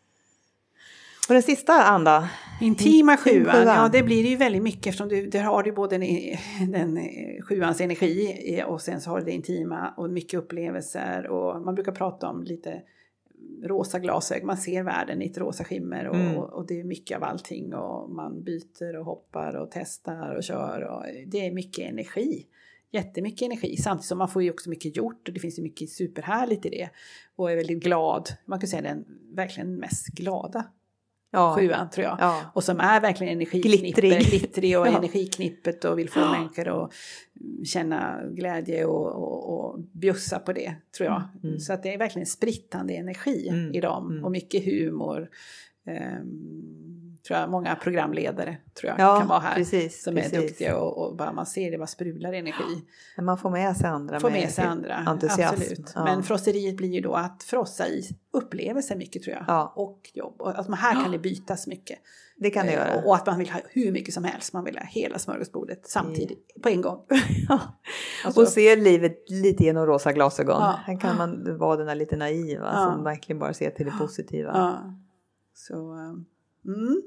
Och 1.29 1.35
den 1.35 1.43
sista 1.43 1.73
anda, 1.85 2.29
Intima 2.61 3.13
Intim 3.13 3.17
sjuan, 3.17 3.53
sjuan. 3.55 3.67
ja 3.67 3.89
det 3.93 4.03
blir 4.03 4.23
det 4.23 4.29
ju 4.29 4.37
väldigt 4.37 4.63
mycket 4.63 4.87
eftersom 4.87 5.09
du, 5.09 5.27
där 5.27 5.43
har 5.43 5.63
du 5.63 5.73
både 5.73 5.99
den, 5.99 6.09
den 6.73 6.97
eh, 6.97 7.43
sjuans 7.49 7.81
energi 7.81 8.21
i- 8.57 8.65
och 8.67 8.81
sen 8.81 9.01
så 9.01 9.11
har 9.11 9.19
du 9.19 9.25
det 9.25 9.31
intima 9.33 9.95
och 9.97 10.11
mycket 10.11 10.39
upplevelser 10.39 11.27
och 11.27 11.63
man 11.63 11.75
brukar 11.75 11.93
prata 11.93 12.29
om 12.29 12.43
lite 12.43 12.83
rosa 13.63 13.99
glasögon, 13.99 14.47
man 14.47 14.57
ser 14.57 14.83
världen 14.83 15.23
i 15.23 15.27
ett 15.27 15.39
rosa 15.39 15.65
skimmer 15.65 16.09
och, 16.09 16.15
Mm. 16.17 16.37
och 16.37 16.67
det 16.67 16.81
är 16.81 16.85
mycket 16.85 17.17
av 17.17 17.25
allting. 17.25 17.75
Och 17.75 18.11
man 18.11 18.43
byter 18.45 18.97
och 18.97 19.05
hoppar 19.05 19.57
och 19.57 19.71
testar 19.71 20.35
och 20.35 20.43
kör 20.43 20.83
och 20.83 21.05
det 21.27 21.47
är 21.47 21.53
mycket 21.53 21.91
energi. 21.91 22.47
Jättemycket 22.91 23.47
energi. 23.47 23.77
Samtidigt 23.77 24.07
som 24.09 24.19
man 24.19 24.29
får 24.29 24.43
ju 24.43 24.51
också 24.51 24.71
mycket 24.71 24.97
gjort 24.97 25.29
och 25.29 25.35
det 25.35 25.41
finns 25.41 25.59
ju 25.59 25.63
mycket 25.63 25.91
superhärligt 25.91 26.67
i 26.67 26.69
det. 26.69 26.91
Och 27.37 27.51
är 27.51 27.57
väldigt 27.57 27.83
glad, 27.83 28.29
man 28.45 28.61
kan 28.61 28.69
säga 28.69 28.83
den 28.83 29.05
verkligen 29.35 29.75
mest 29.77 30.07
glada 30.07 30.65
Ja. 31.35 31.55
sjuan 31.59 31.91
tror 31.91 32.05
jag. 32.05 32.17
Ja. 32.21 32.41
Och 32.55 32.65
som 32.65 32.81
är 32.81 33.01
verkligen 33.01 33.33
energiknippet, 33.33 34.29
glittrig 34.31 34.79
och 34.79 34.87
Ja. 34.89 34.99
energiknippet 34.99 35.85
och 35.85 35.99
vill 35.99 36.11
få 36.11 36.21
människor 36.21 36.85
att 36.85 36.93
känna 37.65 38.21
glädje 38.31 38.85
och, 38.85 39.07
och, 39.07 39.51
och 39.75 39.81
bjussa 39.93 40.39
på 40.39 40.53
det 40.53 40.75
tror 40.97 41.09
jag. 41.09 41.23
Mm. 41.45 41.59
Så 41.59 41.73
att 41.73 41.83
det 41.83 41.95
är 41.95 41.99
verkligen 41.99 42.27
sprittande 42.27 42.95
energi 42.95 43.49
Mm. 43.49 43.75
i 43.75 43.81
dem 43.81 44.11
Mm. 44.11 44.25
och 44.25 44.31
mycket 44.31 44.65
humor. 44.65 45.29
Ehm, 45.87 47.02
tror 47.27 47.39
jag 47.41 47.51
många 47.51 47.75
programledare 47.77 48.57
tror 48.81 48.91
jag 48.91 49.01
Ja, 49.01 49.19
kan 49.19 49.29
vara 49.29 49.39
här. 49.41 49.55
precis, 49.55 50.03
som 50.03 50.15
precis. 50.15 50.33
är 50.33 50.41
duktiga 50.43 50.79
och, 50.79 51.07
och 51.09 51.17
bara 51.17 51.33
man 51.33 51.47
ser 51.47 51.71
det 51.71 51.79
bara 51.79 51.87
sprular 51.87 52.33
energi. 52.33 52.85
Men 53.17 53.25
man 53.25 53.39
får 53.39 53.51
med 53.51 53.77
sig 53.77 53.87
andra. 53.87 54.21
Få 54.21 54.31
med 54.31 54.51
sig 54.51 54.65
andra, 54.65 54.95
entusiasm. 54.95 55.55
absolut. 55.63 55.93
Ja. 55.95 56.05
Men 56.05 56.23
frosseriet 56.23 56.77
blir 56.77 56.89
ju 56.95 57.01
då 57.01 57.15
att 57.15 57.43
frossa 57.43 57.89
i 57.89 58.03
upplevelser 58.33 58.97
mycket 58.97 59.23
tror 59.23 59.37
jag. 59.37 59.45
Ja. 59.49 59.73
Och 59.77 60.11
jobb. 60.15 60.41
Och 60.41 60.59
att 60.59 60.69
man 60.69 60.79
här 60.79 61.03
kan 61.03 61.13
det 61.13 61.19
bytas 61.19 61.67
mycket. 61.67 61.99
Det 62.37 62.51
kan 62.51 62.67
det 62.67 62.73
Eh, 62.73 62.79
göra. 62.79 63.05
Och, 63.05 63.15
att 63.15 63.27
man 63.27 63.39
vill 63.39 63.51
ha 63.51 63.61
hur 63.69 63.93
mycket 63.93 64.15
som 64.15 64.25
helst. 64.25 64.53
Man 64.53 64.65
vill 64.65 64.79
ha 64.79 64.85
hela 64.85 65.19
smörgåsbordet 65.19 65.87
samtidigt, 65.89 66.63
på 66.63 66.69
en 66.69 66.81
gång. 66.81 67.01
Alltså- 68.25 68.41
och 68.41 68.49
se 68.49 68.77
livet 68.77 69.31
lite 69.31 69.65
genom 69.65 69.87
rosa 69.87 70.13
glasögon. 70.13 70.63
Här 70.63 71.01
kan 71.01 71.17
man 71.17 71.59
vara 71.59 71.77
den 71.77 71.87
där 71.87 71.95
lite 71.95 72.17
naiva 72.17 72.77
som 72.77 73.05
verkligen 73.05 73.39
bara 73.39 73.55
ser 73.55 73.71
till 73.71 73.87
det 73.87 73.93
positiva. 73.99 74.83
Så, 75.55 75.95
eh, 75.95 76.75
mm. 76.75 77.03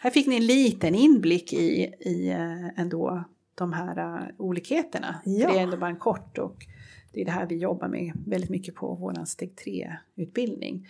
Här 0.00 0.10
fick 0.10 0.26
ni 0.26 0.36
en 0.36 0.46
liten 0.46 0.94
inblick 0.94 1.52
i, 1.52 1.94
i 2.00 2.28
eh, 2.30 2.80
ändå 2.80 3.24
de 3.54 3.72
här 3.72 3.98
eh, 3.98 4.28
olikheterna. 4.38 5.20
Ja. 5.24 5.52
Det 5.52 5.58
är 5.58 5.62
ändå 5.62 5.76
bara 5.76 5.90
en 5.90 5.96
kort 5.96 6.38
och 6.38 6.66
det 7.12 7.20
är 7.20 7.24
det 7.24 7.30
här 7.30 7.46
vi 7.46 7.56
jobbar 7.56 7.88
med 7.88 8.12
väldigt 8.26 8.50
mycket 8.50 8.74
på 8.74 8.94
vår 8.94 9.24
steg 9.24 9.54
3-utbildning. 9.66 10.88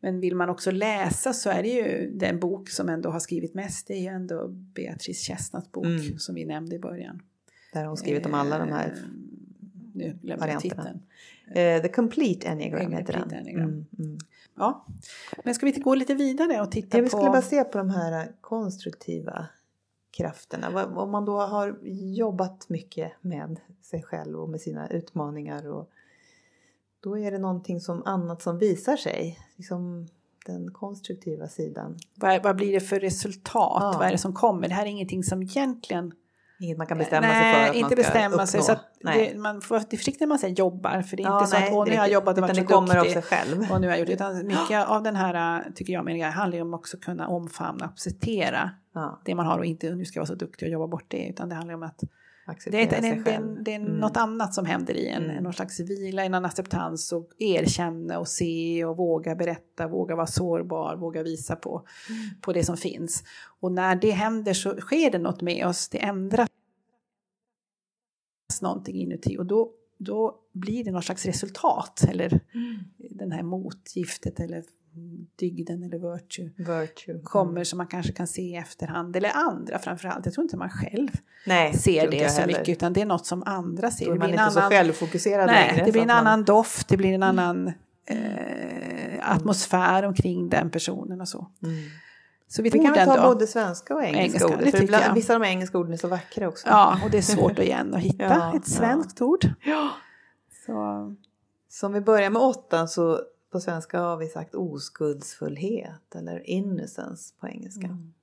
Men 0.00 0.20
vill 0.20 0.36
man 0.36 0.50
också 0.50 0.70
läsa 0.70 1.32
så 1.32 1.50
är 1.50 1.62
det 1.62 1.68
ju 1.68 2.10
den 2.14 2.40
bok 2.40 2.68
som 2.68 2.88
ändå 2.88 3.10
har 3.10 3.20
skrivit 3.20 3.54
mest, 3.54 3.86
det 3.86 3.94
är 3.94 4.00
ju 4.00 4.06
ändå 4.06 4.48
Beatrice 4.48 5.20
Kästnats 5.22 5.72
bok 5.72 5.84
Mm. 5.86 6.18
som 6.18 6.34
vi 6.34 6.44
nämnde 6.44 6.76
i 6.76 6.78
början. 6.78 7.22
Där 7.72 7.80
har 7.80 7.88
hon 7.88 7.96
skrivit 7.96 8.26
om 8.26 8.34
alla 8.34 8.58
de 8.58 8.68
här. 8.68 8.94
Nu 9.94 10.18
glömde 10.22 10.48
jag 10.48 10.60
titeln. 10.60 11.02
Eh, 11.54 11.82
The 11.82 11.88
Complete 11.88 12.48
Enneagram 12.48 12.92
heter 12.92 13.12
den. 13.12 13.30
Enneagram. 13.30 13.64
Mm, 13.64 13.86
mm. 13.98 14.18
Ja. 14.56 14.86
Men 15.44 15.54
ska 15.54 15.66
vi 15.66 15.70
inte 15.70 15.82
gå 15.82 15.94
lite 15.94 16.14
vidare 16.14 16.60
och 16.60 16.72
titta 16.72 16.98
Ja, 16.98 17.02
vi 17.02 17.10
på... 17.10 17.16
skulle 17.16 17.30
bara 17.30 17.42
se 17.42 17.64
på 17.64 17.78
de 17.78 17.90
här 17.90 18.32
konstruktiva 18.40 19.46
krafterna. 20.10 20.84
Om 20.84 21.10
man 21.10 21.24
då 21.24 21.40
har 21.40 21.78
jobbat 22.14 22.68
mycket 22.68 23.12
med 23.20 23.60
sig 23.82 24.02
själv 24.02 24.40
och 24.40 24.48
med 24.48 24.60
sina 24.60 24.88
utmaningar 24.88 25.68
och 25.68 25.90
då 27.00 27.18
är 27.18 27.30
det 27.30 27.38
någonting 27.38 27.80
som 27.80 28.02
annat 28.04 28.42
som 28.42 28.58
visar 28.58 28.96
sig. 28.96 29.38
Liksom 29.56 30.08
den 30.46 30.70
konstruktiva 30.70 31.48
sidan. 31.48 31.98
Vad, 32.14 32.42
vad 32.42 32.56
blir 32.56 32.72
det 32.72 32.80
för 32.80 33.00
resultat? 33.00 33.82
Ja. 33.82 33.94
Vad 33.98 34.06
är 34.06 34.12
det 34.12 34.18
som 34.18 34.34
kommer? 34.34 34.68
Det 34.68 34.74
här 34.74 34.86
är 34.86 34.90
ingenting 34.90 35.24
som 35.24 35.42
egentligen... 35.42 36.14
Inget 36.62 36.78
man 36.78 36.86
kan 36.86 36.98
bestämma 36.98 37.26
nej, 37.26 37.54
sig 37.54 37.62
för 37.64 37.70
att 37.70 37.74
inte 37.74 37.80
man 37.82 37.90
ska 37.90 37.96
bestämma 37.96 38.34
uppnå. 38.34 38.46
sig. 38.46 38.62
Så 38.62 38.76
det, 39.00 39.38
man 39.38 39.60
får 39.60 39.74
vara 39.74 39.84
försiktig 39.90 40.20
när 40.20 40.26
man 40.26 40.38
säger 40.38 40.54
jobbar. 40.54 41.02
För 41.02 41.16
det 41.16 41.22
är 41.22 41.24
Ja, 41.24 41.38
inte 41.38 41.50
så 41.50 41.58
nej, 41.58 41.68
att 41.68 41.74
åh, 41.74 41.84
nu 41.86 41.90
har 41.90 41.98
jag 41.98 42.12
jobbat 42.12 42.36
och 42.38 42.42
varit 42.42 42.56
så 42.56 42.64
kommer 42.64 42.96
av 42.96 43.04
duktig. 43.04 43.12
sig 43.12 43.22
själv. 43.22 43.72
Och 43.72 43.80
nu 43.80 43.86
har 43.86 43.92
jag 43.94 44.00
gjort. 44.00 44.08
Utan 44.08 44.46
mycket 44.46 44.88
av 44.88 45.02
den 45.02 45.16
här, 45.16 45.64
tycker 45.74 45.92
jag, 45.92 46.04
meningen 46.04 46.32
handlar 46.32 46.56
ju 46.56 46.62
om 46.62 46.74
också 46.74 46.96
kunna 46.96 47.28
omfamna 47.28 47.84
och 47.84 47.90
acceptera 47.92 48.70
Ja, 48.94 49.20
det 49.24 49.34
man 49.34 49.46
har 49.46 49.58
och 49.58 49.64
inte 49.64 49.90
nu 49.90 50.04
ska 50.04 50.16
jag 50.18 50.22
vara 50.22 50.26
så 50.26 50.34
duktig 50.34 50.66
och 50.68 50.72
jobba 50.72 50.86
bort 50.86 51.04
det. 51.08 51.26
Utan 51.28 51.48
det 51.48 51.54
handlar 51.54 51.74
om 51.74 51.82
att 51.82 52.00
det 52.70 52.96
är, 52.96 53.00
sig 53.00 53.10
är, 53.10 53.62
det, 53.64 53.74
är, 53.74 53.78
Mm. 53.80 53.92
något 53.92 54.16
annat 54.16 54.54
som 54.54 54.66
händer 54.66 54.94
i 54.94 55.08
en. 55.08 55.24
Mm. 55.30 55.42
Någon 55.42 55.52
slags 55.52 55.80
vila, 55.80 56.24
en 56.24 56.34
acceptans 56.34 57.12
och 57.12 57.30
erkänna 57.38 58.18
och 58.18 58.28
se 58.28 58.84
och 58.84 58.96
våga 58.96 59.34
berätta, 59.34 59.88
våga 59.88 60.16
vara 60.16 60.26
sårbar, 60.26 60.96
våga 60.96 61.22
visa 61.22 61.56
på, 61.56 61.86
Mm. 62.08 62.40
på 62.40 62.52
det 62.52 62.64
som 62.64 62.76
finns. 62.76 63.24
Och 63.60 63.72
när 63.72 63.96
det 63.96 64.10
händer 64.10 64.52
så 64.52 64.76
sker 64.80 65.10
det 65.10 65.18
något 65.18 65.42
med 65.42 65.66
oss, 65.66 65.88
det 65.88 65.98
ändras 65.98 66.48
någonting 68.60 68.96
inuti 68.96 69.38
och 69.38 69.46
då, 69.46 69.72
då 69.98 70.40
blir 70.52 70.84
det 70.84 70.90
någon 70.90 71.02
slags 71.02 71.26
resultat 71.26 72.04
eller 72.08 72.40
Mm. 72.54 72.76
den 72.98 73.32
här 73.32 73.42
motgiftet 73.42 74.40
eller 74.40 74.64
dygden 75.38 75.82
eller 75.82 76.12
virtue 76.12 76.50
Virtue. 76.56 77.20
kommer 77.24 77.50
Mm. 77.52 77.64
som 77.64 77.76
man 77.76 77.86
kanske 77.86 78.12
kan 78.12 78.26
se 78.26 78.42
i 78.42 78.56
efterhand 78.56 79.16
eller 79.16 79.30
andra 79.34 79.78
framförallt. 79.78 80.24
Jag 80.26 80.34
tror 80.34 80.42
inte 80.44 80.56
man 80.56 80.70
själv 80.70 81.08
Nej, 81.46 81.74
ser 81.74 82.10
det 82.10 82.28
så 82.30 82.40
heller. 82.40 82.58
mycket 82.58 82.68
utan 82.68 82.92
det 82.92 83.00
är 83.00 83.06
något 83.06 83.26
som 83.26 83.42
andra 83.46 83.90
ser. 83.90 84.04
Då 84.06 84.10
är 84.10 84.14
Det 84.14 84.18
man 84.18 84.26
blir 84.28 84.34
inte 84.34 84.44
en 84.44 84.52
så 84.52 84.58
annan, 84.58 84.70
självfokuserad 84.70 85.46
nej, 85.46 85.68
längre. 85.68 85.84
det 85.86 85.92
blir 85.92 86.02
en 86.02 86.06
man- 86.08 86.16
annan 86.16 86.44
doft, 86.44 86.88
det 86.88 86.96
blir 86.96 87.12
en 87.12 87.22
annan 87.22 87.72
eh, 88.06 89.30
atmosfär 89.32 90.02
omkring 90.04 90.48
den 90.48 90.70
personen 90.70 91.20
och 91.20 91.28
så. 91.28 91.48
Mm. 91.62 91.74
Så 92.48 92.62
vi, 92.62 92.70
Vi 92.70 92.78
kan 92.78 92.92
väl 92.92 93.06
ta 93.06 93.28
både 93.28 93.46
svenska 93.46 93.94
och 93.94 94.04
engelska, 94.04 94.44
Engelska, 94.46 94.64
det 94.64 94.70
För 94.70 94.82
ibland, 94.82 95.14
vissa 95.14 95.34
av 95.34 95.40
de 95.40 95.46
engelska 95.46 95.78
orden 95.78 95.92
är 95.92 95.96
så 95.96 96.08
vackra 96.08 96.48
också. 96.48 96.68
Ja, 96.68 97.00
och 97.04 97.10
det 97.10 97.18
är 97.18 97.22
svårt 97.22 97.58
igen 97.58 97.94
att 97.94 98.00
hitta 98.00 98.24
Ja, 98.28 98.56
ett 98.56 98.68
svenskt 98.68 99.20
ord. 99.22 99.48
Ja. 99.64 99.90
Så, 100.66 101.14
Så 101.68 101.86
om 101.86 101.92
vi 101.92 102.00
börjar 102.00 102.30
med 102.30 102.42
åttan 102.42 102.88
så 102.88 103.20
på 103.50 103.60
svenska 103.60 104.00
har 104.00 104.16
vi 104.16 104.28
sagt 104.28 104.54
oskuldsfullhet 104.54 106.14
eller 106.14 106.50
innocence 106.50 107.34
på 107.40 107.48
engelska. 107.48 107.86
mm. 107.86 108.14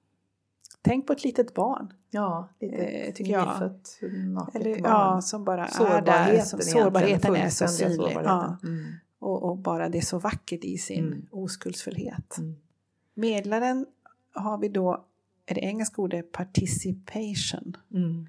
Tänk 0.81 1.07
på 1.07 1.13
ett 1.13 1.23
litet 1.23 1.53
barn. 1.53 1.93
Ja, 2.09 2.49
lite 2.59 2.75
Eh, 2.75 3.13
tycker 3.13 3.31
jag. 3.31 3.47
nyfött 3.53 3.99
naket 4.25 4.55
Eller, 4.55 4.73
barn. 4.81 4.83
ja, 4.91 5.21
som 5.21 5.43
bara 5.43 5.67
är 5.67 5.67
där. 5.67 5.73
Sårbarheten, 5.73 6.45
Som, 6.45 6.61
sårbarheten 6.61 7.35
är 7.35 7.49
så 7.49 7.67
synlig. 7.67 7.95
sårbarheten. 7.95 8.23
Ja, 8.25 8.57
Mm. 8.63 8.93
och, 9.19 9.43
och 9.43 9.57
bara 9.57 9.89
det 9.89 9.97
är 9.97 10.01
så 10.01 10.19
vackert 10.19 10.63
i 10.63 10.77
sin 10.77 11.07
Mm. 11.07 11.25
oskuldsfullhet. 11.31 12.37
Mm. 12.37 12.55
Medlaren 13.13 13.85
har 14.33 14.57
vi 14.57 14.69
då, 14.69 15.05
är 15.45 15.55
det 15.55 15.61
engelska 15.61 16.01
ordet 16.01 16.31
participation. 16.31 17.77
Mm. 17.93 18.27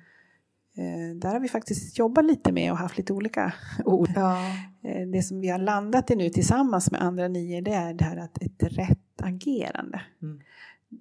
Eh, 0.78 1.16
där 1.16 1.32
har 1.32 1.40
vi 1.40 1.48
faktiskt 1.48 1.98
jobbat 1.98 2.24
lite 2.24 2.52
med 2.52 2.72
och 2.72 2.78
haft 2.78 2.98
lite 2.98 3.12
olika 3.12 3.54
ord. 3.84 4.10
Ja. 4.14 4.38
Eh, 4.82 5.08
det 5.08 5.22
som 5.22 5.40
vi 5.40 5.48
har 5.48 5.58
landat 5.58 6.10
i 6.10 6.16
nu 6.16 6.30
tillsammans 6.30 6.90
med 6.90 7.02
andra 7.02 7.28
nior 7.28 7.60
det 7.60 7.72
är 7.72 7.94
det 7.94 8.04
här 8.04 8.16
att 8.16 8.42
ett 8.42 8.62
rätt 8.62 9.22
agerande. 9.22 10.00
Mm. 10.22 10.40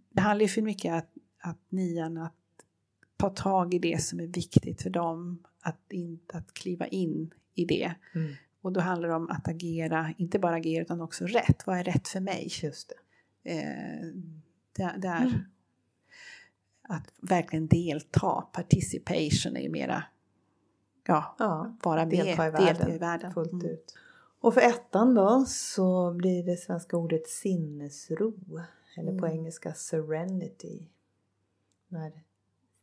Det 0.09 0.21
handlar 0.21 0.41
ju 0.41 0.47
för 0.47 0.61
mycket 0.61 0.93
att, 0.93 1.09
att 1.41 1.61
nian 1.69 2.17
att 2.17 2.33
ta 3.17 3.29
tag 3.29 3.73
i 3.73 3.79
det 3.79 4.01
som 4.01 4.19
är 4.19 4.27
viktigt 4.27 4.81
för 4.81 4.89
dem, 4.89 5.43
att, 5.61 5.91
inte, 5.91 6.37
att 6.37 6.53
kliva 6.53 6.87
in 6.87 7.33
i 7.53 7.65
det. 7.65 7.91
Mm. 8.15 8.33
Och 8.61 8.71
då 8.73 8.79
handlar 8.79 9.09
det 9.09 9.15
om 9.15 9.29
att 9.29 9.47
agera, 9.47 10.13
inte 10.17 10.39
bara 10.39 10.55
agera 10.55 10.81
utan 10.81 11.01
också 11.01 11.25
rätt. 11.25 11.67
Vad 11.67 11.77
är 11.77 11.83
rätt 11.83 12.07
för 12.07 12.19
mig? 12.19 12.49
Just 12.63 12.89
det. 13.43 13.51
Eh, 13.51 14.07
det, 14.75 14.95
det 14.97 15.07
är 15.07 15.21
Mm. 15.21 15.39
Att 16.87 17.13
verkligen 17.21 17.67
delta. 17.67 18.41
Participation 18.53 19.57
är 19.57 19.61
ju 19.61 19.69
mera, 19.69 20.03
ja, 21.07 21.35
Ja, 21.39 21.75
vara 21.83 21.99
med, 22.05 22.09
delta 22.09 22.47
i 22.47 22.51
delta 22.51 22.63
världen, 22.65 22.91
i 22.91 22.97
världen. 22.97 23.33
fullt 23.33 23.51
Mm. 23.53 23.65
ut. 23.65 23.93
Och 24.39 24.53
för 24.53 24.61
ettan 24.61 25.13
då 25.15 25.45
så 25.47 26.13
blir 26.13 26.43
det 26.43 26.57
svenska 26.57 26.97
ordet 26.97 27.27
sinnesro. 27.27 28.33
Eller 28.97 29.19
på 29.19 29.25
Mm. 29.25 29.37
engelska 29.39 29.73
serenity. 29.73 30.87
När 31.87 32.23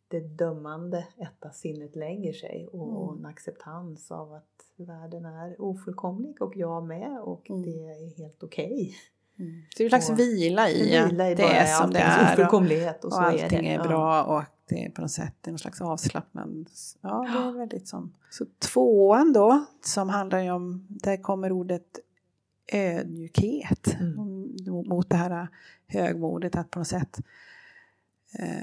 det 0.09 0.21
dömande 0.21 1.07
etta 1.17 1.51
sinnet 1.51 1.97
lägger 1.97 2.33
sig 2.33 2.69
och, 2.73 3.03
och 3.03 3.13
Mm. 3.13 3.25
en 3.25 3.31
acceptans 3.31 4.11
av 4.11 4.33
att 4.33 4.67
världen 4.77 5.25
är 5.25 5.61
ofullkomlig 5.61 6.43
och 6.43 6.57
jag 6.57 6.85
med 6.85 7.21
och 7.21 7.51
Mm. 7.51 7.63
det 7.63 7.89
är 7.89 8.17
helt 8.19 8.43
okej. 8.43 8.95
Mm. 9.39 9.63
Så 9.71 9.79
det 9.79 9.83
är 9.83 9.85
en 9.85 9.91
slags 9.91 10.11
Och 10.11 10.19
vila 10.19 10.71
i 10.71 10.95
En 10.95 11.05
att 11.05 11.11
det 11.11 11.37
bara 11.37 11.53
är 11.53 11.67
som 11.67 11.91
det 11.93 11.99
är. 11.99 12.33
Ofullkomlighet 12.33 12.99
och, 12.99 13.05
och 13.05 13.13
så 13.13 13.21
är 13.21 13.25
allting 13.25 13.63
det. 13.63 13.75
är, 13.75 13.83
bra 13.83 14.25
och 14.25 14.39
att 14.39 14.51
det 14.69 14.85
är 14.85 14.91
på 14.91 15.01
något 15.01 15.11
sätt 15.11 15.35
någon 15.47 15.59
slags 15.59 15.81
avslappnad. 15.81 16.67
Ja, 17.01 17.29
det 17.33 17.39
är 17.49 17.59
väldigt 17.59 17.89
som. 17.89 18.13
Så 18.31 18.47
tvåan 18.59 19.33
då, 19.33 19.65
som 19.85 20.09
handlar 20.09 20.39
ju 20.39 20.51
om, 20.51 20.87
där 20.89 21.17
kommer 21.17 21.53
ordet 21.53 21.99
ödmjukhet 22.73 23.97
Mm. 24.01 24.89
Mot 24.89 25.11
det 25.11 25.17
här 25.17 25.49
högmodet 25.87 26.57
att 26.57 26.71
på 26.71 26.79
något 26.79 26.89
sätt 26.89 27.21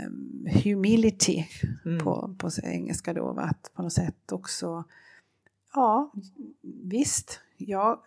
um, 0.06 0.48
humility 0.64 1.46
Mm. 1.86 2.04
på, 2.04 2.36
på 2.38 2.50
engelska 2.64 3.14
då, 3.14 3.36
att 3.38 3.72
på 3.74 3.82
något 3.82 3.94
sätt 3.94 4.32
också, 4.32 4.84
ja 5.74 6.12
visst, 6.84 7.40
jag, 7.68 8.00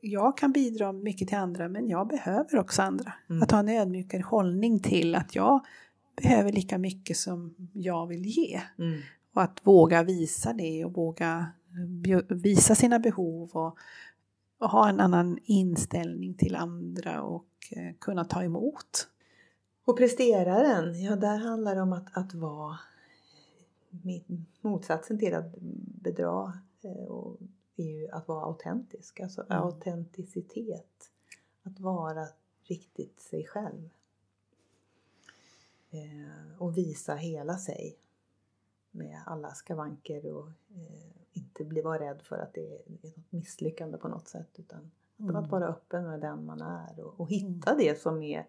jag 0.00 0.36
kan 0.36 0.52
bidra 0.52 0.92
mycket 0.92 1.28
till 1.28 1.38
andra 1.38 1.68
men 1.68 1.88
jag 1.88 2.08
behöver 2.08 2.58
också 2.58 2.82
andra. 2.82 3.12
Mm. 3.30 3.42
Att 3.42 3.50
ha 3.50 3.58
en 3.58 3.68
ödmjukare 3.68 4.22
hållning 4.22 4.80
till 4.80 5.14
att 5.14 5.34
jag 5.34 5.60
behöver 6.22 6.52
lika 6.52 6.78
mycket 6.78 7.16
som 7.16 7.54
jag 7.72 8.06
vill 8.06 8.26
ge. 8.26 8.60
Mm. 8.78 9.00
Och 9.34 9.42
att 9.42 9.60
våga 9.62 10.02
visa 10.02 10.52
det 10.52 10.84
och 10.84 10.92
våga 10.92 11.46
visa 12.28 12.74
sina 12.74 12.98
behov 12.98 13.50
och, 13.52 13.78
och 14.58 14.70
ha 14.70 14.88
en 14.88 15.00
annan 15.00 15.38
inställning 15.44 16.34
till 16.34 16.56
andra 16.56 17.22
och 17.22 17.46
eh, 17.70 17.94
kunna 17.98 18.24
ta 18.24 18.42
emot. 18.42 19.08
Och 19.84 19.98
presteraren, 19.98 21.02
ja 21.02 21.16
där 21.16 21.38
handlar 21.38 21.74
det 21.74 21.82
om 21.82 21.92
att, 21.92 22.16
att 22.16 22.34
vara 22.34 22.78
motsatsen 24.60 25.18
till 25.18 25.34
att 25.34 25.54
bedra 26.02 26.52
eh, 26.82 27.06
och 27.06 27.38
är 27.76 27.84
ju 27.84 28.08
att 28.08 28.28
vara 28.28 28.44
autentisk, 28.44 29.20
alltså 29.20 29.42
mm. 29.42 29.62
autenticitet. 29.62 31.10
Att 31.62 31.80
vara 31.80 32.28
riktigt 32.62 33.20
sig 33.20 33.46
själv. 33.46 33.90
Eh, 35.90 36.62
och 36.62 36.76
visa 36.76 37.14
hela 37.14 37.58
sig 37.58 37.98
med 38.90 39.22
alla 39.26 39.50
skavanker 39.54 40.26
och 40.26 40.48
eh, 40.48 41.12
inte 41.32 41.64
bli 41.64 41.80
vara 41.80 41.98
rädd 41.98 42.22
för 42.22 42.38
att 42.38 42.54
det 42.54 42.76
är 42.76 42.82
något 42.86 43.32
misslyckande 43.32 43.98
på 43.98 44.08
något 44.08 44.28
sätt 44.28 44.58
utan 44.58 44.90
mm. 45.18 45.36
att 45.36 45.50
vara 45.50 45.68
öppen 45.68 46.04
med 46.04 46.20
den 46.20 46.44
man 46.44 46.60
är 46.60 47.00
och, 47.00 47.20
och 47.20 47.30
hitta 47.30 47.70
mm. 47.70 47.84
det 47.84 48.00
som 48.00 48.22
är 48.22 48.46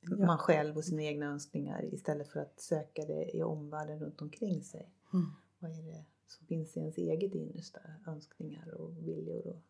ja. 0.00 0.26
man 0.26 0.38
själv 0.38 0.76
och 0.76 0.84
sina 0.84 1.02
egna 1.02 1.26
önskningar 1.26 1.94
istället 1.94 2.28
för 2.28 2.40
att 2.40 2.60
söka 2.60 3.04
det 3.04 3.36
i 3.36 3.42
omvärlden 3.42 3.98
runt 4.00 4.22
omkring 4.22 4.62
sig. 4.62 4.90
Mm. 5.12 5.26
Vad 5.58 5.70
är 5.70 5.82
det 5.82 6.04
som 6.28 6.46
finns 6.46 6.76
i 6.76 6.80
ens 6.80 6.98
eget 6.98 7.34
innersta 7.34 7.80
önskningar 8.06 8.74
och 8.74 9.08
viljor? 9.08 9.46
Och, 9.46 9.62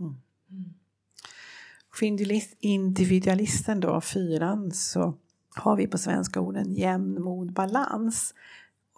mm. 0.00 0.14
Mm. 0.50 0.74
För 1.94 2.06
individualisten 2.60 3.80
då, 3.80 4.00
fyran, 4.00 4.70
så 4.70 5.14
har 5.54 5.76
vi 5.76 5.86
på 5.86 5.98
svenska 5.98 6.40
orden 6.40 6.74
jämnmod, 6.74 7.52
balans. 7.52 8.34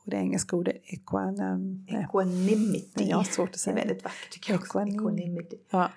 Och 0.07 0.11
det 0.11 0.16
engelska 0.16 0.57
ordet 0.57 0.76
equanam, 0.84 1.86
equanimity. 1.88 3.04
Jag 3.04 3.16
har 3.16 3.24
svårt 3.24 3.50
att 3.50 3.59
säga. 3.59 3.74
Det 3.74 3.80
är 3.80 3.86
väldigt 3.86 4.04
vackert 4.04 4.32
tycker 4.32 4.52
jag 4.52 4.61
också. 4.61 4.80
Equanimity. 4.80 5.57
Ja. 5.70 5.90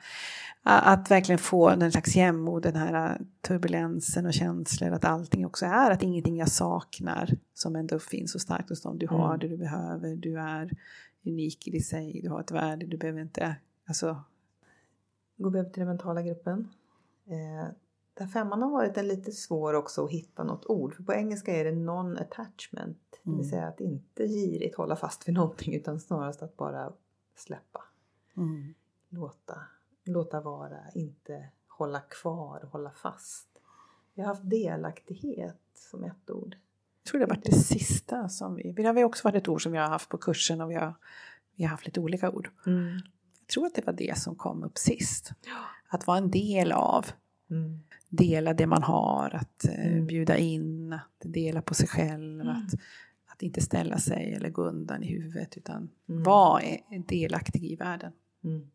Att 0.64 1.12
verkligen 1.12 1.40
få 1.40 1.76
den 1.76 1.92
slags 1.92 2.16
jämnmod, 2.16 2.64
den 2.64 2.76
här 2.76 3.22
turbulensen 3.42 4.26
och 4.26 4.34
känslor 4.34 4.92
att 4.92 5.06
allting 5.06 5.46
också 5.46 5.66
är, 5.66 5.92
att 5.92 6.04
ingenting 6.04 6.38
jag 6.38 6.50
saknar 6.50 7.30
som 7.54 7.76
ändå 7.76 8.00
finns 8.00 8.32
så 8.32 8.40
starkt 8.40 8.70
hos 8.70 8.82
dem. 8.82 9.00
Du 9.00 9.08
har 9.08 9.28
mm. 9.28 9.40
det 9.40 9.48
du 9.48 9.58
behöver, 9.58 10.16
du 10.16 10.40
är 10.40 10.72
unik 11.26 11.68
i 11.68 11.72
dig 11.72 11.82
sig, 11.82 12.20
du 12.24 12.30
har 12.30 12.40
ett 12.40 12.52
värde, 12.52 12.86
du 12.86 12.98
behöver 12.98 13.22
inte, 13.22 13.56
alltså. 13.88 14.24
Går 15.38 15.52
vi 15.52 15.60
över 15.60 15.70
till 15.70 15.80
den 15.80 15.90
mentala 15.90 16.22
gruppen. 16.22 16.70
Eh, 17.28 17.68
där 18.20 18.28
femman 18.28 18.62
har 18.62 18.70
varit 18.70 18.98
en 18.98 19.08
lite 19.08 19.32
svår 19.32 19.74
också 19.74 20.06
att 20.06 20.12
hitta 20.12 20.44
något 20.44 20.66
ord. 20.66 20.96
För 20.96 21.04
på 21.04 21.14
engelska 21.14 21.56
är 21.56 21.66
det 21.66 21.72
non-attachment. 21.72 22.98
Det 23.12 23.30
vill 23.30 23.34
mm. 23.34 23.50
säga 23.50 23.68
att 23.68 23.80
inte 23.80 24.28
girigt 24.28 24.76
hålla 24.76 24.96
fast 24.96 25.28
vid 25.28 25.36
någonting 25.36 25.76
utan 25.76 26.00
snarast 26.00 26.42
att 26.42 26.58
bara 26.58 26.94
släppa. 27.36 27.84
Mm. 28.38 28.74
Låta, 29.10 29.62
låta 30.06 30.42
vara, 30.42 30.80
inte 30.96 31.50
hålla 31.68 32.00
kvar, 32.00 32.70
hålla 32.72 32.92
fast. 32.92 33.48
Vi 34.14 34.22
har 34.22 34.30
haft 34.30 34.50
delaktighet 34.50 35.62
som 35.74 36.04
ett 36.04 36.30
ord. 36.30 36.56
Jag 37.04 37.12
tror 37.12 37.20
det 37.20 37.26
har 37.26 37.36
varit 37.36 37.46
det 37.46 37.56
sista 37.56 38.30
som 38.30 38.56
vi... 38.56 38.72
Det 38.72 38.84
har 38.84 39.04
också 39.04 39.28
varit 39.28 39.42
ett 39.42 39.48
ord 39.48 39.64
som 39.64 39.72
vi 39.72 39.78
har 39.78 39.88
haft 39.88 40.10
på 40.10 40.18
kursen 40.18 40.62
och 40.62 40.72
vi 40.72 40.76
har, 40.76 40.94
vi 41.56 41.64
har 41.64 41.70
haft 41.70 41.86
lite 41.86 42.00
olika 42.00 42.32
ord. 42.32 42.50
Mm. 42.66 43.00
Jag 43.40 43.48
tror 43.48 43.66
att 43.66 43.76
det 43.76 43.86
var 43.86 43.94
det 43.94 44.18
som 44.18 44.36
kom 44.36 44.64
upp 44.64 44.78
sist. 44.78 45.32
Att 45.88 46.08
vara 46.08 46.18
en 46.18 46.32
del 46.32 46.72
av. 46.72 47.06
Mm 47.50 47.80
dela 48.10 48.54
det 48.54 48.68
man 48.68 48.84
har, 48.84 49.36
att 49.36 49.66
eh, 49.66 49.88
mm. 49.88 50.08
bjuda 50.08 50.38
in, 50.38 50.94
att 50.94 51.20
dela 51.20 51.62
på 51.62 51.74
sig 51.74 51.88
själv, 51.88 52.42
mm. 52.42 52.56
att, 52.56 52.74
att 53.26 53.44
inte 53.44 53.62
ställa 53.62 53.98
sig 53.98 54.34
eller 54.34 54.50
gå 54.50 54.64
undan 54.64 55.04
i 55.04 55.08
huvudet 55.08 55.58
utan 55.58 55.90
mm. 56.10 56.24
vara 56.24 56.64
delaktig 57.08 57.64
i 57.64 57.76
världen. 57.76 58.12
Mm. 58.44 58.70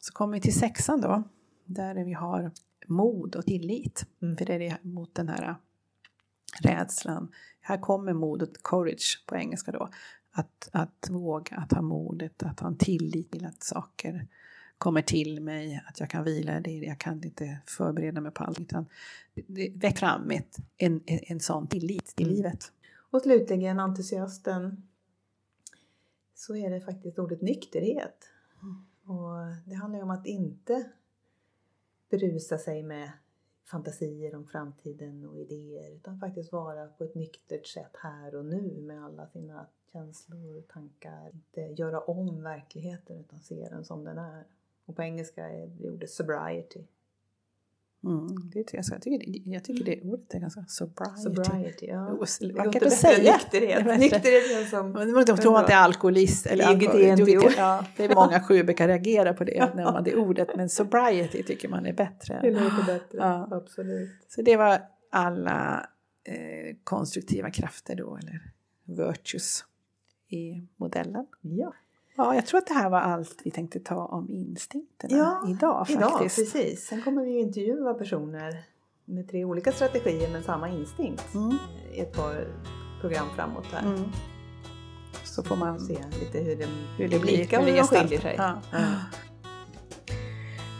Så 0.00 0.12
kommer 0.12 0.34
vi 0.34 0.40
till 0.40 0.58
sexan 0.58 1.00
då, 1.00 1.22
där 1.64 2.04
vi 2.04 2.12
har 2.12 2.50
mod 2.86 3.36
och 3.36 3.44
tillit. 3.44 4.06
Mm. 4.22 4.36
För 4.36 4.44
det 4.44 4.54
är 4.54 4.58
det 4.58 4.78
mot 4.82 5.14
den 5.14 5.28
här 5.28 5.56
rädslan. 6.62 7.32
Här 7.60 7.78
kommer 7.78 8.12
mod 8.12 8.42
och 8.42 8.48
courage 8.64 9.24
på 9.26 9.36
engelska 9.36 9.72
då. 9.72 9.90
Att, 10.32 10.68
att 10.72 11.08
våga, 11.10 11.56
att 11.56 11.72
ha 11.72 11.82
modet, 11.82 12.42
att 12.42 12.60
ha 12.60 12.68
en 12.68 12.76
tillit 12.76 13.30
till 13.30 13.44
att 13.44 13.62
saker 13.62 14.26
kommer 14.78 15.02
till 15.02 15.40
mig, 15.40 15.84
att 15.88 16.00
jag 16.00 16.10
kan 16.10 16.24
vila 16.24 16.58
i 16.58 16.60
det, 16.60 16.78
jag 16.86 16.98
kan 16.98 17.24
inte 17.24 17.58
förbereda 17.66 18.20
mig 18.20 18.32
på 18.32 18.44
allt. 18.44 18.60
Utan 18.60 18.86
det 19.34 19.72
väcker 19.74 19.98
fram 19.98 20.30
ett, 20.30 20.56
en, 20.76 21.00
en 21.06 21.40
sån 21.40 21.66
tillit 21.66 22.06
till 22.06 22.26
mm. 22.26 22.36
livet. 22.36 22.72
Och 23.10 23.22
slutligen 23.22 23.80
entusiasten 23.80 24.88
så 26.34 26.56
är 26.56 26.70
det 26.70 26.80
faktiskt 26.80 27.18
ordet 27.18 27.42
nykterhet. 27.42 28.24
Mm. 28.62 28.86
Och 29.18 29.56
det 29.66 29.74
handlar 29.74 29.98
ju 29.98 30.02
om 30.02 30.10
att 30.10 30.26
inte 30.26 30.90
berusa 32.10 32.58
sig 32.58 32.82
med 32.82 33.10
fantasier 33.64 34.34
om 34.34 34.46
framtiden 34.46 35.26
och 35.26 35.38
idéer 35.38 35.90
utan 35.90 36.20
faktiskt 36.20 36.52
vara 36.52 36.86
på 36.86 37.04
ett 37.04 37.14
nyktert 37.14 37.66
sätt 37.66 37.96
här 38.02 38.34
och 38.34 38.44
nu 38.44 38.80
med 38.80 39.04
alla 39.04 39.26
sina 39.26 39.66
känslor 39.92 40.58
och 40.58 40.68
tankar. 40.68 41.30
Inte 41.34 41.60
göra 41.60 42.00
om 42.00 42.42
verkligheten 42.42 43.18
utan 43.18 43.40
se 43.40 43.68
den 43.70 43.84
som 43.84 44.04
den 44.04 44.18
är. 44.18 44.44
Och 44.88 44.96
på 44.96 45.02
engelska 45.02 45.48
är 45.48 45.66
det 45.66 45.90
ordet 45.90 46.10
sobriety. 46.10 46.80
Mm, 48.04 48.50
det 48.52 48.58
är 48.58 48.72
ganska, 48.72 48.94
jag, 48.94 49.02
tycker, 49.02 49.50
jag 49.52 49.64
tycker 49.64 49.84
det 49.84 50.00
ordet 50.02 50.34
är 50.34 50.38
ganska 50.38 50.64
sobriety. 50.68 51.22
Sobriety, 51.22 51.86
ja. 51.86 52.18
Vackert 52.54 52.82
att 52.82 52.92
säga. 52.92 53.32
Nykterhet. 53.32 53.86
Nykterhet 54.00 54.68
som... 54.70 54.92
Men 54.92 55.12
man 55.12 55.24
tror 55.24 55.52
man 55.52 55.60
att 55.60 55.66
det 55.66 55.72
är 55.72 55.82
alkoholist. 55.82 56.46
Eller 56.46 56.64
alkohol, 56.64 57.00
ja, 57.56 57.84
det 57.96 58.04
är 58.04 58.14
många 58.14 58.40
sju 58.40 58.62
brukar 58.62 58.88
reagera 58.88 59.34
på 59.34 59.44
det, 59.44 59.74
när 59.74 59.84
man 59.84 60.04
det 60.04 60.16
ordet. 60.16 60.56
Men 60.56 60.68
sobriety 60.68 61.42
tycker 61.42 61.68
man 61.68 61.86
är 61.86 61.92
bättre. 61.92 62.40
Det 62.42 62.50
låter 62.50 62.86
bättre, 62.86 63.18
ja. 63.18 63.48
absolut. 63.50 64.10
Så 64.28 64.42
det 64.42 64.56
var 64.56 64.80
alla 65.10 65.86
eh, 66.24 66.76
konstruktiva 66.84 67.50
krafter 67.50 67.94
då, 67.94 68.16
eller 68.16 68.40
virtues 68.84 69.64
i 70.28 70.68
modellen. 70.76 71.26
Ja. 71.40 71.74
Ja, 72.18 72.34
jag 72.34 72.46
tror 72.46 72.58
att 72.58 72.66
det 72.66 72.74
här 72.74 72.90
var 72.90 73.00
allt 73.00 73.40
vi 73.44 73.50
tänkte 73.50 73.80
ta 73.80 74.04
om 74.04 74.30
instinkterna 74.30 75.16
ja, 75.16 75.50
idag 75.50 75.88
faktiskt. 75.88 75.98
Idag, 75.98 76.20
precis. 76.20 76.86
Sen 76.86 77.02
kommer 77.02 77.24
vi 77.24 77.30
ju 77.30 77.40
intervjua 77.40 77.94
personer 77.94 78.64
med 79.04 79.28
tre 79.28 79.44
olika 79.44 79.72
strategier 79.72 80.32
men 80.32 80.42
samma 80.42 80.68
instinkt 80.68 81.34
mm. 81.34 81.58
i 81.92 82.00
ett 82.00 82.12
par 82.12 82.48
program 83.00 83.26
framåt 83.36 83.66
här. 83.72 83.86
Mm. 83.86 84.04
Så 85.24 85.42
får 85.42 85.56
man 85.56 85.80
se 85.80 85.98
lite 86.20 86.38
hur 86.38 86.56
det, 86.56 86.66
hur 86.98 87.08
det 87.08 87.18
blir, 87.18 87.36
hur 87.36 87.66
det 87.72 87.82
skiljer 87.82 88.20
sig. 88.20 88.34
Ja. 88.38 88.60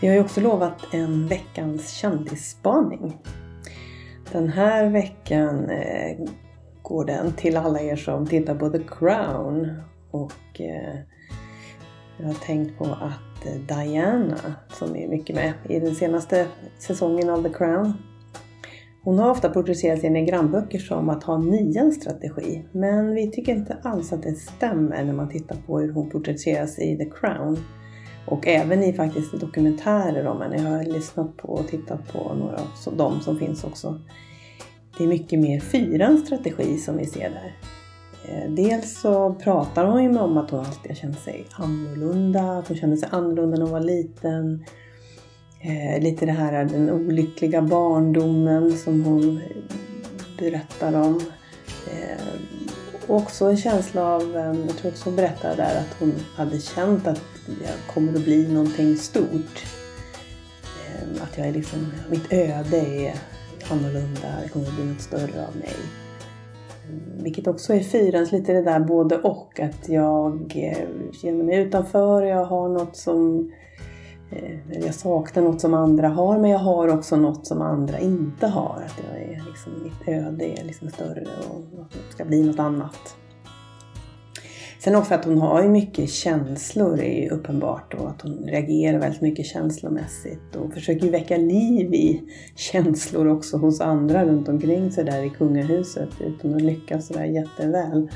Vi 0.01 0.09
har 0.09 0.15
ju 0.15 0.21
också 0.21 0.41
lovat 0.41 0.95
en 0.95 1.29
veckans 1.29 1.91
kändisspaning. 1.91 3.19
Den 4.33 4.49
här 4.49 4.91
veckan 4.91 5.71
eh, 5.71 6.29
går 6.83 7.05
den 7.05 7.33
till 7.33 7.57
alla 7.57 7.81
er 7.81 7.97
som 7.97 8.27
tittar 8.27 8.55
på 8.55 8.71
The 8.71 8.83
Crown 8.89 9.83
och 10.11 10.61
eh, 10.61 10.99
jag 12.19 12.27
har 12.27 12.35
tänkt 12.35 12.79
på 12.79 12.85
att 12.85 13.47
eh, 13.47 13.77
Diana, 13.77 14.55
som 14.69 14.97
är 14.97 15.09
mycket 15.09 15.37
med 15.37 15.53
i 15.69 15.81
den 15.81 15.95
senaste 15.95 16.47
säsongen 16.79 17.31
av 17.31 17.43
The 17.43 17.49
Crown, 17.49 17.93
hon 19.03 19.19
har 19.19 19.31
ofta 19.31 19.49
porträtterat 19.49 20.01
sina 20.01 20.21
grannböcker 20.21 20.79
som 20.79 21.09
att 21.09 21.25
ha 21.25 21.39
nians 21.39 21.97
strategi. 21.97 22.65
Men 22.73 23.15
vi 23.15 23.31
tycker 23.31 23.55
inte 23.55 23.77
alls 23.83 24.13
att 24.13 24.23
det 24.23 24.35
stämmer 24.35 25.05
när 25.05 25.13
man 25.13 25.29
tittar 25.29 25.57
på 25.67 25.79
hur 25.79 25.93
hon 25.93 26.11
porträtteras 26.11 26.79
i 26.79 26.97
The 26.97 27.11
Crown. 27.21 27.59
Och 28.27 28.47
även 28.47 28.83
i 28.83 28.93
faktiskt 28.93 29.41
dokumentärer 29.41 30.27
om 30.27 30.41
henne. 30.41 30.57
Jag 30.57 30.71
har 30.71 30.85
lyssnat 30.85 31.37
på 31.37 31.49
och 31.49 31.69
tittat 31.69 32.13
på 32.13 32.35
några 32.35 32.59
av 32.87 32.97
dem 32.97 33.21
som 33.21 33.39
finns 33.39 33.65
också. 33.65 34.01
Det 34.99 35.05
är 35.05 35.09
mycket 35.09 35.39
mer 35.39 35.61
fyrans 35.61 36.27
strategi 36.27 36.79
som 36.79 36.97
vi 36.97 37.07
ser 37.07 37.31
där. 37.31 37.78
Eh, 38.29 38.51
dels 38.51 39.01
så 39.01 39.35
pratar 39.35 39.85
hon 39.85 40.03
ju 40.03 40.19
om 40.19 40.39
att 40.39 40.51
hon 40.51 40.61
alltid 40.61 40.91
har 40.91 40.97
känt 40.97 41.21
sig 41.21 41.47
annorlunda, 41.53 42.59
att 42.59 42.69
hon 42.69 42.77
kände 42.77 42.97
sig 42.97 43.09
annorlunda 43.13 43.57
när 43.57 43.63
hon 43.63 43.73
var 43.73 43.81
liten. 43.81 44.65
Eh, 45.61 46.03
lite 46.03 46.27
det 46.27 46.33
här 46.33 46.65
den 46.65 46.91
olyckliga 46.91 47.63
barndomen 47.63 48.79
som 48.79 49.05
hon 49.05 49.37
eh, 49.37 49.77
berättar 50.39 50.95
om. 50.95 51.21
Eh, 51.91 52.25
också 53.07 53.45
en 53.45 53.57
känsla 53.57 54.05
av, 54.05 54.37
eh, 54.37 54.61
jag 54.67 54.77
tror 54.77 54.91
också 54.91 55.05
hon 55.05 55.17
berättade 55.17 55.57
där 55.57 55.81
att 55.81 55.97
hon 56.01 56.15
hade 56.37 56.61
känt 56.61 57.07
att 57.07 57.23
jag 57.47 57.95
kommer 57.95 58.15
att 58.15 58.25
bli 58.25 58.53
någonting 58.53 58.97
stort. 58.97 59.65
Att 61.21 61.39
jag 61.39 61.47
är 61.47 61.53
liksom, 61.53 61.93
mitt 62.11 62.33
öde 62.33 62.77
är 62.77 63.15
annorlunda, 63.71 64.29
det 64.43 64.49
kommer 64.49 64.67
att 64.67 64.75
bli 64.75 64.85
något 64.85 65.01
större 65.01 65.47
av 65.47 65.57
mig. 65.57 65.77
Vilket 67.23 67.47
också 67.47 67.75
är 67.75 67.81
fyrans 67.81 68.33
lite 68.33 68.53
det 68.53 68.63
där 68.63 68.81
både 68.81 69.19
och. 69.19 69.61
Att 69.61 69.89
jag 69.89 70.53
eh, 70.57 71.13
känner 71.13 71.45
mig 71.45 71.59
utanför, 71.59 72.23
jag 72.23 72.45
har 72.45 72.69
något 72.69 72.97
som 72.97 73.53
eh, 74.31 74.83
jag 74.85 74.95
saknar 74.95 75.43
något 75.43 75.61
som 75.61 75.75
andra 75.75 76.09
har 76.09 76.39
men 76.39 76.51
jag 76.51 76.59
har 76.59 76.89
också 76.89 77.17
något 77.17 77.47
som 77.47 77.63
andra 77.63 77.99
inte 77.99 78.47
har. 78.47 78.83
Att 78.87 79.05
jag 79.11 79.23
är 79.23 79.45
liksom, 79.49 79.73
mitt 79.83 80.09
öde 80.09 80.45
är 80.45 80.65
liksom 80.65 80.91
större 80.91 81.27
och 81.51 81.93
ska 82.11 82.25
bli 82.25 82.45
något 82.45 82.59
annat. 82.59 83.17
Sen 84.79 84.97
också 84.97 85.15
att 85.15 85.25
hon 85.25 85.39
har 85.39 85.63
ju 85.63 85.69
mycket 85.69 86.11
känslor 86.11 87.01
är 87.01 87.23
ju 87.23 87.29
uppenbart 87.29 87.95
och 87.95 88.09
att 88.09 88.23
hon 88.23 88.45
reagerar 88.47 88.99
väldigt 88.99 89.21
mycket 89.21 89.47
känslomässigt 89.47 90.57
och 90.57 90.73
försöker 90.75 91.05
ju 91.05 91.11
väcka 91.11 91.37
liv 91.37 91.95
i 91.95 92.23
känslor 92.57 93.29
också 93.29 93.57
hos 93.57 93.81
andra 93.81 94.25
runt 94.25 94.49
omkring 94.49 94.91
sig 94.91 95.05
där 95.05 95.23
i 95.23 95.31
kungahuset 95.31 96.09
utan 96.21 96.55
att 96.55 96.63
lyckas 96.63 97.07
sådär 97.07 97.25
jätteväl. 97.25 98.09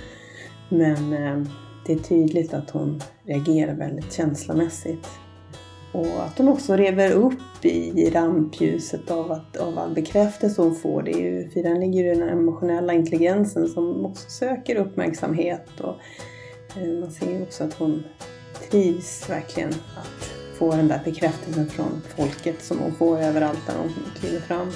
Men 0.69 1.13
eh, 1.13 1.47
det 1.87 1.93
är 1.93 1.99
tydligt 1.99 2.55
att 2.55 2.71
hon 2.71 3.01
reagerar 3.27 3.75
väldigt 3.75 4.13
känslomässigt. 4.13 5.09
Och 5.93 6.25
att 6.27 6.39
hon 6.39 6.49
också 6.49 6.77
rever 6.77 7.13
upp 7.13 7.65
i 7.65 8.11
rampljuset 8.11 9.11
av, 9.11 9.33
att, 9.33 9.57
av 9.57 9.79
all 9.79 9.95
bekräftelse 9.95 10.63
hon 10.63 10.75
får. 10.75 11.03
Det 11.03 11.13
är 11.13 11.21
ju, 11.21 11.51
fyran 11.51 11.81
ligger 11.81 12.05
ju 12.05 12.15
den 12.15 12.29
emotionella 12.29 12.93
intelligensen 12.93 13.69
som 13.69 14.07
också 14.07 14.31
söker 14.31 14.77
uppmärksamhet. 14.77 15.81
Och 15.81 15.95
man 16.77 17.11
ser 17.11 17.31
ju 17.31 17.43
också 17.43 17.65
att 17.65 17.75
hon 17.75 18.05
trivs 18.71 19.31
verkligen 19.31 19.69
att 19.71 20.31
få 20.59 20.71
den 20.71 20.89
där 20.89 21.01
bekräftelsen 21.05 21.71
från 21.71 22.03
folket 22.17 22.65
som 22.65 22.79
hon 22.79 22.95
får 22.95 23.19
överallt 23.19 23.67
där 23.67 23.75
hon 23.79 23.93
kliver 24.21 24.41
fram. 24.41 24.73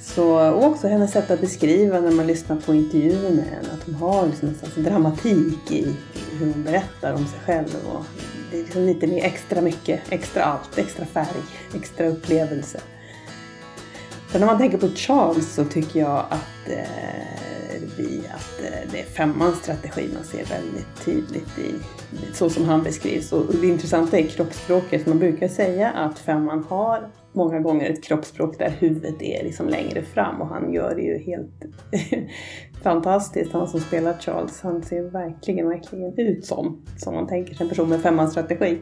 Så, 0.00 0.50
och 0.50 0.64
också 0.64 0.88
hennes 0.88 1.12
sätt 1.12 1.30
att 1.30 1.40
beskriva 1.40 2.00
när 2.00 2.10
man 2.10 2.26
lyssnar 2.26 2.56
på 2.56 2.74
intervjuer 2.74 3.30
med 3.30 3.44
henne, 3.44 3.68
att 3.72 3.84
hon 3.86 3.94
har 3.94 4.26
liksom 4.26 4.48
en 4.48 4.54
slags 4.54 4.74
dramatik 4.74 5.70
i 5.70 5.96
hur 6.38 6.52
hon 6.52 6.64
berättar 6.64 7.12
om 7.12 7.26
sig 7.26 7.38
själv. 7.44 7.76
Och 7.92 8.04
det 8.50 8.56
är 8.56 8.62
liksom 8.62 8.82
lite 8.82 9.06
mer 9.06 9.24
extra 9.24 9.60
mycket, 9.60 10.00
extra 10.08 10.44
allt, 10.44 10.78
extra 10.78 11.06
färg, 11.06 11.42
extra 11.74 12.06
upplevelse. 12.06 12.80
Så 14.32 14.38
när 14.38 14.46
man 14.46 14.58
tänker 14.58 14.78
på 14.78 14.88
Charles 14.88 15.54
så 15.54 15.64
tycker 15.64 16.00
jag 16.00 16.24
att, 16.30 16.68
eh, 16.70 17.47
vi, 17.96 18.18
att 18.18 18.64
eh, 18.64 18.90
det 18.92 19.00
är 19.00 19.04
femmans 19.04 19.56
strategi 19.56 20.08
man 20.14 20.24
ser 20.24 20.44
väldigt 20.44 21.04
tydligt 21.04 21.58
i 21.58 21.74
så 22.32 22.50
som 22.50 22.64
han 22.64 22.82
beskrivs. 22.82 23.32
Och 23.32 23.54
det 23.60 23.66
intressanta 23.66 24.18
är 24.18 24.22
kroppsspråket. 24.22 25.06
Man 25.06 25.18
brukar 25.18 25.48
säga 25.48 25.90
att 25.90 26.18
femman 26.18 26.64
har 26.68 27.08
många 27.32 27.60
gånger 27.60 27.90
ett 27.90 28.04
kroppsspråk 28.04 28.58
där 28.58 28.70
huvudet 28.78 29.22
är 29.22 29.44
liksom 29.44 29.68
längre 29.68 30.02
fram 30.02 30.40
och 30.40 30.48
han 30.48 30.72
gör 30.72 30.94
det 30.94 31.02
ju 31.02 31.18
helt 31.18 31.64
fantastiskt. 32.82 33.52
Han 33.52 33.68
som 33.68 33.80
spelar 33.80 34.18
Charles, 34.20 34.60
han 34.60 34.82
ser 34.82 35.02
verkligen, 35.02 35.68
verkligen 35.68 36.18
ut 36.18 36.44
som, 36.44 36.84
som 36.96 37.14
man 37.14 37.26
tänker 37.26 37.54
sig 37.54 37.64
en 37.64 37.68
person 37.68 37.88
med 37.88 38.02
femmans 38.02 38.30
strategi. 38.30 38.78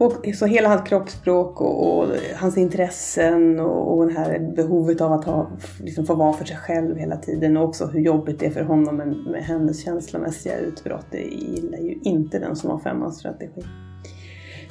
Och 0.00 0.26
så 0.34 0.46
hela 0.46 0.68
hans 0.68 0.88
kroppsspråk 0.88 1.60
och, 1.60 1.98
och 1.98 2.08
hans 2.36 2.58
intressen 2.58 3.60
och, 3.60 3.98
och 3.98 4.06
det 4.06 4.12
här 4.12 4.52
behovet 4.56 5.00
av 5.00 5.12
att 5.12 5.24
ha, 5.24 5.50
liksom 5.80 6.06
få 6.06 6.14
vara 6.14 6.32
för 6.32 6.44
sig 6.44 6.56
själv 6.56 6.96
hela 6.96 7.16
tiden 7.16 7.56
och 7.56 7.64
också 7.64 7.86
hur 7.86 8.00
jobbigt 8.00 8.38
det 8.38 8.46
är 8.46 8.50
för 8.50 8.62
honom 8.62 8.96
med, 8.96 9.08
med 9.08 9.44
hennes 9.44 9.84
känslomässiga 9.84 10.58
utbrott. 10.58 11.06
Det 11.10 11.22
gillar 11.22 11.78
ju 11.78 11.98
inte 12.02 12.38
den 12.38 12.56
som 12.56 12.70
har 12.70 12.78
femmans 12.78 13.18
strategi. 13.18 13.62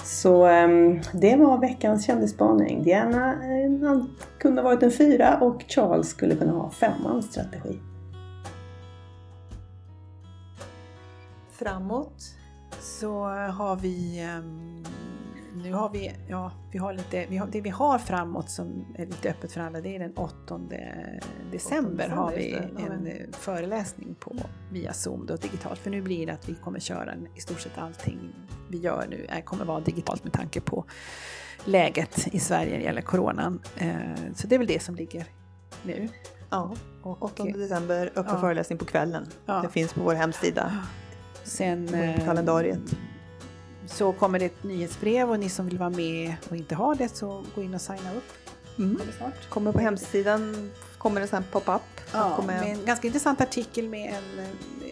Så 0.03 0.45
ehm, 0.45 0.99
det 1.13 1.36
var 1.36 1.57
veckans 1.57 2.05
kändisspaning. 2.05 2.84
Diana 2.84 3.32
eh, 3.32 4.03
kunde 4.39 4.61
ha 4.61 4.69
varit 4.69 4.84
en 4.84 4.91
fyra 4.91 5.38
och 5.41 5.63
Charles 5.67 6.09
skulle 6.09 6.36
kunna 6.36 6.51
ha 6.51 6.69
femmans 6.69 7.25
strategi. 7.25 7.80
Framåt 11.51 12.36
så 12.80 13.23
har 13.57 13.75
vi 13.75 14.19
ehm, 14.19 14.84
nu 15.64 15.74
har 15.74 15.89
vi, 15.89 16.12
ja, 16.28 16.51
vi 16.72 16.78
har 16.78 16.93
lite, 16.93 17.26
vi 17.30 17.38
har, 17.38 17.47
det 17.47 17.62
vi 17.62 17.70
har 17.70 17.99
framåt 17.99 18.49
som 18.49 18.86
är 18.95 19.05
lite 19.05 19.30
öppet 19.30 19.51
för 19.51 19.62
alla 19.62 19.82
det 19.82 19.95
är 19.95 19.99
den 19.99 20.18
8 20.18 20.60
december, 21.51 22.10
har 22.10 22.32
vi 22.32 22.53
en 22.53 23.05
ja. 23.05 23.38
föreläsning 23.38 24.16
på 24.20 24.36
via 24.72 24.93
Zoom 24.93 25.26
då, 25.26 25.36
digitalt. 25.36 25.80
För 25.80 25.89
nu 25.89 26.01
blir 26.01 26.26
det 26.26 26.34
att 26.34 26.49
vi 26.49 26.55
kommer 26.55 26.80
köra 26.80 27.14
i 27.36 27.39
stort 27.39 27.60
sett 27.60 27.78
allting 27.78 28.20
vi 28.70 28.78
gör 28.78 29.07
nu 29.10 29.26
är, 29.30 29.41
kommer 29.41 29.66
vara 29.66 29.80
digitalt 29.80 30.24
med 30.24 30.34
tanke 30.34 30.62
på 30.62 30.86
läget 31.66 32.28
i 32.32 32.39
Sverige 32.39 32.72
när 32.72 32.78
det 32.78 32.84
gäller 32.84 33.01
coronan. 33.01 33.62
Eh, 33.78 34.34
så 34.36 34.47
det 34.47 34.55
är 34.55 34.60
väl 34.60 34.68
det 34.68 34.84
som 34.84 34.95
ligger 34.95 35.26
nu. 35.84 36.10
Ja, 36.49 36.76
och 37.03 37.24
8 37.24 37.43
december, 37.43 38.07
öppen 38.07 38.26
ja. 38.28 38.41
föreläsning 38.41 38.78
på 38.78 38.86
kvällen. 38.86 39.26
Ja. 39.45 39.62
Det 39.62 39.70
finns 39.70 39.93
på 39.93 40.01
vår 40.03 40.14
hemsida. 40.14 40.78
Sen, 41.43 41.93
eh, 41.93 42.26
kalendariet 42.26 42.95
så 43.90 44.14
kommer 44.14 44.40
det 44.40 44.46
ett 44.46 44.64
nyhetsbrev 44.64 45.30
och 45.30 45.40
ni 45.40 45.50
som 45.50 45.66
vill 45.66 45.78
vara 45.78 45.90
med 45.90 46.36
och 46.50 46.56
inte 46.56 46.76
har 46.76 46.96
det 46.96 47.16
så 47.16 47.46
gå 47.56 47.64
in 47.64 47.74
och 47.74 47.82
signa 47.82 48.14
upp. 48.14 48.34
Mm. 48.78 49.02
Snart. 49.18 49.50
Kommer 49.50 49.72
på 49.72 49.80
hemsidan 49.80 50.72
kommer 51.00 51.22
det 51.22 51.28
sen 51.28 51.44
pop-up. 51.52 51.82
Ja, 52.14 52.36
kommer... 52.36 52.60
med 52.60 52.72
en 52.72 52.86
ganska 52.86 53.08
intressant 53.08 53.42
artikel 53.42 53.90
med 53.90 54.14
en, 54.14 54.46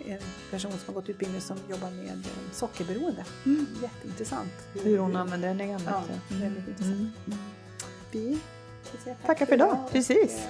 en 0.05 0.19
person 0.51 0.71
som 0.71 0.81
har 0.85 0.93
gått 0.93 1.09
utbildning 1.09 1.41
som 1.41 1.57
jobbar 1.69 1.89
med 1.89 2.23
sockerberoende. 2.51 3.25
Mm. 3.45 3.67
Jätteintressant. 3.81 4.53
Hur, 4.73 4.97
hon 4.97 5.15
använder 5.15 5.53
den 5.53 5.69
gamla. 5.69 5.91
Ja, 5.91 6.03
mm. 6.29 6.41
väldigt 6.41 6.67
intressant. 6.67 6.95
Mm. 6.95 7.13
mm. 7.25 7.39
Vi 8.11 8.39
tackar 9.25 9.45
för 9.45 9.53
idag. 9.53 9.77
Precis. 9.91 10.47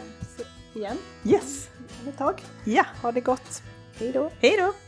igen. 0.74 0.98
Yes. 1.24 1.70
Om 2.02 2.08
ett 2.08 2.18
tag. 2.18 2.44
Ja. 2.64 2.86
Ha 3.02 3.12
det 3.12 3.22
gott. 3.22 3.64
Hej 4.00 4.12
då. 4.12 4.32
Hej 4.40 4.58
då. 4.58 4.87